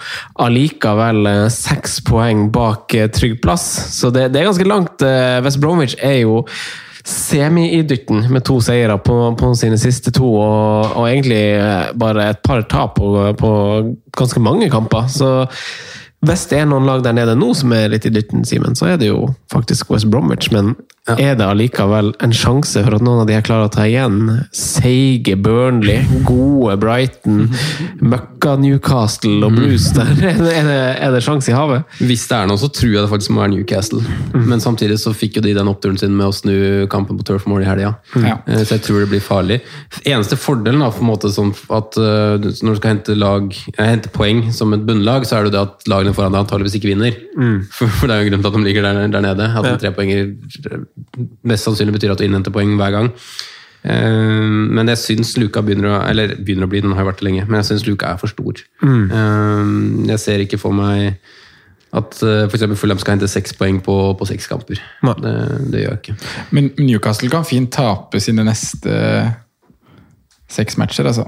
allikevel 0.44 1.30
eh, 1.32 1.48
seks 1.56 2.02
poeng 2.04 2.50
bak 2.52 2.98
eh, 3.00 3.08
trygg 3.16 3.40
plass. 3.44 3.64
Så 3.96 4.12
det, 4.12 4.34
det 4.34 4.42
er 4.42 4.50
ganske 4.52 4.68
langt. 4.68 5.08
West 5.44 5.62
Bromwich 5.64 5.96
er 6.04 6.20
jo 6.26 6.44
semi-i-dytten 7.08 8.28
med 8.32 8.44
to 8.48 8.60
seire 8.64 8.96
på, 9.04 9.16
på 9.40 9.56
sine 9.60 9.80
siste 9.80 10.12
to, 10.16 10.28
og, 10.40 10.94
og 11.00 11.08
egentlig 11.08 11.44
bare 12.00 12.30
et 12.32 12.44
par 12.44 12.64
tap 12.72 12.96
på, 13.00 13.10
på 13.40 13.52
ganske 14.20 14.44
mange 14.44 14.70
kamper. 14.72 15.08
Så 15.12 15.34
hvis 16.24 16.46
det 16.52 16.62
er 16.62 16.68
noen 16.70 16.88
lag 16.88 17.04
der 17.04 17.16
nede 17.16 17.36
nå 17.36 17.52
som 17.58 17.74
er 17.76 17.92
litt 17.92 18.08
i 18.08 18.12
dytten, 18.14 18.46
Simen, 18.48 18.78
så 18.80 18.94
er 18.94 19.00
det 19.02 19.10
jo 19.10 19.28
faktisk 19.52 19.92
West 19.92 20.10
Bromwich. 20.12 20.52
Men 20.56 20.74
er 21.04 21.34
det 21.36 21.44
allikevel 21.44 22.14
en 22.24 22.32
sjanse 22.32 22.80
for 22.80 22.96
at 22.96 23.04
noen 23.04 23.24
av 23.24 23.28
de 23.28 23.36
her 23.36 23.44
klarer 23.44 23.68
å 23.68 23.72
ta 23.74 23.84
igjen 23.90 24.46
seige 24.56 25.36
Burnley, 25.36 26.06
gode 26.24 26.78
Brighton, 26.80 27.50
møkka 28.14 28.54
Newcastle 28.62 29.42
og 29.44 29.58
Bruce? 29.58 29.92
Der 29.98 30.14
er 30.32 30.40
det, 30.40 30.78
er 31.04 31.12
det, 31.12 31.20
sjanse 31.26 31.52
i 31.52 31.58
havet? 31.58 31.84
Hvis 32.00 32.24
det 32.30 32.38
er 32.38 32.48
noe, 32.48 32.62
så 32.62 32.70
tror 32.72 32.94
jeg 32.94 33.04
det 33.04 33.12
faktisk 33.12 33.34
må 33.36 33.44
være 33.44 33.52
Newcastle. 33.58 34.00
Men 34.32 34.64
samtidig 34.64 34.96
så 35.02 35.12
fikk 35.12 35.42
jo 35.42 35.44
de 35.44 35.52
den 35.58 35.72
oppturen 35.72 36.00
sin 36.00 36.16
med 36.16 36.30
å 36.30 36.38
snu 36.38 36.56
kampen 36.94 37.20
på 37.20 37.28
Turf 37.28 37.50
Moor 37.52 37.66
i 37.66 37.68
helga. 37.68 37.98
Ja. 38.24 38.38
Eh, 38.48 38.64
Så 38.64 38.78
jeg 38.78 38.86
tror 38.88 39.04
det 39.04 39.12
blir 39.12 39.24
farlig. 39.24 39.60
Eneste 40.08 40.40
fordelen 40.40 40.86
da, 40.86 40.90
for 40.94 41.04
en 41.04 41.12
måte 41.12 41.34
sånn 41.36 41.52
at 41.68 42.00
eh, 42.00 42.48
når 42.64 42.78
du 42.78 42.80
skal 42.80 42.94
hente, 42.94 43.18
lag, 43.20 43.52
eh, 43.76 43.84
hente 43.92 44.14
poeng 44.16 44.46
som 44.56 44.72
et 44.76 44.88
bunnlag, 44.88 45.28
så 45.28 45.42
er 45.42 45.44
det 45.44 45.52
jo 45.52 45.58
det 45.58 45.66
at 45.68 45.92
lagene 45.92 46.16
foran 46.16 46.32
deg 46.32 46.46
antageligvis 46.46 46.80
ikke 46.80 46.94
vinner. 46.94 47.20
For, 47.76 47.92
for 48.00 48.08
det 48.08 48.16
er 48.16 48.24
jo 48.24 48.32
grunnen 48.32 48.48
til 48.48 48.54
at 48.54 48.58
de 48.62 48.66
ligger 48.70 48.88
der, 48.88 49.04
der 49.18 49.28
nede. 49.28 49.52
At 49.52 49.68
en 49.68 49.84
trepoenger 49.84 50.32
mest 51.44 51.68
sannsynlig 51.68 51.98
betyr 51.98 52.14
at 52.14 52.22
du 52.22 52.26
innhenter 52.28 52.54
poeng 52.54 52.76
hver 52.80 52.92
gang. 52.96 53.12
Eh, 53.84 54.50
Men 54.78 54.88
jeg 54.94 55.02
syns 55.02 55.36
Luka 55.38 55.60
begynner 55.62 55.90
å 55.92 56.02
Eller 56.08 56.38
begynner 56.40 56.64
å 56.64 56.72
bli, 56.72 56.80
den 56.80 56.94
har 56.96 57.04
jo 57.04 57.10
vært 57.10 57.20
det 57.20 57.28
lenge, 57.28 57.46
men 57.50 57.60
jeg 57.60 57.74
syns 57.74 57.88
Luka 57.88 58.14
er 58.14 58.22
for 58.22 58.32
stor. 58.32 58.62
Eh, 58.84 59.72
Jeg 60.08 60.20
ser 60.24 60.40
ikke 60.46 60.62
for 60.62 60.72
meg 60.76 61.18
at 61.94 62.16
uh, 62.26 62.48
f.eks. 62.50 62.64
Fulham 62.82 62.98
skal 62.98 63.14
hente 63.14 63.28
seks 63.30 63.54
poeng 63.54 63.78
på, 63.86 63.94
på 64.18 64.26
seks 64.26 64.48
kamper. 64.50 64.80
Det, 65.22 65.34
det 65.70 65.84
gjør 65.84 65.92
jeg 65.92 66.00
ikke. 66.02 66.16
Men 66.50 66.72
Newcastle 66.80 67.30
kan 67.30 67.46
fint 67.46 67.70
tape 67.70 68.18
sine 68.24 68.42
neste 68.48 68.96
seks 70.54 70.78
matcher, 70.80 71.08
altså. 71.10 71.26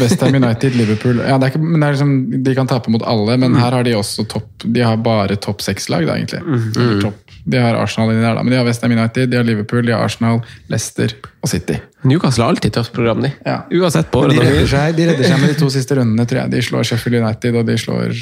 Westham 0.00 0.36
United, 0.38 0.76
Liverpool 0.78 1.22
ja, 1.24 1.38
det 1.40 1.52
ikke, 1.52 1.62
men 1.62 1.82
det 1.82 1.92
liksom, 1.96 2.12
De 2.44 2.54
kan 2.56 2.68
tape 2.70 2.92
mot 2.94 3.02
alle, 3.02 3.36
men 3.40 3.56
her 3.58 3.74
har 3.74 3.86
de 3.86 3.96
også 3.98 4.24
topp 4.30 4.66
De 4.66 4.84
har 4.84 4.98
bare 5.02 5.36
topp 5.42 5.64
seks-lag, 5.64 6.06
da, 6.08 6.16
egentlig. 6.18 6.42
Mm. 6.44 7.00
Top, 7.02 7.34
de 7.48 7.62
har 7.62 7.78
Arsenal 7.80 8.12
inni 8.12 8.24
der, 8.24 8.36
da, 8.36 8.44
men 8.44 8.54
de 8.54 8.60
har 8.60 8.66
Westham 8.68 8.94
United, 8.94 9.30
de 9.32 9.40
har 9.40 9.46
Liverpool, 9.46 9.84
de 9.86 9.94
har 9.94 10.04
Arsenal, 10.04 10.42
Leicester 10.70 11.14
og 11.42 11.50
City. 11.50 11.78
Newcastle 12.06 12.44
har 12.44 12.54
alltid 12.54 12.76
tøft 12.76 12.94
program, 12.94 13.22
de. 13.24 13.32
Ja. 13.46 13.62
Uansett 13.80 14.12
på 14.12 14.26
de 14.28 14.38
redder, 14.38 14.68
seg, 14.68 14.94
de 14.98 15.08
redder 15.10 15.26
seg 15.26 15.42
med 15.42 15.54
de 15.54 15.58
to 15.58 15.70
siste 15.72 15.98
rundene, 15.98 16.28
tror 16.28 16.44
jeg. 16.44 16.54
De 16.54 16.62
slår 16.68 16.86
Sheffield 16.90 17.22
United, 17.22 17.58
og 17.58 17.66
de 17.68 17.78
slår 17.80 18.14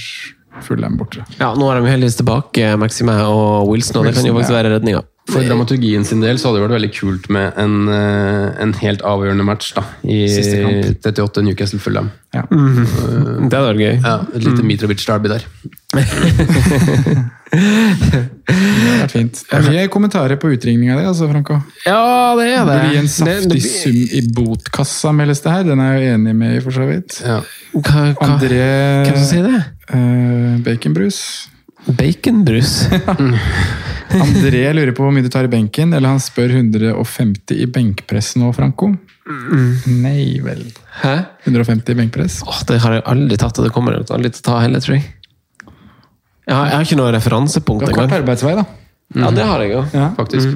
Fulham 0.65 0.97
borte. 0.97 1.25
Ja, 1.41 1.51
nå 1.59 1.69
er 1.69 1.83
de 1.83 1.91
heldigvis 1.91 2.17
tilbake, 2.21 2.71
Maxime 2.81 3.19
og 3.29 3.69
Wilson, 3.69 4.01
og 4.01 4.09
det 4.09 4.17
kan 4.17 4.29
jo 4.29 4.37
faktisk 4.39 4.55
ja. 4.55 4.61
være 4.63 4.77
redninga. 4.79 5.03
For 5.27 5.43
dramaturgien 5.43 6.05
sin 6.07 6.21
del 6.23 6.39
så 6.39 6.49
hadde 6.49 6.61
det 6.61 6.67
vært 6.69 6.77
veldig 6.77 6.93
kult 6.95 7.25
med 7.35 7.57
en, 7.59 7.89
eh, 7.91 8.63
en 8.63 8.73
helt 8.79 9.03
avgjørende 9.03 9.45
match 9.45 9.73
da, 9.75 9.83
i 10.07 10.21
Siste 10.31 10.61
kamp. 10.63 11.01
38 11.03 11.43
Newcastle 11.43 11.81
Fulham. 11.83 12.13
Ja. 12.37 12.45
Det 12.51 13.51
hadde 13.51 13.73
vært 13.73 13.83
gøy. 13.83 13.97
Ja, 14.05 14.21
et 14.37 14.45
lite 14.47 14.63
Mitrovic-derby 14.63 15.29
der. 15.33 15.43
Det 17.51 18.55
har 18.55 19.01
vært 19.03 19.15
fint. 19.15 19.41
Det 19.49 19.59
er 19.59 19.67
mye 19.71 19.87
kommentarer 19.93 20.39
på 20.41 20.51
utringninga 20.55 20.97
di, 21.01 21.05
altså, 21.09 21.29
Franco. 21.31 21.59
Ja, 21.87 22.35
det 22.39 22.47
er 22.53 22.65
Det 22.65 22.73
det. 22.73 22.79
blir 22.87 22.99
en 22.99 23.07
Det- 23.07 23.15
saftig 23.17 23.63
sum 23.63 23.99
i 24.19 24.21
botkassa, 24.35 25.13
meldes 25.15 25.41
det 25.43 25.53
her. 25.53 25.63
Den 25.65 25.81
er 25.81 25.93
jeg 25.99 26.03
jo 26.07 26.15
enig 26.19 26.37
med 26.37 26.57
i, 26.57 26.61
for 26.61 26.71
så 26.71 26.87
vidt. 26.87 27.21
Ja. 27.25 27.41
Hva, 27.75 28.15
hva, 28.15 28.29
André 28.29 29.07
hvem 29.07 29.17
som 29.17 29.27
sier 29.27 29.43
det? 29.51 29.65
Uh, 29.93 30.59
Baconbrus. 30.63 31.49
Baconbrus. 31.87 32.87
André 34.17 34.63
lurer 34.73 34.95
på 34.95 35.05
hvor 35.05 35.15
mye 35.15 35.27
du 35.27 35.31
tar 35.33 35.47
i 35.47 35.51
benken, 35.51 35.93
eller 35.97 36.15
han 36.15 36.23
spør 36.23 36.55
150 36.55 37.59
i 37.63 37.67
benkpress 37.71 38.35
nå, 38.41 38.53
Franco. 38.57 38.93
Nei 39.91 40.39
vel. 40.45 40.63
Hæ? 41.03 41.15
150 41.45 41.93
i 41.95 41.99
benkpress? 41.99 42.41
Åh, 42.47 42.63
det 42.69 42.81
har 42.85 42.99
jeg 42.99 43.05
aldri 43.13 43.39
tatt, 43.41 43.59
og 43.59 43.67
det 43.67 43.73
kommer 43.75 43.97
jeg 43.97 44.07
aldri 44.15 44.33
til 44.35 44.45
å 44.45 44.49
ta 44.51 44.61
heller, 44.63 44.85
tror 44.85 44.99
jeg. 44.99 45.07
Jeg 46.47 46.55
har, 46.55 46.69
jeg 46.71 46.77
har 46.77 46.87
ikke 46.87 46.99
noe 47.01 47.15
referansepunkt 47.17 47.83
Du 47.83 47.89
har 47.91 47.97
kort 47.97 48.19
arbeidsvei, 48.21 48.55
da. 48.55 48.67
Ja, 49.17 49.31
det 49.35 49.47
har 49.47 49.63
jeg 49.65 49.73
jo. 49.75 49.83
Ja. 49.95 50.11
Faktisk. 50.15 50.55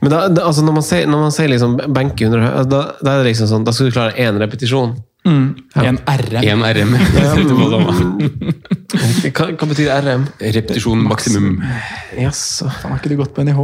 Men 0.00 0.10
da, 0.10 0.24
da, 0.30 0.46
altså 0.46 0.64
når 0.66 0.76
man 0.80 0.86
sier, 0.86 1.06
når 1.10 1.22
man 1.26 1.34
sier 1.34 1.50
liksom 1.50 1.76
benke 1.94 2.26
100, 2.26 2.66
da, 2.70 2.82
da 2.98 3.14
er 3.14 3.22
det 3.22 3.30
liksom 3.30 3.50
sånn, 3.50 3.66
da 3.66 3.74
skal 3.74 3.90
du 3.90 3.94
klare 3.94 4.16
én 4.18 4.38
repetisjon. 4.42 4.96
En 5.24 5.98
RM. 6.06 6.42
Én 6.42 6.62
RM. 6.64 6.94
På. 6.96 7.68
Hva, 9.36 9.46
hva 9.54 9.66
betyr 9.70 9.90
RM? 10.02 10.24
Repetisjon 10.40 11.02
maksimum. 11.06 11.60
Jaså. 12.18 12.70
Har 12.82 12.96
ikke 12.96 13.12
du 13.12 13.18
gått 13.20 13.34
på 13.36 13.44
NIH? 13.46 13.60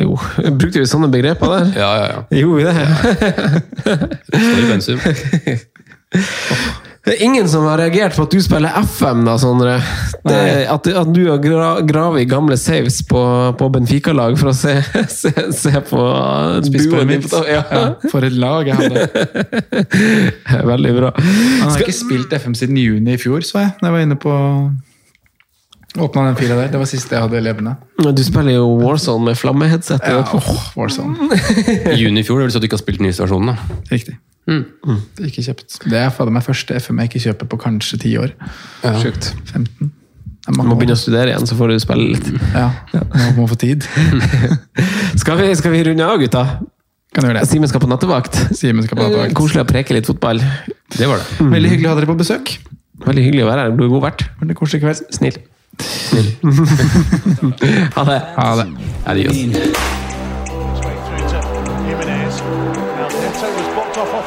Jo, 0.00 0.14
brukte 0.54 0.78
vi 0.78 0.86
sånne 0.88 1.08
begreper 1.10 1.50
der? 1.50 1.72
Ja, 1.80 1.90
ja, 1.98 2.06
ja. 2.12 2.20
Gjorde 2.42 2.56
vi 2.60 2.64
det? 2.68 2.74
Ja. 2.76 2.88
pensum. 4.70 5.00
Det 7.00 7.14
er 7.14 7.22
ingen 7.24 7.46
som 7.48 7.64
har 7.64 7.78
reagert 7.80 8.12
på 8.16 8.26
at 8.26 8.34
du 8.34 8.42
spiller 8.44 8.74
FM, 8.84 9.22
da, 9.24 9.38
Sondre. 9.40 9.78
Det, 10.20 10.40
at, 10.68 10.88
at 11.00 11.12
du 11.14 11.22
har 11.30 11.38
gra 11.40 11.70
gravet 11.86 12.26
i 12.26 12.28
gamle 12.28 12.58
saves 12.60 12.98
på, 13.08 13.22
på 13.56 13.68
Benfica-lag 13.72 14.36
for 14.36 14.52
å 14.52 14.54
se, 14.56 14.74
se, 15.20 15.32
se 15.56 15.72
på 15.88 15.96
buen 15.96 16.68
duoen 16.68 17.14
din 17.14 17.24
Ja. 17.48 17.64
Ja, 17.64 17.82
for 18.12 18.26
et 18.28 18.36
lag 18.36 18.68
jeg 18.68 18.76
hadde. 18.76 19.08
Veldig 20.74 20.94
bra. 20.98 21.14
Han 21.16 21.72
har 21.72 21.86
ikke 21.86 21.96
spilt 21.96 22.36
FM 22.36 22.58
siden 22.58 22.76
juni 22.76 23.16
i 23.16 23.20
fjor, 23.20 23.40
så 23.48 23.64
jeg. 23.64 23.74
Da 23.80 23.88
jeg 23.88 23.96
var 23.96 24.06
inne 24.06 24.20
på 24.20 24.36
Åpna 25.98 26.28
den 26.28 26.36
fila 26.38 26.54
der. 26.54 26.68
Det 26.70 26.78
var 26.78 26.86
siste 26.86 27.16
jeg 27.16 27.24
hadde 27.24 27.40
levende. 27.42 27.72
Du 27.98 28.22
spiller 28.22 28.54
jo 28.54 28.68
Warzone 28.78 29.24
med 29.24 29.38
flammeheadset. 29.40 30.04
Ja, 30.06 30.20
oh, 30.22 30.50
Warzone. 30.78 31.34
I 31.96 31.98
juni 31.98 32.22
i 32.22 32.26
fjor, 32.26 32.38
det 32.38 32.46
vil 32.46 32.54
si 32.54 32.60
at 32.60 32.62
du 32.62 32.68
ikke 32.68 32.78
har 32.78 32.84
spilt 32.84 33.00
den 33.00 33.08
nye 33.08 33.16
versjonen, 33.18 33.50
da. 33.50 33.80
Riktig. 33.90 34.14
Det 34.50 35.24
er 35.24 35.28
ikke 35.30 35.44
kjøpt. 35.46 35.78
Det 35.86 35.98
er 36.00 36.10
fader 36.14 36.32
meg 36.34 36.42
første 36.46 36.70
FM 36.82 36.96
jeg 37.02 37.06
ikke 37.12 37.22
kjøper 37.28 37.46
på 37.52 37.56
kanskje 37.64 37.94
ti 38.02 38.10
år. 38.20 38.30
Sjukt. 39.02 39.24
15. 39.52 39.92
Er 40.48 40.52
Du 40.56 40.62
må 40.64 40.74
begynne 40.74 40.96
å 40.96 40.98
studere 40.98 41.28
igjen, 41.34 41.46
så 41.46 41.54
får 41.58 41.66
du 41.70 41.74
spille 41.82 42.06
litt. 42.16 42.26
Ja, 42.56 42.68
må 43.36 43.44
man 43.44 43.50
få 43.50 43.56
tid. 43.60 43.80
Skal 45.20 45.34
vi, 45.38 45.46
skal 45.58 45.70
vi 45.74 45.80
runde 45.86 46.04
av, 46.06 46.16
gutta? 46.22 46.42
Kan 47.14 47.24
gjøre 47.26 47.38
det. 47.40 47.48
Simen 47.50 47.68
skal 47.68 47.80
på 47.82 47.88
nattevakt. 47.90 48.34
Simen 48.56 48.84
skal 48.86 48.96
på 48.96 49.02
nattevakt. 49.02 49.34
Koselig 49.36 49.62
å 49.64 49.66
preke 49.68 49.94
litt 49.96 50.06
fotball. 50.06 50.38
Det 50.94 51.06
var 51.10 51.16
det. 51.18 51.26
Veldig 51.56 51.70
hyggelig 51.74 51.88
å 51.90 51.92
ha 51.92 51.96
dere 51.98 52.10
på 52.10 52.18
besøk. 52.20 52.46
Veldig 53.06 53.22
hyggelig 53.26 53.44
å 53.46 53.48
være 53.50 53.60
her. 53.66 53.70
Du 53.74 53.82
er 53.84 53.88
god 53.96 54.04
vert. 54.06 54.20
Veldig 54.42 54.56
koselig 54.60 54.80
kveld. 54.84 54.98
Snill. 55.18 55.36
ha 57.96 58.02
det. 58.06 58.20
Ha 58.38 58.48
det. 58.62 58.68
Adios. 59.10 59.36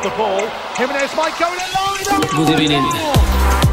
The 0.04 0.10
ball. 0.18 0.46
Jimenez 0.76 1.16
might 1.16 1.38
go 1.40 1.48
in 1.54 1.60
a 1.60 1.68
line. 1.72 2.50
God 2.50 2.60
evening. 2.60 3.73